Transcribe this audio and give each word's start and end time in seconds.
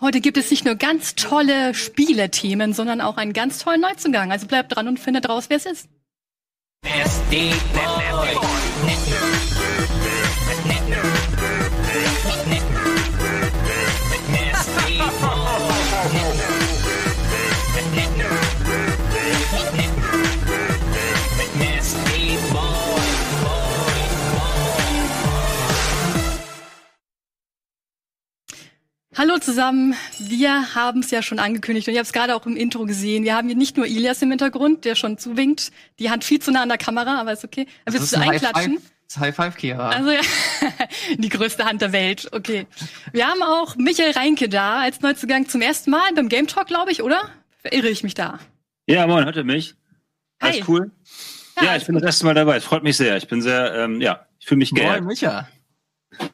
Heute 0.00 0.22
gibt 0.22 0.38
es 0.38 0.50
nicht 0.50 0.64
nur 0.64 0.76
ganz 0.76 1.14
tolle 1.14 1.74
Spielethemen, 1.74 2.72
sondern 2.72 3.02
auch 3.02 3.18
einen 3.18 3.34
ganz 3.34 3.58
tollen 3.58 3.82
Neuzugang. 3.82 4.32
Also 4.32 4.46
bleibt 4.46 4.74
dran 4.74 4.88
und 4.88 4.98
findet 4.98 5.28
raus, 5.28 5.46
wer 5.48 5.58
es 5.58 5.66
ist. 5.66 5.88
Hallo 29.20 29.36
zusammen, 29.36 29.94
wir 30.18 30.74
haben 30.74 31.00
es 31.00 31.10
ja 31.10 31.20
schon 31.20 31.40
angekündigt 31.40 31.86
und 31.86 31.92
ich 31.92 31.98
habe 31.98 32.06
es 32.06 32.12
gerade 32.14 32.34
auch 32.34 32.46
im 32.46 32.56
Intro 32.56 32.86
gesehen. 32.86 33.22
Wir 33.22 33.36
haben 33.36 33.48
hier 33.48 33.56
nicht 33.56 33.76
nur 33.76 33.84
Ilias 33.84 34.22
im 34.22 34.30
Hintergrund, 34.30 34.86
der 34.86 34.94
schon 34.94 35.18
zuwinkt. 35.18 35.72
Die 35.98 36.08
Hand 36.08 36.24
viel 36.24 36.40
zu 36.40 36.50
nah 36.50 36.62
an 36.62 36.70
der 36.70 36.78
Kamera, 36.78 37.20
aber 37.20 37.34
ist 37.34 37.44
okay. 37.44 37.66
Das 37.84 37.96
Willst 37.96 38.16
du 38.16 38.18
einklatschen? 38.18 38.78
High 39.18 39.36
Five, 39.36 39.56
Kira. 39.58 39.90
Also 39.90 40.10
ja, 40.10 40.22
die 41.18 41.28
größte 41.28 41.66
Hand 41.66 41.82
der 41.82 41.92
Welt. 41.92 42.30
Okay. 42.32 42.66
Wir 43.12 43.26
haben 43.26 43.42
auch 43.42 43.76
Michael 43.76 44.12
Reinke 44.12 44.48
da 44.48 44.80
als 44.80 45.02
Neuzugang 45.02 45.46
zum 45.46 45.60
ersten 45.60 45.90
Mal 45.90 46.14
beim 46.14 46.30
Game 46.30 46.46
Talk, 46.46 46.68
glaube 46.68 46.90
ich, 46.90 47.02
oder? 47.02 47.20
Verirre 47.58 47.90
ich 47.90 48.02
mich 48.02 48.14
da? 48.14 48.38
Ja, 48.86 49.06
moin, 49.06 49.26
hört 49.26 49.36
ihr 49.36 49.44
mich? 49.44 49.74
Alles 50.38 50.56
Hi. 50.56 50.64
cool? 50.66 50.92
Ja, 51.58 51.64
ja 51.64 51.76
ich 51.76 51.84
bin 51.84 51.94
cool. 51.94 52.00
das 52.00 52.08
erste 52.08 52.24
Mal 52.24 52.32
dabei. 52.32 52.56
Es 52.56 52.64
freut 52.64 52.84
mich 52.84 52.96
sehr. 52.96 53.18
Ich 53.18 53.28
bin 53.28 53.42
sehr, 53.42 53.74
ähm, 53.74 54.00
ja, 54.00 54.24
ich 54.38 54.46
fühle 54.46 54.60
mich 54.60 54.70
geehrt. 54.70 55.02
Moin, 55.02 55.08
Micha. 55.08 55.46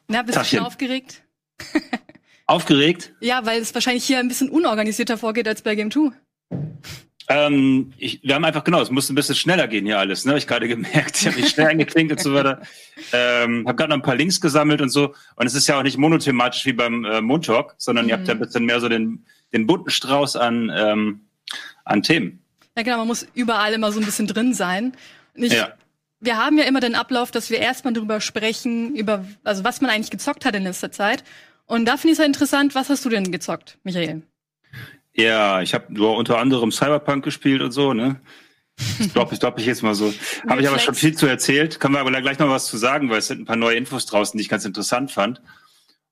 Na, 0.07 0.21
bist 0.21 0.37
Tachchen. 0.37 0.59
du 0.59 0.63
schon 0.63 0.67
aufgeregt? 0.67 1.23
Aufgeregt? 2.47 3.13
Ja, 3.19 3.45
weil 3.45 3.61
es 3.61 3.73
wahrscheinlich 3.73 4.05
hier 4.05 4.19
ein 4.19 4.29
bisschen 4.29 4.49
unorganisierter 4.49 5.17
vorgeht 5.17 5.47
als 5.47 5.61
bei 5.61 5.75
Game 5.75 5.91
2. 5.91 6.11
Ähm, 7.29 7.91
ich, 7.97 8.21
wir 8.23 8.35
haben 8.35 8.45
einfach, 8.45 8.63
genau, 8.63 8.81
es 8.81 8.89
muss 8.89 9.09
ein 9.09 9.15
bisschen 9.15 9.35
schneller 9.35 9.67
gehen 9.67 9.85
hier 9.85 9.99
alles, 9.99 10.23
ne? 10.23 10.31
Hab 10.31 10.37
ich 10.37 10.47
gerade 10.47 10.67
gemerkt. 10.69 11.17
Ich 11.19 11.27
habe 11.27 11.35
mich 11.35 11.49
schnell 11.49 11.67
eingeklinkt 11.67 12.13
und 12.13 12.21
so 12.21 12.33
weiter. 12.33 12.61
Ähm, 13.11 13.67
habe 13.67 13.75
gerade 13.75 13.89
noch 13.89 13.97
ein 13.97 14.01
paar 14.01 14.15
Links 14.15 14.39
gesammelt 14.39 14.79
und 14.79 14.89
so. 14.89 15.13
Und 15.35 15.45
es 15.45 15.53
ist 15.53 15.67
ja 15.67 15.77
auch 15.77 15.83
nicht 15.83 15.97
monothematisch 15.97 16.65
wie 16.65 16.71
beim 16.71 17.03
äh, 17.03 17.19
Moontalk, 17.19 17.75
sondern 17.77 18.05
mhm. 18.05 18.09
ihr 18.09 18.17
habt 18.17 18.27
ja 18.29 18.33
ein 18.33 18.39
bisschen 18.39 18.65
mehr 18.65 18.79
so 18.79 18.87
den, 18.87 19.25
den 19.51 19.67
bunten 19.67 19.89
Strauß 19.89 20.37
an, 20.37 20.71
ähm, 20.73 21.27
an 21.83 22.01
Themen. 22.01 22.41
Ja, 22.77 22.83
genau, 22.83 22.97
man 22.99 23.07
muss 23.07 23.27
überall 23.33 23.73
immer 23.73 23.91
so 23.91 23.99
ein 23.99 24.05
bisschen 24.05 24.27
drin 24.27 24.53
sein. 24.53 24.95
Ich, 25.33 25.51
ja. 25.51 25.73
Wir 26.21 26.37
haben 26.37 26.57
ja 26.57 26.63
immer 26.63 26.79
den 26.79 26.95
Ablauf, 26.95 27.29
dass 27.31 27.49
wir 27.49 27.59
erstmal 27.59 27.93
darüber 27.93 28.21
sprechen, 28.21 28.95
über, 28.95 29.25
also 29.43 29.65
was 29.65 29.81
man 29.81 29.91
eigentlich 29.91 30.11
gezockt 30.11 30.45
hat 30.45 30.55
in 30.55 30.63
letzter 30.63 30.91
Zeit. 30.91 31.23
Und 31.67 31.85
da 31.85 31.97
finde 31.97 32.13
ich 32.13 32.13
es 32.13 32.19
ja 32.19 32.25
interessant, 32.25 32.75
was 32.75 32.89
hast 32.89 33.05
du 33.05 33.09
denn 33.09 33.31
gezockt, 33.31 33.77
Michael? 33.83 34.23
Ja, 35.13 35.61
ich 35.61 35.73
habe 35.73 35.93
nur 35.93 36.15
unter 36.15 36.39
anderem 36.39 36.71
Cyberpunk 36.71 37.23
gespielt 37.23 37.61
und 37.61 37.71
so, 37.71 37.93
ne? 37.93 38.21
Ich 38.99 39.11
glaube, 39.11 39.33
ich 39.33 39.39
glaube 39.39 39.59
ich 39.59 39.65
jetzt 39.65 39.81
mal 39.81 39.95
so. 39.95 40.13
Habe 40.47 40.61
ich 40.61 40.67
aber 40.67 40.77
schon 40.77 40.93
viel 40.93 41.17
zu 41.17 41.25
erzählt. 41.25 41.79
Können 41.79 41.95
wir 41.95 41.99
aber 41.99 42.11
gleich 42.21 42.37
noch 42.37 42.49
was 42.49 42.67
zu 42.67 42.77
sagen, 42.77 43.09
weil 43.09 43.17
es 43.17 43.27
sind 43.27 43.41
ein 43.41 43.45
paar 43.45 43.55
neue 43.55 43.75
Infos 43.75 44.05
draußen, 44.05 44.37
die 44.37 44.43
ich 44.43 44.49
ganz 44.49 44.65
interessant 44.65 45.11
fand. 45.11 45.41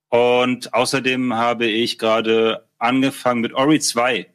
Und 0.10 0.74
außerdem 0.74 1.36
habe 1.36 1.68
ich 1.68 2.00
gerade 2.00 2.68
angefangen 2.80 3.42
mit 3.42 3.54
Ori 3.54 3.80
2. 3.80 4.32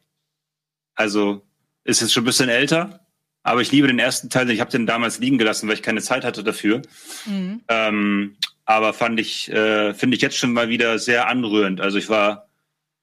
Also 0.95 1.41
ist 1.83 1.99
jetzt 1.99 2.13
schon 2.13 2.23
ein 2.23 2.27
bisschen 2.27 2.47
älter, 2.47 3.05
aber 3.43 3.61
ich 3.61 3.71
liebe 3.71 3.87
den 3.87 3.99
ersten 3.99 4.29
Teil. 4.29 4.49
Ich 4.49 4.61
habe 4.61 4.71
den 4.71 4.85
damals 4.85 5.19
liegen 5.19 5.37
gelassen, 5.37 5.67
weil 5.67 5.75
ich 5.75 5.83
keine 5.83 6.01
Zeit 6.01 6.23
hatte 6.23 6.43
dafür. 6.43 6.81
Mhm. 7.25 7.61
Ähm, 7.67 8.37
aber 8.71 8.93
fand 8.93 9.19
ich, 9.19 9.51
äh, 9.51 9.93
finde 9.93 10.15
ich 10.15 10.21
jetzt 10.21 10.37
schon 10.37 10.53
mal 10.53 10.69
wieder 10.69 10.99
sehr 10.99 11.27
anrührend. 11.27 11.81
Also 11.81 11.97
ich 11.97 12.09
war 12.09 12.47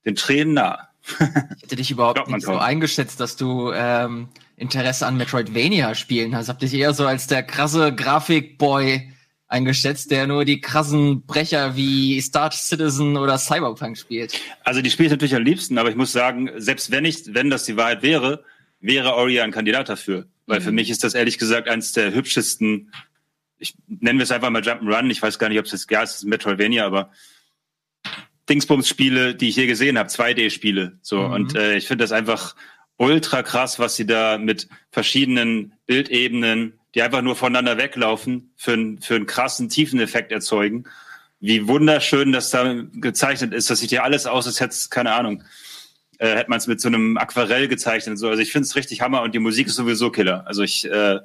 den 0.05 0.14
Tränen 0.14 0.55
nah. 0.55 0.88
ich 1.56 1.62
hätte 1.62 1.77
dich 1.77 1.91
überhaupt 1.91 2.28
nicht 2.28 2.44
so 2.44 2.56
eingeschätzt, 2.56 3.20
dass 3.20 3.36
du 3.36 3.72
ähm, 3.72 4.28
Interesse 4.56 5.06
an 5.06 5.16
Metroidvania-Spielen 5.16 6.34
hast. 6.34 6.48
Hab 6.48 6.59
dich 6.59 6.75
eher 6.75 6.92
so 6.92 7.06
als 7.06 7.26
der 7.26 7.42
krasse 7.42 7.94
Grafikboy 7.94 9.10
eingeschätzt, 9.47 10.10
der 10.10 10.26
nur 10.26 10.44
die 10.44 10.60
krassen 10.60 11.22
Brecher 11.22 11.76
wie 11.76 12.21
Star 12.21 12.50
Citizen 12.53 13.16
oder 13.16 13.38
Cyberpunk 13.38 13.97
spielt. 13.97 14.38
Also 14.65 14.82
die 14.82 14.91
spiele 14.91 15.06
ich 15.06 15.12
natürlich 15.12 15.34
am 15.34 15.42
liebsten, 15.42 15.78
aber 15.78 15.88
ich 15.88 15.97
muss 15.97 16.12
sagen, 16.12 16.50
selbst 16.56 16.91
wenn 16.91 17.04
ich, 17.06 17.34
wenn 17.34 17.48
das 17.48 17.65
die 17.65 17.76
Wahrheit 17.76 18.03
wäre, 18.03 18.44
wäre 18.81 19.15
Ori 19.15 19.41
ein 19.41 19.50
Kandidat 19.50 19.88
dafür. 19.88 20.26
Weil 20.47 20.60
mhm. 20.60 20.65
für 20.65 20.72
mich 20.72 20.91
ist 20.91 21.03
das 21.03 21.15
ehrlich 21.15 21.38
gesagt 21.38 21.69
eines 21.69 21.92
der 21.92 22.12
hübschesten 22.12 22.92
ich 23.58 23.74
nenne 23.86 24.22
es 24.22 24.30
einfach 24.30 24.50
mal 24.50 24.62
Jump'n'Run. 24.62 25.10
Ich 25.10 25.22
weiß 25.22 25.38
gar 25.38 25.48
nicht, 25.48 25.58
ob 25.58 25.66
es 25.66 25.72
jetzt, 25.72 25.91
ja, 25.91 26.02
es 26.02 26.16
ist 26.16 26.24
Metroidvania, 26.24 26.86
aber 26.86 27.10
Dingsbums-Spiele, 28.48 29.34
die 29.34 29.48
ich 29.48 29.56
je 29.56 29.66
gesehen 29.66 29.98
habe, 29.98 30.08
2D-Spiele. 30.08 30.98
So. 31.02 31.20
Mhm. 31.20 31.32
Und 31.32 31.54
äh, 31.56 31.76
ich 31.76 31.86
finde 31.86 32.04
das 32.04 32.12
einfach 32.12 32.54
ultra 32.97 33.42
krass, 33.42 33.78
was 33.78 33.97
sie 33.97 34.06
da 34.06 34.38
mit 34.38 34.68
verschiedenen 34.91 35.74
Bildebenen, 35.86 36.78
die 36.94 37.02
einfach 37.02 37.22
nur 37.22 37.36
voneinander 37.36 37.76
weglaufen, 37.76 38.52
für, 38.56 38.97
für 39.00 39.16
einen 39.16 39.26
krassen 39.26 39.68
Tiefeneffekt 39.68 40.32
erzeugen. 40.32 40.84
Wie 41.41 41.68
wunderschön 41.68 42.32
das 42.32 42.50
da 42.50 42.82
gezeichnet 42.94 43.52
ist. 43.52 43.70
Das 43.70 43.78
sieht 43.78 43.92
ja 43.92 44.02
alles 44.02 44.26
aus, 44.26 44.47
als 44.47 44.60
hätte 44.60 44.72
es, 44.72 44.91
keine 44.91 45.12
Ahnung, 45.12 45.44
äh, 46.18 46.34
hätte 46.34 46.50
man 46.50 46.58
es 46.58 46.66
mit 46.66 46.80
so 46.80 46.88
einem 46.88 47.16
Aquarell 47.16 47.68
gezeichnet 47.68 48.12
und 48.12 48.16
so. 48.16 48.28
Also 48.28 48.42
ich 48.42 48.50
finde 48.50 48.66
es 48.66 48.74
richtig 48.74 49.00
Hammer 49.02 49.22
und 49.22 49.34
die 49.34 49.38
Musik 49.38 49.68
ist 49.68 49.76
sowieso 49.76 50.10
Killer. 50.10 50.47
Also 50.47 50.62
ich 50.62 50.84
äh, 50.91 51.20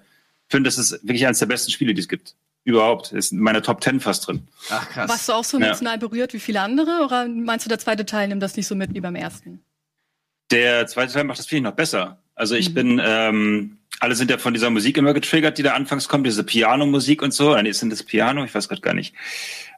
finde, 0.54 0.68
das 0.68 0.78
ist 0.78 0.92
wirklich 1.04 1.26
eines 1.26 1.40
der 1.40 1.48
besten 1.48 1.72
Spiele, 1.72 1.96
die 1.96 2.02
es 2.02 2.08
gibt. 2.08 2.36
Überhaupt. 2.64 3.12
Ist 3.12 3.32
in 3.32 3.40
meiner 3.40 3.64
Top 3.64 3.82
Ten 3.82 4.00
fast 4.00 4.28
drin. 4.28 4.48
Ach 4.70 4.88
krass. 4.88 5.10
Warst 5.10 5.28
du 5.28 5.34
auch 5.34 5.44
so 5.44 5.58
emotional 5.58 5.96
ja. 5.96 6.00
berührt 6.00 6.34
wie 6.34 6.40
viele 6.40 6.62
andere 6.62 7.04
oder 7.04 7.28
meinst 7.28 7.66
du, 7.66 7.70
der 7.70 7.80
zweite 7.80 8.06
Teil 8.06 8.28
nimmt 8.28 8.44
das 8.44 8.56
nicht 8.56 8.68
so 8.68 8.76
mit 8.76 8.94
wie 8.94 9.02
beim 9.02 9.16
ersten? 9.16 9.64
Der 10.52 10.86
zweite 10.86 11.12
Teil 11.12 11.24
macht 11.24 11.40
das 11.40 11.48
finde 11.48 11.58
ich 11.58 11.72
noch 11.72 11.76
besser. 11.76 12.20
Also 12.36 12.56
ich 12.56 12.70
mhm. 12.70 12.74
bin, 12.74 13.02
ähm, 13.04 13.78
alle 14.00 14.16
sind 14.16 14.30
ja 14.30 14.38
von 14.38 14.54
dieser 14.54 14.70
Musik 14.70 14.98
immer 14.98 15.14
getriggert, 15.14 15.58
die 15.58 15.64
da 15.64 15.74
anfangs 15.74 16.10
kommt, 16.10 16.28
diese 16.28 16.44
Piano-Musik 16.44 17.22
und 17.22 17.34
so. 17.34 17.56
Ist 17.56 17.82
denn 17.82 17.90
das 17.90 18.04
Piano? 18.04 18.44
Ich 18.44 18.54
weiß 18.54 18.68
gerade 18.68 18.82
gar 18.82 18.94
nicht. 18.94 19.14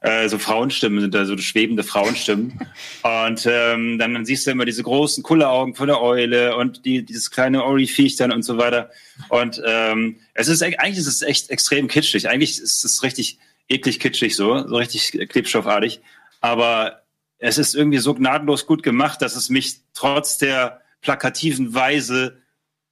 Äh, 0.02 0.30
so 0.30 0.38
Frauenstimmen 0.38 1.02
sind 1.02 1.14
da, 1.14 1.26
so 1.26 1.38
schwebende 1.38 1.84
Frauenstimmen. 1.84 2.60
und 3.04 3.46
ähm, 3.46 3.98
dann, 4.00 4.14
dann 4.14 4.26
siehst 4.26 4.48
du 4.48 4.52
immer 4.52 4.66
diese 4.66 4.84
großen 4.84 5.24
Kulleraugen 5.24 5.76
von 5.76 5.88
der 5.88 6.02
Eule 6.02 6.56
und 6.56 6.86
die, 6.86 7.04
dieses 7.04 7.32
kleine 7.32 7.64
Ori-Viech 7.64 8.16
dann 8.16 8.32
und 8.32 8.44
so 8.44 8.58
weiter. 8.58 8.90
Und 9.30 9.62
ähm, 9.66 10.18
es 10.34 10.48
ist 10.48 10.64
eigentlich 10.64 10.98
ist 10.98 11.08
es 11.08 11.22
echt 11.22 11.50
extrem 11.50 11.88
kitschig. 11.88 12.30
Eigentlich 12.30 12.60
ist 12.60 12.84
es 12.86 13.04
richtig 13.04 13.40
eklig 13.68 14.00
kitschig 14.00 14.36
so, 14.36 14.68
so 14.68 14.76
richtig 14.76 15.12
klebstoffartig. 15.30 16.02
Aber 16.42 17.02
es 17.38 17.58
ist 17.58 17.76
irgendwie 17.76 17.98
so 17.98 18.14
gnadenlos 18.14 18.66
gut 18.66 18.84
gemacht, 18.84 19.22
dass 19.22 19.36
es 19.36 19.50
mich 19.50 19.78
trotz 19.94 20.38
der 20.38 20.82
plakativen 21.02 21.74
Weise 21.74 22.42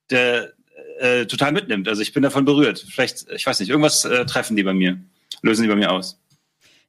der, 0.10 0.54
äh, 1.00 1.26
total 1.26 1.52
mitnimmt. 1.52 1.88
Also 1.88 2.02
ich 2.02 2.14
bin 2.14 2.24
davon 2.24 2.46
berührt. 2.46 2.86
Vielleicht, 2.88 3.30
ich 3.32 3.46
weiß 3.46 3.60
nicht, 3.60 3.70
irgendwas 3.70 4.06
äh, 4.06 4.26
treffen 4.26 4.56
die 4.56 4.64
bei 4.64 4.74
mir, 4.74 5.00
lösen 5.42 5.64
die 5.64 5.70
bei 5.70 5.76
mir 5.76 5.92
aus. 5.92 6.20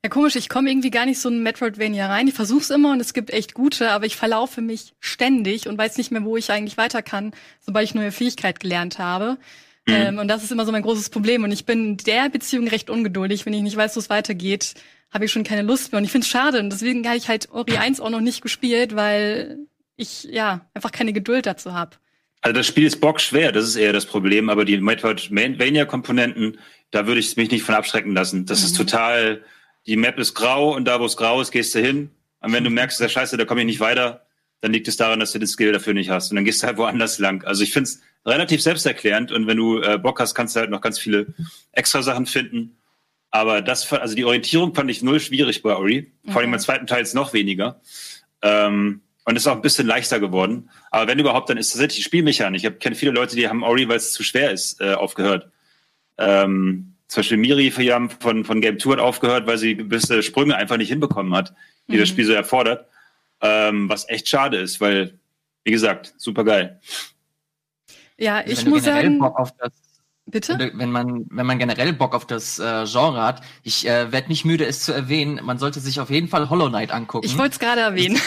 Ja, 0.04 0.10
komisch, 0.10 0.36
ich 0.36 0.50
komme 0.50 0.70
irgendwie 0.70 0.90
gar 0.90 1.06
nicht 1.06 1.18
so 1.18 1.30
in 1.30 1.42
Metroidvania 1.42 2.08
rein. 2.08 2.28
Ich 2.28 2.34
versuch's 2.34 2.68
immer 2.68 2.92
und 2.92 3.00
es 3.00 3.14
gibt 3.14 3.30
echt 3.30 3.54
gute, 3.54 3.90
aber 3.90 4.04
ich 4.04 4.16
verlaufe 4.16 4.60
mich 4.60 4.92
ständig 5.00 5.66
und 5.66 5.78
weiß 5.78 5.96
nicht 5.96 6.10
mehr, 6.10 6.24
wo 6.24 6.36
ich 6.36 6.52
eigentlich 6.52 6.76
weiter 6.76 7.00
kann, 7.00 7.32
sobald 7.60 7.84
ich 7.88 7.94
neue 7.94 8.12
Fähigkeit 8.12 8.60
gelernt 8.60 8.98
habe. 8.98 9.38
Mhm. 9.86 9.94
Ähm, 9.94 10.18
und 10.18 10.28
das 10.28 10.42
ist 10.42 10.52
immer 10.52 10.66
so 10.66 10.72
mein 10.72 10.82
großes 10.82 11.08
Problem. 11.08 11.42
Und 11.44 11.52
ich 11.52 11.64
bin 11.64 11.86
in 11.86 11.96
der 11.96 12.28
Beziehung 12.28 12.68
recht 12.68 12.90
ungeduldig. 12.90 13.46
Wenn 13.46 13.54
ich 13.54 13.62
nicht 13.62 13.76
weiß, 13.76 13.96
wo 13.96 14.00
es 14.00 14.10
weitergeht, 14.10 14.74
habe 15.10 15.24
ich 15.24 15.32
schon 15.32 15.44
keine 15.44 15.62
Lust 15.62 15.92
mehr. 15.92 15.98
Und 15.98 16.04
ich 16.04 16.12
finde 16.12 16.26
es 16.26 16.30
schade. 16.30 16.60
Und 16.60 16.70
deswegen 16.70 17.06
habe 17.06 17.16
ich 17.16 17.28
halt 17.28 17.50
Ori 17.50 17.78
1 17.78 18.00
auch 18.00 18.10
noch 18.10 18.20
nicht 18.20 18.42
gespielt, 18.42 18.94
weil 18.94 19.58
ich 19.96 20.24
ja 20.24 20.68
einfach 20.74 20.92
keine 20.92 21.12
Geduld 21.12 21.46
dazu 21.46 21.72
habe. 21.72 21.96
Also 22.44 22.52
das 22.52 22.66
Spiel 22.66 22.86
ist 22.86 23.00
bockschwer, 23.00 23.52
das 23.52 23.64
ist 23.64 23.76
eher 23.76 23.94
das 23.94 24.04
Problem, 24.04 24.50
aber 24.50 24.66
die 24.66 24.76
Metroidvania-Komponenten, 24.76 26.58
da 26.90 27.06
würde 27.06 27.18
ich 27.18 27.34
mich 27.38 27.50
nicht 27.50 27.62
von 27.62 27.74
abschrecken 27.74 28.12
lassen. 28.12 28.44
Das 28.44 28.60
mhm. 28.60 28.66
ist 28.66 28.76
total, 28.76 29.42
die 29.86 29.96
Map 29.96 30.18
ist 30.18 30.34
grau 30.34 30.76
und 30.76 30.84
da, 30.84 31.00
wo 31.00 31.06
es 31.06 31.16
grau 31.16 31.40
ist, 31.40 31.52
gehst 31.52 31.74
du 31.74 31.80
hin. 31.80 32.10
Und 32.40 32.52
wenn 32.52 32.62
du 32.62 32.68
merkst, 32.68 33.00
der 33.00 33.08
Scheiße, 33.08 33.38
da 33.38 33.46
komme 33.46 33.62
ich 33.62 33.66
nicht 33.66 33.80
weiter, 33.80 34.26
dann 34.60 34.72
liegt 34.72 34.88
es 34.88 34.98
daran, 34.98 35.20
dass 35.20 35.32
du 35.32 35.38
den 35.38 35.48
Skill 35.48 35.72
dafür 35.72 35.94
nicht 35.94 36.10
hast. 36.10 36.30
Und 36.30 36.36
dann 36.36 36.44
gehst 36.44 36.62
du 36.62 36.66
halt 36.66 36.76
woanders 36.76 37.18
lang. 37.18 37.42
Also 37.44 37.62
ich 37.62 37.72
finde 37.72 37.88
es 37.88 38.02
relativ 38.26 38.60
selbsterklärend 38.60 39.32
und 39.32 39.46
wenn 39.46 39.56
du 39.56 39.80
äh, 39.80 39.96
Bock 39.96 40.20
hast, 40.20 40.34
kannst 40.34 40.54
du 40.54 40.60
halt 40.60 40.68
noch 40.68 40.82
ganz 40.82 40.98
viele 40.98 41.28
extra 41.72 42.02
Sachen 42.02 42.26
finden. 42.26 42.76
Aber 43.30 43.62
das, 43.62 43.90
also 43.90 44.14
die 44.14 44.26
Orientierung 44.26 44.74
fand 44.74 44.90
ich 44.90 45.02
null 45.02 45.18
schwierig 45.18 45.62
bei 45.62 45.74
Ori. 45.74 46.12
Vor 46.28 46.42
allem 46.42 46.52
im 46.52 46.60
zweiten 46.60 46.86
Teil 46.86 47.04
ist 47.04 47.14
noch 47.14 47.32
weniger. 47.32 47.80
Ähm, 48.42 49.00
und 49.24 49.36
ist 49.36 49.46
auch 49.46 49.56
ein 49.56 49.62
bisschen 49.62 49.86
leichter 49.86 50.20
geworden. 50.20 50.70
Aber 50.90 51.08
wenn 51.08 51.18
überhaupt, 51.18 51.48
dann 51.48 51.56
ist 51.56 51.70
tatsächlich 51.70 51.96
die 51.96 52.02
Spielmechanik. 52.02 52.62
Ich 52.62 52.78
kenne 52.78 52.94
viele 52.94 53.12
Leute, 53.12 53.36
die 53.36 53.48
haben 53.48 53.62
Ori, 53.62 53.88
weil 53.88 53.96
es 53.96 54.12
zu 54.12 54.22
schwer 54.22 54.50
ist, 54.50 54.80
äh, 54.80 54.94
aufgehört. 54.94 55.50
Ähm, 56.18 56.94
zum 57.08 57.20
Beispiel 57.20 57.38
Miri 57.38 57.70
von, 57.70 58.44
von 58.44 58.60
Game 58.60 58.78
2 58.78 58.92
hat 58.92 58.98
aufgehört, 58.98 59.46
weil 59.46 59.58
sie 59.58 59.76
gewisse 59.76 60.22
Sprünge 60.22 60.56
einfach 60.56 60.76
nicht 60.76 60.88
hinbekommen 60.88 61.34
hat, 61.34 61.54
die 61.88 61.96
mhm. 61.96 62.00
das 62.00 62.08
Spiel 62.08 62.24
so 62.24 62.32
erfordert. 62.32 62.88
Ähm, 63.40 63.88
was 63.88 64.08
echt 64.08 64.28
schade 64.28 64.58
ist, 64.58 64.80
weil, 64.80 65.18
wie 65.64 65.70
gesagt, 65.70 66.14
super 66.16 66.44
geil. 66.44 66.80
Ja, 68.18 68.36
also 68.36 68.52
ich 68.52 68.66
muss 68.66 68.84
sagen. 68.84 69.20
Bitte? 70.26 70.72
Wenn 70.72 70.90
man, 70.90 71.26
wenn 71.28 71.44
man 71.44 71.58
generell 71.58 71.92
Bock 71.92 72.14
auf 72.14 72.26
das 72.26 72.58
äh, 72.58 72.86
Genre 72.86 73.22
hat, 73.22 73.42
ich 73.62 73.86
äh, 73.86 74.10
werde 74.10 74.28
nicht 74.28 74.46
müde, 74.46 74.64
es 74.64 74.80
zu 74.80 74.92
erwähnen, 74.92 75.38
man 75.44 75.58
sollte 75.58 75.80
sich 75.80 76.00
auf 76.00 76.08
jeden 76.08 76.28
Fall 76.28 76.48
Hollow 76.48 76.68
Knight 76.70 76.90
angucken. 76.90 77.26
Ich 77.26 77.36
wollte 77.36 77.52
es 77.52 77.58
gerade 77.58 77.82
erwähnen. 77.82 78.18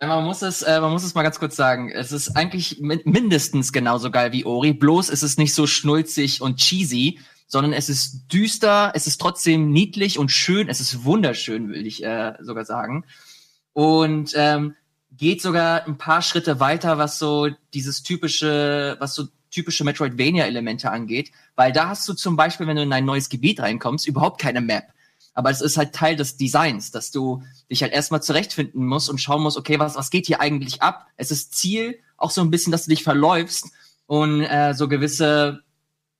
Man 0.00 0.24
muss 0.24 0.42
es, 0.42 0.62
äh, 0.62 0.80
man 0.80 0.92
muss 0.92 1.04
es 1.04 1.14
mal 1.14 1.22
ganz 1.22 1.38
kurz 1.38 1.56
sagen. 1.56 1.90
Es 1.90 2.12
ist 2.12 2.36
eigentlich 2.36 2.78
min 2.80 3.00
mindestens 3.04 3.72
genauso 3.72 4.10
geil 4.10 4.32
wie 4.32 4.44
Ori. 4.44 4.72
Bloß 4.72 5.08
ist 5.08 5.22
es 5.22 5.38
nicht 5.38 5.54
so 5.54 5.66
schnulzig 5.66 6.40
und 6.40 6.56
cheesy, 6.56 7.18
sondern 7.48 7.72
es 7.72 7.88
ist 7.88 8.32
düster, 8.32 8.92
es 8.94 9.06
ist 9.06 9.20
trotzdem 9.20 9.70
niedlich 9.70 10.18
und 10.18 10.30
schön. 10.30 10.68
Es 10.68 10.80
ist 10.80 11.04
wunderschön, 11.04 11.70
will 11.70 11.86
ich 11.86 12.04
äh, 12.04 12.34
sogar 12.40 12.64
sagen. 12.64 13.04
Und 13.72 14.32
ähm, 14.36 14.74
geht 15.10 15.42
sogar 15.42 15.86
ein 15.86 15.98
paar 15.98 16.22
Schritte 16.22 16.60
weiter, 16.60 16.98
was 16.98 17.18
so 17.18 17.48
dieses 17.74 18.02
typische, 18.02 18.96
was 19.00 19.14
so 19.14 19.26
typische 19.50 19.84
Metroidvania-Elemente 19.84 20.90
angeht, 20.90 21.32
weil 21.56 21.72
da 21.72 21.88
hast 21.88 22.08
du 22.08 22.14
zum 22.14 22.36
Beispiel, 22.36 22.66
wenn 22.66 22.76
du 22.76 22.82
in 22.82 22.92
ein 22.92 23.04
neues 23.04 23.28
Gebiet 23.28 23.60
reinkommst, 23.60 24.06
überhaupt 24.06 24.40
keine 24.40 24.60
Map. 24.60 24.84
Aber 25.34 25.50
es 25.50 25.60
ist 25.60 25.76
halt 25.76 25.94
Teil 25.94 26.16
des 26.16 26.36
Designs, 26.36 26.90
dass 26.90 27.10
du 27.10 27.42
dich 27.70 27.82
halt 27.82 27.92
erstmal 27.92 28.22
zurechtfinden 28.22 28.84
musst 28.84 29.08
und 29.08 29.18
schauen 29.18 29.42
musst, 29.42 29.56
okay, 29.56 29.78
was, 29.78 29.94
was 29.94 30.10
geht 30.10 30.26
hier 30.26 30.40
eigentlich 30.40 30.82
ab? 30.82 31.06
Es 31.16 31.30
ist 31.30 31.54
Ziel 31.54 31.98
auch 32.16 32.30
so 32.30 32.40
ein 32.40 32.50
bisschen, 32.50 32.72
dass 32.72 32.84
du 32.84 32.90
dich 32.90 33.04
verläufst 33.04 33.66
und 34.06 34.42
äh, 34.42 34.74
so 34.74 34.88
gewisse 34.88 35.62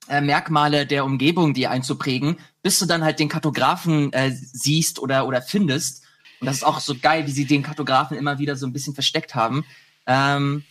äh, 0.09 0.21
Merkmale 0.21 0.87
der 0.87 1.05
Umgebung 1.05 1.55
die 1.55 1.67
einzuprägen, 1.67 2.39
bis 2.63 2.79
du 2.79 2.87
dann 2.87 3.05
halt 3.05 3.19
den 3.19 3.29
Kartografen 3.29 4.13
äh, 4.13 4.31
siehst 4.31 4.99
oder, 4.99 5.27
oder 5.27 5.43
findest. 5.43 6.05
Und 6.41 6.47
das 6.47 6.59
ist 6.59 6.65
auch 6.65 6.81
so 6.81 6.95
geil, 6.97 7.27
wie 7.27 7.33
sie 7.33 7.47
den 7.47 7.63
Kartografen 7.63 8.17
immer 8.17 8.39
wieder 8.39 8.57
so 8.57 8.67
ein 8.67 8.73
bisschen 8.73 8.95
versteckt 8.95 9.35
haben. 9.35 9.65
Ähm, 10.07 10.65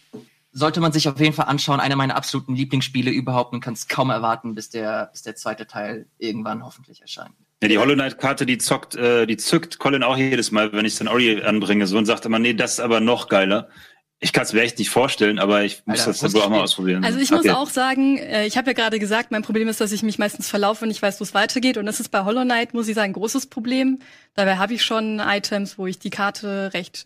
sollte 0.51 0.79
man 0.79 0.91
sich 0.91 1.07
auf 1.07 1.19
jeden 1.19 1.33
Fall 1.33 1.47
anschauen. 1.47 1.79
Einer 1.79 1.95
meiner 1.95 2.15
absoluten 2.15 2.55
Lieblingsspiele 2.55 3.11
überhaupt 3.11 3.53
und 3.53 3.59
kann 3.59 3.73
es 3.73 3.87
kaum 3.87 4.09
erwarten, 4.09 4.55
bis 4.55 4.69
der, 4.69 5.09
bis 5.11 5.21
der 5.21 5.35
zweite 5.35 5.67
Teil 5.67 6.07
irgendwann 6.17 6.65
hoffentlich 6.65 7.01
erscheint. 7.01 7.35
Ja, 7.61 7.69
die 7.69 7.77
Hollow 7.79 7.95
Knight 7.95 8.19
Karte, 8.19 8.45
die 8.45 8.59
zockt, 8.59 8.95
äh, 8.95 9.25
die 9.25 9.37
zückt 9.37 9.79
Colin 9.79 10.03
auch 10.03 10.17
jedes 10.17 10.51
Mal, 10.51 10.71
wenn 10.73 10.85
ich 10.85 10.95
dann 10.97 11.07
Ori 11.07 11.41
anbringe, 11.41 11.87
so 11.87 11.97
und 11.97 12.05
sagt 12.05 12.25
immer, 12.25 12.37
nee, 12.37 12.53
das 12.53 12.73
ist 12.73 12.79
aber 12.79 12.99
noch 12.99 13.29
geiler. 13.29 13.69
Ich 14.19 14.33
kann 14.33 14.43
es 14.43 14.53
mir 14.53 14.61
echt 14.61 14.79
nicht 14.79 14.89
vorstellen, 14.89 15.37
aber 15.37 15.63
ich 15.63 15.83
muss 15.85 15.99
Alter, 15.99 16.11
das 16.11 16.19
dann 16.19 16.33
wohl 16.33 16.41
auch 16.41 16.49
mal 16.49 16.61
ausprobieren. 16.61 17.03
Also 17.03 17.19
ich 17.19 17.31
okay. 17.31 17.49
muss 17.49 17.55
auch 17.55 17.69
sagen, 17.69 18.17
äh, 18.17 18.47
ich 18.47 18.57
habe 18.57 18.67
ja 18.67 18.73
gerade 18.73 18.97
gesagt, 18.99 19.31
mein 19.31 19.43
Problem 19.43 19.67
ist, 19.67 19.79
dass 19.79 19.91
ich 19.91 20.01
mich 20.01 20.17
meistens 20.17 20.49
verlaufe 20.49 20.85
und 20.85 20.91
ich 20.91 21.01
weiß, 21.01 21.19
wo 21.19 21.23
es 21.23 21.35
weitergeht. 21.35 21.77
Und 21.77 21.85
das 21.85 21.99
ist 21.99 22.09
bei 22.09 22.23
Hollow 22.23 22.43
Knight, 22.43 22.73
muss 22.73 22.87
ich 22.87 22.95
sagen, 22.95 23.11
ein 23.11 23.13
großes 23.13 23.47
Problem. 23.47 23.99
Dabei 24.33 24.57
habe 24.57 24.73
ich 24.73 24.83
schon 24.83 25.19
Items, 25.19 25.77
wo 25.77 25.85
ich 25.85 25.99
die 25.99 26.09
Karte 26.09 26.71
recht 26.73 27.05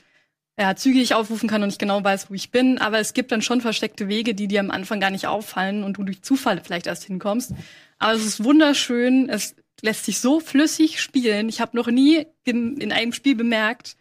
ja, 0.58 0.76
zügig 0.76 1.14
aufrufen 1.14 1.50
kann 1.50 1.64
und 1.64 1.70
ich 1.70 1.78
genau 1.78 2.04
weiß, 2.04 2.30
wo 2.30 2.34
ich 2.34 2.52
bin. 2.52 2.78
Aber 2.78 3.00
es 3.00 3.14
gibt 3.14 3.32
dann 3.32 3.42
schon 3.42 3.62
versteckte 3.62 4.08
Wege, 4.08 4.34
die 4.34 4.48
dir 4.48 4.60
am 4.62 4.72
Anfang 4.72 5.00
gar 5.00 5.12
nicht 5.12 5.28
auffallen 5.28 5.84
und 5.84 5.98
du 5.98 6.04
durch 6.04 6.22
Zufall 6.22 6.62
vielleicht 6.64 6.88
erst 6.88 7.04
hinkommst. 7.06 7.54
Aber 8.00 8.14
es 8.14 8.26
ist 8.26 8.44
wunderschön. 8.44 9.28
Es 9.28 9.56
lässt 9.82 10.06
sich 10.06 10.20
so 10.20 10.40
flüssig 10.40 11.02
spielen. 11.02 11.50
Ich 11.50 11.62
habe 11.62 11.76
noch 11.76 11.88
nie 11.88 12.26
in, 12.44 12.78
in 12.78 12.92
einem 12.92 13.14
Spiel 13.14 13.36
bemerkt, 13.36 13.96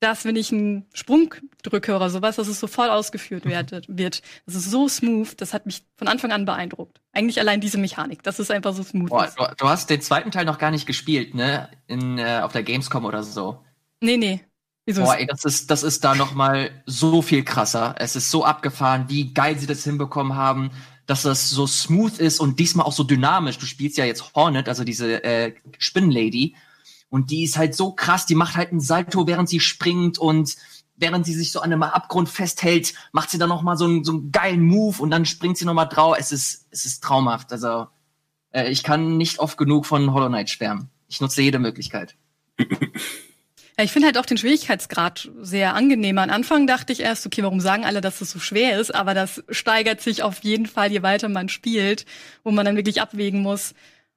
dass 0.00 0.24
wenn 0.24 0.36
ich 0.36 0.52
einen 0.52 0.86
Sprung 0.92 1.34
drücke 1.62 1.96
oder 1.96 2.08
sowas, 2.08 2.36
dass 2.36 2.48
es 2.48 2.60
sofort 2.60 2.90
ausgeführt 2.90 3.44
mhm. 3.44 3.50
wird. 3.88 4.22
Das 4.46 4.54
ist 4.54 4.70
so 4.70 4.88
smooth, 4.88 5.40
das 5.40 5.52
hat 5.52 5.66
mich 5.66 5.84
von 5.96 6.08
Anfang 6.08 6.30
an 6.30 6.44
beeindruckt. 6.44 7.00
Eigentlich 7.12 7.40
allein 7.40 7.60
diese 7.60 7.78
Mechanik, 7.78 8.22
das 8.22 8.38
ist 8.38 8.50
einfach 8.50 8.74
so 8.74 8.82
smooth. 8.82 9.10
Boah, 9.10 9.32
du, 9.36 9.44
du, 9.56 9.68
hast 9.68 9.90
den 9.90 10.00
zweiten 10.00 10.30
Teil 10.30 10.44
noch 10.44 10.58
gar 10.58 10.70
nicht 10.70 10.86
gespielt, 10.86 11.34
ne? 11.34 11.68
In, 11.86 12.18
äh, 12.18 12.40
auf 12.42 12.52
der 12.52 12.62
Gamescom 12.62 13.04
oder 13.04 13.22
so. 13.24 13.64
Nee, 14.00 14.16
nee. 14.16 14.40
Wieso 14.86 15.02
Boah, 15.02 15.16
ey, 15.16 15.26
das 15.26 15.44
ist, 15.44 15.70
das 15.70 15.82
ist 15.82 16.04
da 16.04 16.14
noch 16.14 16.32
mal 16.32 16.70
so 16.86 17.20
viel 17.20 17.44
krasser. 17.44 17.96
Es 17.98 18.16
ist 18.16 18.30
so 18.30 18.44
abgefahren, 18.44 19.06
wie 19.08 19.34
geil 19.34 19.58
sie 19.58 19.66
das 19.66 19.84
hinbekommen 19.84 20.36
haben, 20.36 20.70
dass 21.08 21.22
das 21.22 21.50
so 21.50 21.66
smooth 21.66 22.18
ist 22.18 22.38
und 22.38 22.60
diesmal 22.60 22.86
auch 22.86 22.92
so 22.92 23.02
dynamisch. 23.02 23.58
Du 23.58 23.66
spielst 23.66 23.96
ja 23.96 24.04
jetzt 24.04 24.34
Hornet, 24.34 24.68
also 24.68 24.84
diese 24.84 25.24
äh, 25.24 25.54
Spinnenlady, 25.78 26.54
und 27.10 27.30
die 27.30 27.44
ist 27.44 27.56
halt 27.56 27.74
so 27.74 27.92
krass, 27.92 28.26
die 28.26 28.34
macht 28.34 28.56
halt 28.56 28.70
einen 28.70 28.80
Salto, 28.80 29.26
während 29.26 29.48
sie 29.48 29.60
springt 29.60 30.18
und 30.18 30.56
während 30.96 31.24
sie 31.24 31.32
sich 31.32 31.52
so 31.52 31.60
an 31.60 31.72
einem 31.72 31.82
Abgrund 31.82 32.28
festhält, 32.28 32.92
macht 33.12 33.30
sie 33.30 33.38
dann 33.38 33.48
noch 33.48 33.62
mal 33.62 33.76
so 33.76 33.86
einen, 33.86 34.04
so 34.04 34.12
einen 34.12 34.30
geilen 34.30 34.62
Move 34.62 35.00
und 35.00 35.10
dann 35.10 35.24
springt 35.24 35.56
sie 35.56 35.64
noch 35.64 35.74
mal 35.74 35.86
drauf. 35.86 36.16
Es 36.18 36.32
ist, 36.32 36.66
es 36.70 36.84
ist 36.84 37.02
traumhaft. 37.02 37.52
Also 37.52 37.86
äh, 38.50 38.70
ich 38.70 38.82
kann 38.82 39.16
nicht 39.16 39.38
oft 39.38 39.56
genug 39.56 39.86
von 39.86 40.12
Hollow 40.12 40.28
Knight 40.28 40.50
schwärmen. 40.50 40.90
Ich 41.08 41.20
nutze 41.20 41.40
jede 41.40 41.58
Möglichkeit. 41.58 42.16
Ja, 43.78 43.84
ich 43.84 43.92
finde 43.92 44.06
halt 44.06 44.18
auch 44.18 44.26
den 44.26 44.38
Schwierigkeitsgrad 44.38 45.30
sehr 45.40 45.74
angenehm. 45.74 46.18
Am 46.18 46.30
Anfang 46.30 46.66
dachte 46.66 46.92
ich 46.92 46.98
erst, 46.98 47.24
okay, 47.26 47.44
warum 47.44 47.60
sagen 47.60 47.84
alle, 47.84 48.00
dass 48.00 48.18
das 48.18 48.32
so 48.32 48.40
schwer 48.40 48.80
ist? 48.80 48.92
Aber 48.92 49.14
das 49.14 49.44
steigert 49.50 50.00
sich 50.00 50.24
auf 50.24 50.42
jeden 50.42 50.66
Fall, 50.66 50.90
je 50.90 51.02
weiter 51.02 51.28
man 51.28 51.48
spielt, 51.48 52.04
wo 52.42 52.50
man 52.50 52.66
dann 52.66 52.74
wirklich 52.74 53.00
abwägen 53.00 53.40
muss, 53.40 53.74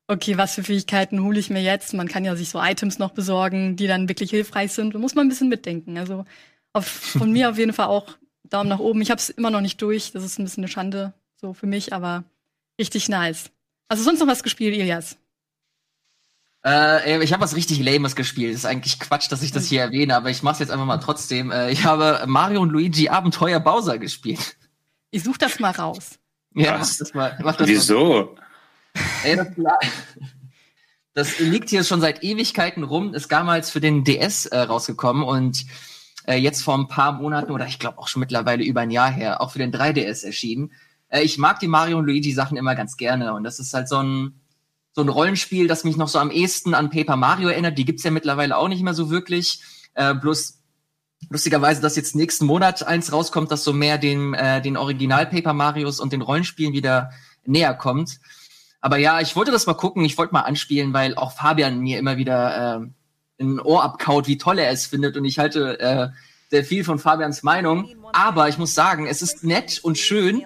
okay, 0.07 0.35
was 0.35 0.55
für 0.55 0.63
Fähigkeiten 0.63 1.23
hole 1.23 1.39
ich 1.39 1.51
mir 1.51 1.61
jetzt? 1.61 1.93
Man 1.93 2.07
kann 2.07 2.25
ja 2.25 2.35
sich 2.35 2.49
so 2.49 2.59
Items 2.59 2.97
noch 2.97 3.11
besorgen, 3.11 3.75
die 3.75 3.85
dann 3.85 4.09
wirklich 4.09 4.31
hilfreich 4.31 4.71
sind. 4.71 4.95
Da 4.95 4.99
muss 4.99 5.13
man 5.13 5.27
ein 5.27 5.29
bisschen 5.29 5.49
mitdenken. 5.49 5.95
Also 5.99 6.25
auf, 6.73 6.87
von 6.87 7.31
mir 7.33 7.51
auf 7.51 7.59
jeden 7.59 7.73
Fall 7.73 7.87
auch 7.87 8.17
Daumen 8.49 8.69
nach 8.69 8.79
oben. 8.79 9.01
Ich 9.01 9.11
habe 9.11 9.19
es 9.19 9.29
immer 9.29 9.51
noch 9.51 9.61
nicht 9.61 9.79
durch. 9.83 10.11
Das 10.11 10.23
ist 10.23 10.39
ein 10.39 10.43
bisschen 10.43 10.63
eine 10.63 10.71
Schande 10.71 11.13
so 11.35 11.53
für 11.53 11.67
mich, 11.67 11.93
aber 11.93 12.23
richtig 12.79 13.09
nice. 13.09 13.51
Also 13.89 14.03
sonst 14.03 14.21
noch 14.21 14.27
was 14.27 14.41
gespielt, 14.41 14.75
Ilias? 14.75 15.17
Äh, 16.65 17.23
ich 17.23 17.33
habe 17.33 17.41
was 17.41 17.55
richtig 17.55 17.79
Lames 17.79 18.15
gespielt. 18.15 18.53
Das 18.53 18.59
ist 18.59 18.65
eigentlich 18.65 18.99
Quatsch, 18.99 19.31
dass 19.31 19.41
ich 19.41 19.51
das 19.51 19.65
hier 19.65 19.81
erwähne, 19.81 20.15
aber 20.15 20.29
ich 20.29 20.43
mache 20.43 20.53
es 20.53 20.59
jetzt 20.59 20.71
einfach 20.71 20.85
mal 20.85 20.97
trotzdem. 20.97 21.51
Äh, 21.51 21.71
ich 21.71 21.85
habe 21.85 22.23
Mario 22.27 22.61
und 22.61 22.69
Luigi 22.69 23.09
Abenteuer 23.09 23.59
Bowser 23.59 23.97
gespielt. 23.97 24.57
Ich 25.09 25.23
such 25.23 25.37
das 25.37 25.59
mal 25.59 25.71
raus. 25.71 26.19
Ja, 26.53 26.77
mach 26.77 26.97
das 26.97 27.13
mal. 27.13 27.37
Mach 27.43 27.55
das 27.55 27.67
Wieso? 27.67 28.35
Mal. 28.93 29.03
Ey, 29.23 29.35
das, 29.37 29.47
das, 31.13 31.39
liegt 31.39 31.69
hier 31.69 31.83
schon 31.83 32.01
seit 32.01 32.23
Ewigkeiten 32.23 32.83
rum. 32.83 33.13
Ist 33.13 33.31
damals 33.31 33.71
für 33.71 33.81
den 33.81 34.03
DS 34.03 34.45
äh, 34.47 34.59
rausgekommen 34.59 35.23
und 35.23 35.65
äh, 36.27 36.35
jetzt 36.35 36.61
vor 36.61 36.77
ein 36.77 36.87
paar 36.87 37.13
Monaten 37.13 37.51
oder 37.51 37.65
ich 37.65 37.79
glaube 37.79 37.97
auch 37.97 38.07
schon 38.07 38.19
mittlerweile 38.19 38.63
über 38.63 38.81
ein 38.81 38.91
Jahr 38.91 39.11
her 39.11 39.41
auch 39.41 39.51
für 39.51 39.59
den 39.59 39.73
3DS 39.73 40.25
erschienen. 40.25 40.71
Äh, 41.09 41.21
ich 41.21 41.37
mag 41.37 41.59
die 41.59 41.67
Mario 41.67 41.97
und 41.97 42.05
Luigi 42.05 42.31
Sachen 42.33 42.57
immer 42.57 42.75
ganz 42.75 42.97
gerne 42.97 43.33
und 43.33 43.43
das 43.43 43.59
ist 43.59 43.73
halt 43.73 43.89
so 43.89 43.97
ein 43.97 44.40
so 44.93 45.01
ein 45.01 45.09
Rollenspiel, 45.09 45.67
das 45.67 45.83
mich 45.83 45.97
noch 45.97 46.07
so 46.07 46.19
am 46.19 46.31
ehesten 46.31 46.73
an 46.73 46.89
Paper 46.89 47.15
Mario 47.15 47.49
erinnert. 47.49 47.77
Die 47.77 47.85
gibt's 47.85 48.03
ja 48.03 48.11
mittlerweile 48.11 48.57
auch 48.57 48.67
nicht 48.67 48.83
mehr 48.83 48.93
so 48.93 49.09
wirklich. 49.09 49.61
Äh, 49.93 50.13
bloß 50.15 50.59
lustigerweise, 51.29 51.81
dass 51.81 51.95
jetzt 51.95 52.15
nächsten 52.15 52.45
Monat 52.45 52.85
eins 52.85 53.11
rauskommt, 53.11 53.51
das 53.51 53.63
so 53.63 53.73
mehr 53.73 53.97
den, 53.97 54.33
äh, 54.33 54.61
den 54.61 54.77
Original 54.77 55.27
Paper 55.27 55.53
Marios 55.53 55.99
und 55.99 56.13
den 56.13 56.21
Rollenspielen 56.21 56.73
wieder 56.73 57.11
näher 57.45 57.73
kommt. 57.73 58.19
Aber 58.81 58.97
ja, 58.97 59.21
ich 59.21 59.35
wollte 59.35 59.51
das 59.51 59.67
mal 59.67 59.75
gucken, 59.75 60.03
ich 60.03 60.17
wollte 60.17 60.33
mal 60.33 60.41
anspielen, 60.41 60.93
weil 60.93 61.15
auch 61.15 61.33
Fabian 61.33 61.79
mir 61.79 61.99
immer 61.99 62.17
wieder 62.17 62.81
äh, 62.81 63.43
ein 63.43 63.59
Ohr 63.59 63.83
abkaut, 63.83 64.27
wie 64.27 64.37
toll 64.37 64.59
er 64.59 64.71
es 64.71 64.87
findet. 64.87 65.15
Und 65.17 65.25
ich 65.25 65.39
halte 65.39 65.79
äh, 65.79 66.09
sehr 66.49 66.63
viel 66.63 66.83
von 66.83 66.99
Fabians 66.99 67.43
Meinung. 67.43 67.95
Aber 68.11 68.49
ich 68.49 68.57
muss 68.57 68.73
sagen, 68.73 69.05
es 69.05 69.21
ist 69.21 69.43
nett 69.43 69.79
und 69.83 69.97
schön. 69.97 70.43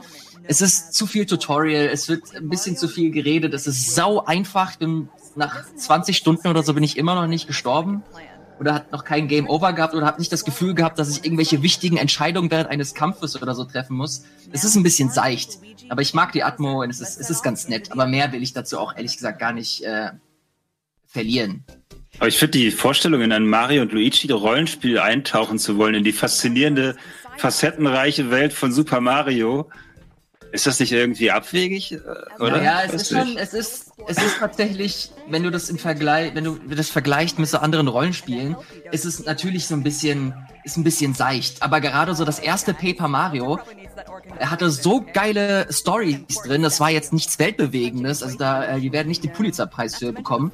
Es 0.48 0.62
ist 0.62 0.94
zu 0.94 1.08
viel 1.08 1.26
Tutorial, 1.26 1.86
es 1.86 2.08
wird 2.08 2.36
ein 2.36 2.50
bisschen 2.50 2.78
zu 2.78 2.88
viel 2.88 3.12
geredet, 3.12 3.54
es 3.54 3.68
ist 3.68 3.96
sau 3.96 4.24
einfach. 4.24 4.76
Bin 4.76 5.10
nach 5.36 5.66
20 5.76 6.16
Stunden 6.16 6.48
oder 6.48 6.64
so 6.64 6.74
bin 6.74 6.84
ich 6.84 6.98
immer 6.98 7.16
noch 7.16 7.28
nicht 7.28 7.48
gestorben 7.48 8.04
oder 8.60 8.74
hat 8.76 8.92
noch 8.92 9.04
kein 9.04 9.28
Game 9.28 9.50
Over 9.50 9.74
gehabt 9.74 9.94
oder 9.94 10.06
habe 10.06 10.20
nicht 10.20 10.32
das 10.32 10.46
Gefühl 10.46 10.74
gehabt, 10.74 10.98
dass 10.98 11.10
ich 11.10 11.26
irgendwelche 11.26 11.62
wichtigen 11.62 11.98
Entscheidungen 11.98 12.50
während 12.52 12.70
eines 12.70 12.94
Kampfes 12.94 13.42
oder 13.42 13.54
so 13.54 13.66
treffen 13.66 13.98
muss. 13.98 14.24
Es 14.52 14.64
ist 14.64 14.76
ein 14.76 14.84
bisschen 14.84 15.10
seicht, 15.10 15.60
aber 15.90 16.02
ich 16.02 16.14
mag 16.14 16.32
die 16.32 16.44
Atmo 16.44 16.84
und 16.84 16.90
es 16.90 17.02
ist, 17.02 17.20
es 17.20 17.30
ist 17.30 17.44
ganz 17.44 17.68
nett. 17.68 17.92
Aber 17.92 18.06
mehr 18.06 18.32
will 18.32 18.42
ich 18.42 18.54
dazu 18.54 18.80
auch 18.80 18.96
ehrlich 18.96 19.18
gesagt 19.18 19.40
gar 19.40 19.52
nicht 19.52 19.84
äh, 19.84 20.12
verlieren. 21.06 21.66
Aber 22.18 22.28
ich 22.30 22.38
finde 22.38 22.58
die 22.58 22.72
Vorstellung, 22.72 23.22
in 23.22 23.34
ein 23.34 23.46
Mario 23.46 23.82
und 23.82 23.92
Luigi 23.92 24.32
Rollenspiel 24.32 25.00
eintauchen 25.00 25.60
zu 25.60 25.78
wollen, 25.78 25.96
in 25.96 26.04
die 26.06 26.14
faszinierende, 26.14 26.96
facettenreiche 27.38 28.32
Welt 28.32 28.54
von 28.54 28.72
Super 28.72 29.02
Mario, 29.02 29.70
ist 30.56 30.66
das 30.66 30.80
nicht 30.80 30.92
irgendwie 30.92 31.30
abwegig, 31.32 31.92
äh, 31.92 31.98
oder? 32.40 32.64
Ja, 32.64 32.84
es 32.84 32.94
ist 32.94 33.10
schon, 33.10 33.38
es 33.38 33.54
ist, 33.54 33.92
es 34.08 34.18
ist 34.18 34.40
tatsächlich, 34.40 35.12
wenn 35.30 35.44
du 35.44 35.52
das 35.52 35.70
im 35.70 35.78
Vergleich, 35.78 36.34
wenn 36.34 36.44
du 36.44 36.58
das 36.76 36.90
vergleichst 36.90 37.38
mit 37.38 37.48
so 37.48 37.58
anderen 37.58 37.88
Rollenspielen, 37.88 38.56
ist 38.92 39.06
es 39.06 39.26
natürlich 39.26 39.68
so 39.68 39.76
ein 39.76 39.84
bisschen, 39.84 40.34
ist 40.64 40.78
ein 40.78 40.84
bisschen 40.84 41.14
seicht. 41.14 41.62
Aber 41.62 41.82
gerade 41.82 42.16
so 42.16 42.26
das 42.26 42.40
erste 42.40 42.74
Paper 42.74 43.08
Mario, 43.08 43.60
er 44.38 44.52
hatte 44.52 44.70
so 44.70 45.06
geile 45.14 45.68
Stories 45.72 46.42
drin. 46.46 46.62
Das 46.62 46.80
war 46.80 46.90
jetzt 46.90 47.14
nichts 47.14 47.40
Weltbewegendes. 47.40 48.24
Also 48.24 48.38
da, 48.38 48.66
äh, 48.66 48.80
die 48.80 48.92
werden 48.92 49.08
nicht 49.08 49.24
den 49.24 49.32
Pulitzerpreis 49.32 49.96
für 49.96 50.12
bekommen. 50.14 50.52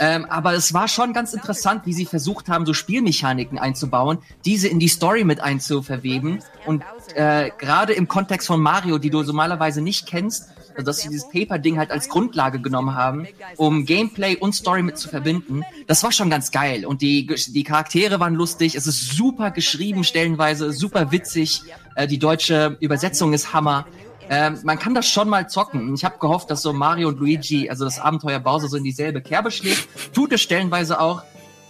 Ähm, 0.00 0.26
aber 0.26 0.54
es 0.54 0.74
war 0.74 0.88
schon 0.88 1.12
ganz 1.12 1.32
interessant, 1.32 1.82
wie 1.86 1.92
sie 1.92 2.06
versucht 2.06 2.48
haben, 2.48 2.66
so 2.66 2.74
Spielmechaniken 2.74 3.58
einzubauen, 3.58 4.18
diese 4.44 4.68
in 4.68 4.80
die 4.80 4.88
Story 4.88 5.24
mit 5.24 5.40
einzuverweben. 5.40 6.42
Und 6.66 6.82
äh, 7.14 7.50
gerade 7.56 7.92
im 7.92 8.08
Kontext 8.08 8.46
von 8.46 8.60
Mario, 8.60 8.98
die 8.98 9.10
du 9.10 9.22
normalerweise 9.22 9.80
nicht 9.80 10.06
kennst, 10.06 10.48
also 10.76 10.84
dass 10.84 10.98
sie 10.98 11.08
dieses 11.08 11.28
Paper-Ding 11.28 11.78
halt 11.78 11.90
als 11.90 12.08
Grundlage 12.08 12.60
genommen 12.60 12.94
haben, 12.94 13.26
um 13.56 13.84
Gameplay 13.86 14.36
und 14.36 14.54
Story 14.54 14.82
mit 14.82 14.98
zu 14.98 15.08
verbinden. 15.08 15.62
Das 15.86 16.02
war 16.02 16.12
schon 16.12 16.30
ganz 16.30 16.50
geil. 16.50 16.84
Und 16.86 17.02
die, 17.02 17.26
die 17.26 17.64
Charaktere 17.64 18.20
waren 18.20 18.34
lustig. 18.34 18.74
Es 18.74 18.86
ist 18.86 19.12
super 19.12 19.50
geschrieben, 19.50 20.04
stellenweise, 20.04 20.72
super 20.72 21.10
witzig. 21.12 21.62
Äh, 21.94 22.06
die 22.06 22.18
deutsche 22.18 22.76
Übersetzung 22.80 23.32
ist 23.32 23.52
Hammer. 23.52 23.86
Ähm, 24.28 24.58
man 24.64 24.78
kann 24.78 24.92
das 24.94 25.08
schon 25.08 25.28
mal 25.28 25.48
zocken. 25.48 25.94
Ich 25.94 26.04
habe 26.04 26.18
gehofft, 26.18 26.50
dass 26.50 26.60
so 26.60 26.72
Mario 26.72 27.08
und 27.08 27.18
Luigi, 27.20 27.70
also 27.70 27.84
das 27.84 27.98
Abenteuer 28.00 28.40
Bowser, 28.40 28.68
so 28.68 28.76
in 28.76 28.84
dieselbe 28.84 29.22
Kerbe 29.22 29.50
schlägt. 29.50 29.88
Tut 30.12 30.32
es 30.32 30.42
stellenweise 30.42 31.00
auch. 31.00 31.22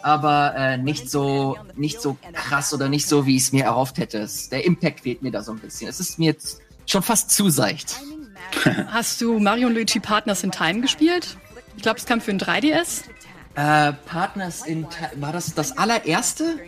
aber 0.03 0.55
äh, 0.57 0.79
nicht 0.79 1.11
so 1.11 1.57
nicht 1.75 2.01
so 2.01 2.17
krass 2.33 2.73
oder 2.73 2.89
nicht 2.89 3.09
so, 3.09 3.27
wie 3.27 3.35
ich 3.37 3.43
es 3.43 3.53
mir 3.53 3.65
erhofft 3.65 3.99
hätte. 3.99 4.29
Der 4.53 4.65
Impact 4.65 5.01
fehlt 5.01 5.21
mir 5.21 5.33
da 5.33 5.43
so 5.43 5.51
ein 5.51 5.59
bisschen. 5.59 5.89
Es 5.89 5.99
ist 5.99 6.19
mir 6.19 6.27
jetzt 6.27 6.61
schon 6.87 7.03
fast 7.03 7.31
zu 7.33 7.51
seicht. 7.51 7.97
Hast 8.89 9.21
du 9.21 9.39
Mario 9.39 9.69
und 9.69 9.75
Luigi 9.75 10.01
Partners 10.01 10.43
in 10.43 10.53
Time 10.53 10.81
gespielt? 10.81 11.37
Ich 11.77 11.83
glaube, 11.83 11.99
es 11.99 12.07
kam 12.07 12.21
für 12.21 12.31
ein 12.31 12.41
3DS. 12.41 13.05
Äh, 13.55 13.93
Partners 14.07 14.67
in 14.67 14.89
Time, 14.91 15.11
war 15.17 15.33
das 15.33 15.55
das 15.55 15.77
allererste? 15.79 16.59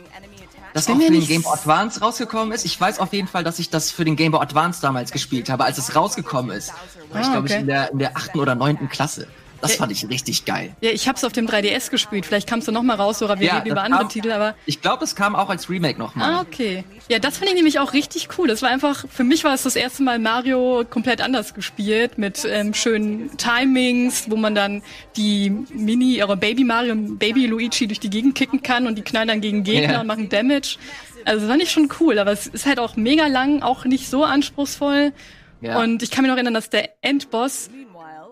Das 0.75 0.89
auch 0.89 0.97
für 0.97 1.11
den 1.11 1.27
Game 1.27 1.43
Boy 1.43 1.53
Advance 1.53 2.01
rausgekommen 2.01 2.53
ist. 2.53 2.65
Ich 2.65 2.81
weiß 2.81 2.99
auf 2.99 3.13
jeden 3.13 3.29
Fall, 3.29 3.43
dass 3.43 3.59
ich 3.59 3.71
das 3.71 3.91
für 3.91 4.05
den 4.05 4.17
Game 4.17 4.33
Boy 4.33 4.43
Advance 4.43 4.81
damals 4.81 5.11
gespielt 5.11 5.51
habe, 5.51 5.65
als 5.65 5.79
es 5.79 5.97
rausgekommen 5.97 6.57
ist. 6.57 6.73
War 7.11 7.17
ah, 7.17 7.21
ich, 7.21 7.31
glaube 7.31 7.45
okay. 7.45 7.55
ich, 7.55 7.61
in 7.61 7.67
der, 7.67 7.93
in 7.93 7.99
der 7.99 8.17
achten 8.17 8.39
oder 8.39 8.55
neunten 8.55 8.89
Klasse. 8.89 9.29
Das 9.61 9.77
fand 9.77 9.93
ich 9.93 10.09
richtig 10.09 10.45
geil. 10.45 10.75
Ja, 10.81 10.91
ich 10.91 11.09
hab's 11.09 11.25
auf 11.25 11.33
dem 11.33 11.47
3DS 11.47 11.91
gespielt. 11.91 12.27
Vielleicht 12.27 12.49
kamst 12.49 12.69
du 12.69 12.73
noch 12.73 12.83
mal 12.83 12.95
raus, 12.95 13.23
oder 13.23 13.39
wir 13.39 13.47
ja, 13.47 13.59
reden 13.59 13.71
über 13.71 13.83
andere 13.83 14.03
kam, 14.03 14.09
Titel, 14.09 14.31
aber. 14.31 14.55
Ich 14.67 14.81
glaube, 14.81 15.05
es 15.05 15.15
kam 15.15 15.35
auch 15.35 15.51
als 15.51 15.69
Remake 15.69 15.99
noch 15.99 16.15
mal. 16.15 16.35
Ah, 16.35 16.41
okay. 16.41 16.85
Ja, 17.09 17.19
das 17.19 17.39
fand 17.39 17.51
ich 17.51 17.57
nämlich 17.57 17.79
auch 17.79 17.93
richtig 17.93 18.29
cool. 18.39 18.49
Das 18.49 18.63
war 18.63 18.71
einfach, 18.71 19.05
für 19.09 19.25
mich 19.25 19.45
war 19.45 19.55
es 19.55 19.65
das 19.65 19.77
erste 19.77 20.03
Mal 20.03 20.19
Mario 20.19 20.85
komplett 20.89 21.21
anders 21.21 21.55
gespielt, 21.55 22.19
mit 22.19 22.47
ähm, 22.49 22.75
schönen 22.75 23.37
Timings, 23.37 24.31
wo 24.31 24.37
man 24.37 24.55
dann 24.55 24.83
die 25.17 25.51
Mini, 25.51 26.23
oder 26.23 26.37
Baby 26.37 26.65
Mario 26.65 26.93
und 26.93 27.19
Baby 27.19 27.47
Luigi 27.47 27.87
durch 27.87 28.01
die 28.01 28.11
Gegend 28.11 28.35
kicken 28.35 28.63
kann 28.63 28.87
und 28.87 28.97
die 28.97 29.03
knallen 29.03 29.29
dann 29.29 29.41
gegen 29.41 29.65
Gegner 29.65 29.95
ja. 29.95 30.01
und 30.01 30.07
machen 30.07 30.29
Damage. 30.29 30.77
Also 31.25 31.41
das 31.41 31.51
fand 31.51 31.63
ich 31.63 31.71
schon 31.71 31.89
cool, 32.01 32.19
aber 32.19 32.33
es 32.33 32.47
ist 32.47 32.67
halt 32.67 32.79
auch 32.79 32.97
mega 32.97 33.27
lang, 33.27 33.63
auch 33.63 33.85
nicht 33.85 34.09
so 34.09 34.25
anspruchsvoll. 34.25 35.13
Ja. 35.61 35.81
Und 35.81 36.03
ich 36.03 36.11
kann 36.11 36.23
mich 36.23 36.31
noch 36.31 36.37
erinnern, 36.37 36.55
dass 36.55 36.71
der 36.71 36.91
Endboss 37.03 37.69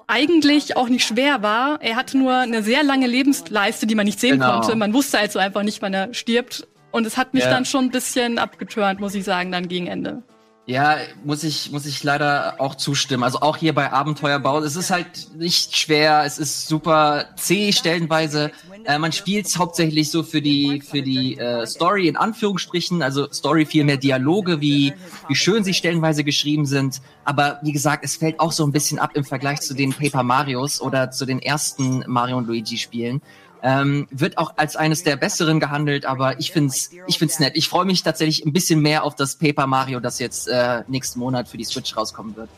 eigentlich 0.06 0.76
auch 0.76 0.88
nicht 0.88 1.06
schwer 1.06 1.42
war. 1.42 1.80
Er 1.82 1.96
hatte 1.96 2.16
nur 2.16 2.34
eine 2.34 2.62
sehr 2.62 2.82
lange 2.82 3.06
Lebensleiste, 3.06 3.86
die 3.86 3.94
man 3.94 4.06
nicht 4.06 4.20
sehen 4.20 4.38
genau. 4.38 4.60
konnte. 4.60 4.76
Man 4.76 4.92
wusste 4.92 5.18
also 5.18 5.38
einfach 5.38 5.62
nicht, 5.62 5.82
wann 5.82 5.94
er 5.94 6.14
stirbt. 6.14 6.66
Und 6.92 7.06
es 7.06 7.16
hat 7.16 7.34
mich 7.34 7.44
ja. 7.44 7.50
dann 7.50 7.64
schon 7.64 7.86
ein 7.86 7.90
bisschen 7.90 8.38
abgeturnt, 8.38 9.00
muss 9.00 9.14
ich 9.14 9.24
sagen, 9.24 9.52
dann 9.52 9.68
gegen 9.68 9.86
Ende. 9.86 10.22
Ja, 10.68 10.96
muss 11.24 11.44
ich, 11.44 11.70
muss 11.70 11.86
ich 11.86 12.02
leider 12.02 12.56
auch 12.58 12.74
zustimmen. 12.74 13.22
Also 13.22 13.38
auch 13.40 13.56
hier 13.56 13.72
bei 13.72 13.92
Abenteuerbau, 13.92 14.58
es 14.58 14.74
ist 14.74 14.90
halt 14.90 15.28
nicht 15.36 15.76
schwer, 15.76 16.24
es 16.26 16.38
ist 16.38 16.66
super 16.66 17.26
zäh 17.36 17.70
stellenweise. 17.70 18.50
Äh, 18.84 18.98
man 18.98 19.12
spielt 19.12 19.46
hauptsächlich 19.56 20.10
so 20.10 20.24
für 20.24 20.42
die, 20.42 20.80
für 20.80 21.02
die 21.02 21.38
äh, 21.38 21.64
Story 21.66 22.08
in 22.08 22.16
Anführungsstrichen, 22.16 23.00
also 23.00 23.30
Story 23.32 23.64
viel 23.64 23.84
mehr 23.84 23.96
Dialoge, 23.96 24.60
wie, 24.60 24.92
wie 25.28 25.36
schön 25.36 25.62
sie 25.62 25.72
stellenweise 25.72 26.24
geschrieben 26.24 26.66
sind. 26.66 27.00
Aber 27.24 27.60
wie 27.62 27.72
gesagt, 27.72 28.04
es 28.04 28.16
fällt 28.16 28.40
auch 28.40 28.50
so 28.50 28.66
ein 28.66 28.72
bisschen 28.72 28.98
ab 28.98 29.12
im 29.14 29.24
Vergleich 29.24 29.60
zu 29.60 29.72
den 29.72 29.92
Paper 29.92 30.24
Marios 30.24 30.80
oder 30.80 31.12
zu 31.12 31.26
den 31.26 31.40
ersten 31.40 32.02
Mario 32.08 32.38
und 32.38 32.48
Luigi 32.48 32.76
Spielen. 32.76 33.22
Ähm, 33.62 34.06
wird 34.10 34.38
auch 34.38 34.56
als 34.56 34.76
eines 34.76 35.02
der 35.02 35.16
besseren 35.16 35.60
gehandelt, 35.60 36.06
aber 36.06 36.38
ich 36.38 36.52
find's, 36.52 36.90
ich 37.06 37.18
find's 37.18 37.38
nett. 37.38 37.52
Ich 37.56 37.68
freue 37.68 37.84
mich 37.84 38.02
tatsächlich 38.02 38.44
ein 38.44 38.52
bisschen 38.52 38.80
mehr 38.80 39.04
auf 39.04 39.14
das 39.14 39.36
Paper 39.36 39.66
Mario, 39.66 40.00
das 40.00 40.18
jetzt 40.18 40.48
äh, 40.48 40.82
nächsten 40.88 41.18
Monat 41.18 41.48
für 41.48 41.56
die 41.56 41.64
Switch 41.64 41.96
rauskommen 41.96 42.36
wird. 42.36 42.48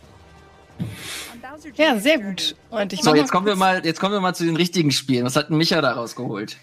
Ja, 1.75 1.99
sehr 1.99 2.19
gut. 2.19 2.57
Und 2.71 2.93
ich 2.93 3.02
so, 3.02 3.14
jetzt 3.14 3.33
kommen 3.33 3.47
wir 3.47 3.57
mal, 3.57 3.85
jetzt 3.85 4.00
kommen 4.00 4.12
wir 4.12 4.21
mal 4.21 4.35
zu 4.35 4.45
den 4.45 4.57
richtigen 4.57 4.93
Spielen. 4.93 5.25
Was 5.25 5.37
hat 5.37 5.50
denn 5.50 5.57
Micha 5.57 5.81
da 5.81 5.93
rausgeholt? 5.93 6.57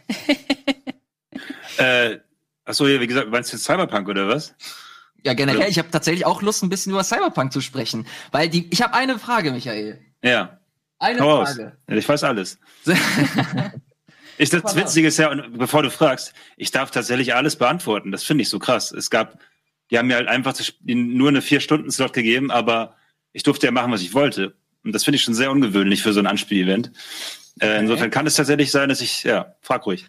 äh, 1.77 2.17
achso, 2.63 2.87
ja, 2.87 2.99
wie 2.99 3.07
gesagt, 3.07 3.29
meinst 3.29 3.51
du 3.51 3.57
Cyberpunk 3.57 4.07
oder 4.07 4.27
was? 4.27 4.53
Ja, 5.23 5.33
generell, 5.33 5.69
ich 5.69 5.79
habe 5.79 5.89
tatsächlich 5.89 6.25
auch 6.25 6.41
Lust, 6.41 6.63
ein 6.63 6.69
bisschen 6.69 6.91
über 6.91 7.03
Cyberpunk 7.03 7.51
zu 7.51 7.59
sprechen. 7.59 8.05
Weil 8.31 8.47
die, 8.47 8.67
ich 8.71 8.81
habe 8.81 8.93
eine 8.93 9.17
Frage, 9.17 9.51
Michael. 9.51 9.99
Ja. 10.23 10.59
Eine 10.99 11.17
Frage. 11.17 11.77
Ja, 11.89 11.95
ich 11.95 12.07
weiß 12.07 12.23
alles. 12.23 12.59
Ich, 14.37 14.49
das 14.49 14.75
Witzige 14.75 15.07
ist 15.07 15.17
ja, 15.17 15.31
und 15.31 15.57
bevor 15.57 15.83
du 15.83 15.89
fragst, 15.89 16.33
ich 16.57 16.71
darf 16.71 16.91
tatsächlich 16.91 17.35
alles 17.35 17.55
beantworten. 17.55 18.11
Das 18.11 18.23
finde 18.23 18.41
ich 18.41 18.49
so 18.49 18.59
krass. 18.59 18.91
Es 18.91 19.09
gab, 19.09 19.39
die 19.89 19.97
haben 19.97 20.07
mir 20.07 20.15
halt 20.15 20.27
einfach 20.27 20.53
nur 20.85 21.29
eine 21.29 21.41
Vier-Stunden-Slot 21.41 22.13
gegeben, 22.13 22.51
aber 22.51 22.95
ich 23.31 23.43
durfte 23.43 23.65
ja 23.67 23.71
machen, 23.71 23.91
was 23.91 24.01
ich 24.01 24.13
wollte. 24.13 24.55
Und 24.83 24.93
das 24.93 25.03
finde 25.03 25.17
ich 25.17 25.23
schon 25.23 25.33
sehr 25.33 25.51
ungewöhnlich 25.51 26.03
für 26.03 26.13
so 26.13 26.19
ein 26.19 26.27
Anspiel-Event. 26.27 26.91
Äh, 27.59 27.65
okay. 27.65 27.79
insofern 27.79 28.11
kann 28.11 28.27
es 28.27 28.35
tatsächlich 28.35 28.71
sein, 28.71 28.89
dass 28.89 29.01
ich, 29.01 29.23
ja, 29.23 29.55
frag 29.61 29.85
ruhig. 29.85 30.07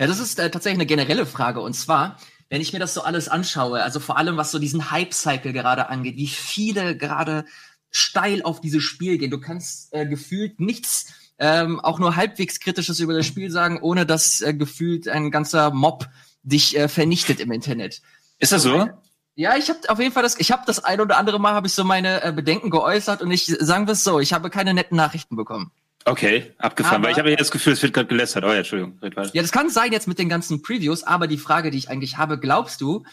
Ja, 0.00 0.06
das 0.06 0.20
ist 0.20 0.38
äh, 0.38 0.50
tatsächlich 0.50 0.78
eine 0.78 0.86
generelle 0.86 1.26
Frage. 1.26 1.60
Und 1.60 1.74
zwar, 1.74 2.18
wenn 2.48 2.60
ich 2.60 2.72
mir 2.72 2.78
das 2.78 2.94
so 2.94 3.02
alles 3.02 3.28
anschaue, 3.28 3.82
also 3.82 3.98
vor 4.00 4.16
allem 4.16 4.36
was 4.36 4.50
so 4.50 4.58
diesen 4.58 4.90
Hype-Cycle 4.90 5.52
gerade 5.52 5.88
angeht, 5.88 6.16
wie 6.16 6.28
viele 6.28 6.96
gerade 6.96 7.44
steil 7.90 8.42
auf 8.42 8.60
dieses 8.60 8.82
Spiel 8.82 9.18
gehen. 9.18 9.30
Du 9.30 9.40
kannst 9.40 9.92
äh, 9.92 10.06
gefühlt 10.06 10.60
nichts 10.60 11.12
ähm, 11.38 11.80
auch 11.80 11.98
nur 11.98 12.16
halbwegs 12.16 12.60
Kritisches 12.60 13.00
über 13.00 13.14
das 13.14 13.26
Spiel 13.26 13.50
sagen, 13.50 13.80
ohne 13.80 14.06
dass 14.06 14.40
äh, 14.40 14.54
gefühlt 14.54 15.08
ein 15.08 15.30
ganzer 15.30 15.70
Mob 15.70 16.08
dich 16.42 16.76
äh, 16.76 16.88
vernichtet 16.88 17.40
im 17.40 17.52
Internet. 17.52 18.02
Ist 18.38 18.52
das 18.52 18.62
so? 18.62 18.88
Ja, 19.34 19.56
ich 19.56 19.68
habe 19.68 19.78
auf 19.88 20.00
jeden 20.00 20.12
Fall 20.12 20.24
das, 20.24 20.38
ich 20.40 20.50
habe 20.50 20.62
das 20.66 20.82
ein 20.82 21.00
oder 21.00 21.16
andere 21.16 21.38
Mal 21.38 21.52
habe 21.52 21.68
ich 21.68 21.72
so 21.72 21.84
meine 21.84 22.24
äh, 22.24 22.32
Bedenken 22.32 22.70
geäußert 22.70 23.22
und 23.22 23.30
ich 23.30 23.46
sagen 23.46 23.86
wir 23.86 23.92
es 23.92 24.02
so, 24.02 24.18
ich 24.18 24.32
habe 24.32 24.50
keine 24.50 24.74
netten 24.74 24.96
Nachrichten 24.96 25.36
bekommen. 25.36 25.70
Okay, 26.04 26.54
abgefahren, 26.58 26.96
aber, 26.96 27.04
weil 27.04 27.12
ich 27.12 27.18
habe 27.18 27.30
ja 27.30 27.36
das 27.36 27.50
Gefühl, 27.50 27.74
es 27.74 27.82
wird 27.82 27.92
gerade 27.92 28.08
gelästert. 28.08 28.44
Oh 28.44 28.48
ja, 28.48 28.58
Entschuldigung. 28.58 28.98
Ja, 29.32 29.42
das 29.42 29.52
kann 29.52 29.70
sein 29.70 29.92
jetzt 29.92 30.08
mit 30.08 30.18
den 30.18 30.28
ganzen 30.28 30.62
Previews, 30.62 31.04
aber 31.04 31.28
die 31.28 31.38
Frage, 31.38 31.70
die 31.70 31.78
ich 31.78 31.88
eigentlich 31.88 32.16
habe, 32.16 32.38
glaubst 32.38 32.80
du, 32.80 33.04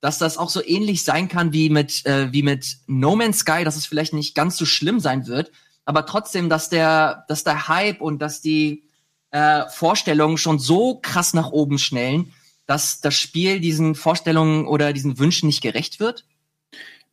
dass 0.00 0.18
das 0.18 0.38
auch 0.38 0.50
so 0.50 0.62
ähnlich 0.64 1.02
sein 1.02 1.28
kann 1.28 1.52
wie 1.52 1.68
mit 1.68 2.06
äh, 2.06 2.32
wie 2.32 2.42
mit 2.42 2.76
No 2.86 3.16
Man's 3.16 3.38
Sky, 3.38 3.64
dass 3.64 3.76
es 3.76 3.86
vielleicht 3.86 4.12
nicht 4.12 4.34
ganz 4.34 4.56
so 4.56 4.66
schlimm 4.66 5.00
sein 5.00 5.26
wird, 5.26 5.50
aber 5.84 6.06
trotzdem, 6.06 6.48
dass 6.48 6.68
der, 6.68 7.24
dass 7.28 7.44
der 7.44 7.68
Hype 7.68 8.00
und 8.00 8.20
dass 8.20 8.40
die 8.40 8.84
äh, 9.30 9.62
Vorstellungen 9.68 10.38
schon 10.38 10.58
so 10.58 11.00
krass 11.00 11.34
nach 11.34 11.50
oben 11.50 11.78
schnellen, 11.78 12.32
dass 12.66 13.00
das 13.00 13.14
Spiel 13.14 13.60
diesen 13.60 13.94
Vorstellungen 13.94 14.66
oder 14.66 14.92
diesen 14.92 15.18
Wünschen 15.18 15.46
nicht 15.46 15.62
gerecht 15.62 16.00
wird? 16.00 16.24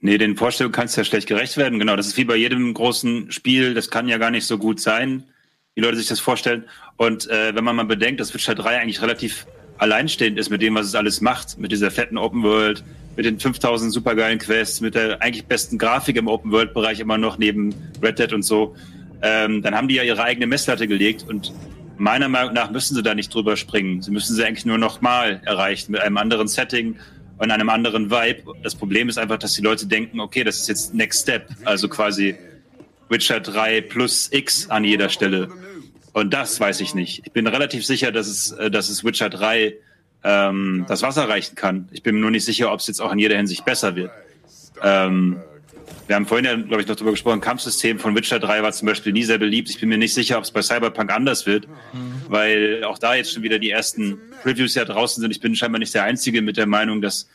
Nee, 0.02 0.18
den 0.18 0.38
Vorstellungen 0.38 0.74
kann 0.74 0.86
es 0.86 0.96
ja 0.96 1.04
schlecht 1.04 1.28
gerecht 1.28 1.58
werden. 1.58 1.80
Genau, 1.80 1.96
das 1.96 2.08
ist 2.08 2.18
wie 2.18 2.24
bei 2.24 2.36
jedem 2.36 2.74
großen 2.74 3.32
Spiel. 3.32 3.74
Das 3.74 3.90
kann 3.90 4.08
ja 4.08 4.18
gar 4.18 4.32
nicht 4.32 4.46
so 4.46 4.58
gut 4.58 4.80
sein, 4.80 5.24
wie 5.76 5.82
Leute 5.82 5.98
sich 5.98 6.08
das 6.08 6.20
vorstellen. 6.20 6.66
Und 6.96 7.30
äh, 7.30 7.54
wenn 7.56 7.64
man 7.64 7.76
mal 7.76 7.86
bedenkt, 7.86 8.22
dass 8.22 8.34
Witcher 8.34 8.56
3 8.56 8.80
eigentlich 8.80 9.02
relativ 9.02 9.46
alleinstehend 9.78 10.38
ist 10.38 10.50
mit 10.50 10.62
dem, 10.62 10.76
was 10.76 10.86
es 10.88 10.96
alles 10.96 11.22
macht, 11.22 11.58
mit 11.58 11.72
dieser 11.72 11.92
fetten 11.92 12.18
Open 12.18 12.44
World, 12.44 12.84
mit 13.20 13.26
den 13.26 13.38
5000 13.38 13.92
supergeilen 13.92 14.40
Quests, 14.40 14.80
mit 14.80 14.96
der 14.96 15.22
eigentlich 15.22 15.46
besten 15.46 15.78
Grafik 15.78 16.16
im 16.16 16.30
Open 16.30 16.54
World 16.54 16.74
Bereich 16.74 17.02
immer 17.02 17.18
noch 17.18 17.38
neben 17.38 17.76
Red 18.02 18.18
Dead 18.18 18.32
und 18.32 18.44
so, 18.44 18.78
ähm, 19.22 19.62
dann 19.62 19.76
haben 19.76 19.90
die 19.90 19.96
ja 19.96 20.04
ihre 20.04 20.24
eigene 20.24 20.48
Messlatte 20.48 20.88
gelegt 20.88 21.26
und 21.28 21.52
meiner 21.98 22.30
Meinung 22.30 22.54
nach 22.54 22.72
müssen 22.72 22.96
sie 22.96 23.04
da 23.04 23.14
nicht 23.14 23.34
drüber 23.34 23.58
springen. 23.58 24.02
Sie 24.02 24.12
müssen 24.12 24.38
sie 24.38 24.46
eigentlich 24.46 24.66
nur 24.66 24.78
noch 24.78 25.02
mal 25.02 25.42
erreichen 25.44 25.92
mit 25.92 26.00
einem 26.00 26.16
anderen 26.16 26.48
Setting 26.48 26.96
und 27.40 27.52
einem 27.52 27.68
anderen 27.68 28.10
Vibe. 28.10 28.54
Das 28.64 28.76
Problem 28.76 29.10
ist 29.10 29.18
einfach, 29.18 29.38
dass 29.38 29.52
die 29.54 29.64
Leute 29.64 29.86
denken, 29.86 30.22
okay, 30.22 30.46
das 30.46 30.62
ist 30.62 30.70
jetzt 30.70 30.94
Next 30.94 31.24
Step, 31.24 31.50
also 31.66 31.90
quasi 31.90 32.38
Witcher 33.10 33.42
3 33.42 33.82
plus 33.82 34.30
X 34.32 34.70
an 34.70 34.86
jeder 34.86 35.10
Stelle. 35.10 35.50
Und 36.14 36.34
das 36.34 36.58
weiß 36.58 36.80
ich 36.80 36.96
nicht. 36.96 37.24
Ich 37.26 37.34
bin 37.34 37.48
relativ 37.48 37.86
sicher, 37.86 38.14
dass 38.14 38.28
es, 38.28 38.52
äh, 38.54 38.72
dass 38.72 38.88
es 38.88 39.04
Witcher 39.04 39.30
3 39.30 39.76
ähm, 40.24 40.86
das 40.88 41.02
Wasser 41.02 41.30
reichen 41.30 41.56
kann. 41.56 41.88
Ich 41.92 42.04
bin 42.04 42.16
mir 42.16 42.22
nur 42.22 42.32
nicht 42.32 42.46
sicher, 42.46 42.72
ob 42.72 42.80
es 42.80 42.88
jetzt 42.88 43.02
auch 43.02 43.12
in 43.12 43.20
jeder 43.20 43.38
Hinsicht 43.38 43.66
besser 43.66 43.96
wird. 43.96 44.12
Ähm, 44.84 45.38
wir 46.08 46.16
haben 46.16 46.26
vorhin 46.26 46.46
ja, 46.46 46.56
glaube 46.56 46.82
ich, 46.82 46.88
noch 46.88 46.96
darüber 46.96 47.12
gesprochen, 47.12 47.40
Kampfsystem 47.40 48.00
von 48.00 48.16
Witcher 48.16 48.40
3 48.40 48.64
war 48.64 48.72
zum 48.72 48.88
Beispiel 48.88 49.14
nie 49.14 49.24
sehr 49.24 49.38
beliebt. 49.38 49.70
Ich 49.70 49.80
bin 49.80 49.90
mir 49.90 49.98
nicht 49.98 50.14
sicher, 50.14 50.38
ob 50.38 50.44
es 50.44 50.52
bei 50.52 50.62
Cyberpunk 50.62 51.12
anders 51.12 51.46
wird, 51.46 51.68
mhm. 51.68 52.22
weil 52.28 52.84
auch 52.84 52.98
da 52.98 53.16
jetzt 53.16 53.34
schon 53.34 53.44
wieder 53.44 53.60
die 53.60 53.70
ersten 53.70 54.18
Previews 54.42 54.76
ja 54.76 54.86
draußen 54.86 55.22
sind. 55.22 55.32
Ich 55.32 55.40
bin 55.40 55.56
scheinbar 55.56 55.80
nicht 55.80 55.94
der 55.94 56.04
Einzige 56.04 56.42
mit 56.42 56.58
der 56.58 56.66
Meinung, 56.66 57.02
dass 57.02 57.30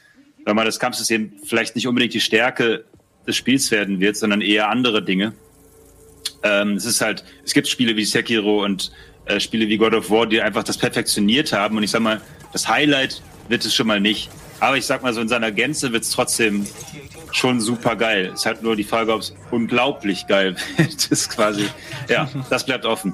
wenn 0.45 0.57
man 0.57 0.67
das 0.67 0.79
Kampfsystem 0.79 1.35
vielleicht 1.45 1.75
nicht 1.77 1.87
unbedingt 1.87 2.15
die 2.15 2.21
Stärke 2.21 2.85
des 3.27 3.37
Spiels 3.37 3.71
werden 3.71 4.01
wird, 4.01 4.17
sondern 4.17 4.41
eher 4.41 4.69
andere 4.69 5.03
Dinge. 5.03 5.35
Ähm, 6.43 6.73
es 6.73 6.85
ist 6.85 7.01
halt, 7.01 7.25
es 7.45 7.55
gibt 7.55 7.69
Spiele 7.69 7.97
wie 7.97 8.05
Sekiro 8.05 8.65
und 8.65 8.93
äh, 9.27 9.41
Spiele 9.41 9.69
wie 9.69 9.79
God 9.79 9.95
of 9.95 10.11
War, 10.11 10.27
die 10.27 10.43
einfach 10.43 10.65
das 10.65 10.77
perfektioniert 10.77 11.53
haben. 11.53 11.77
Und 11.77 11.83
ich 11.83 11.91
sag 11.91 12.03
mal, 12.03 12.21
das 12.55 12.69
Highlight 12.69 13.21
wird 13.49 13.65
es 13.67 13.75
schon 13.75 13.87
mal 13.87 14.01
nicht. 14.01 14.31
Aber 14.61 14.79
ich 14.79 14.87
sag 14.87 15.03
mal 15.03 15.13
so, 15.13 15.21
in 15.21 15.29
seiner 15.29 15.53
Gänze 15.53 15.93
wird 15.93 16.05
es 16.05 16.11
trotzdem 16.11 16.67
schon 17.33 17.61
super 17.61 17.97
geil. 17.97 18.31
Es 18.33 18.41
ist 18.41 18.47
halt 18.47 18.63
nur 18.63 18.77
die 18.77 18.85
Frage, 18.85 19.13
ob 19.13 19.21
es 19.21 19.35
unglaublich 19.51 20.27
geil 20.27 20.57
wird. 20.77 20.95
Das 20.95 21.07
ist 21.07 21.31
quasi, 21.31 21.69
ja, 22.09 22.29
das 22.49 22.65
bleibt 22.65 22.87
offen. 22.87 23.13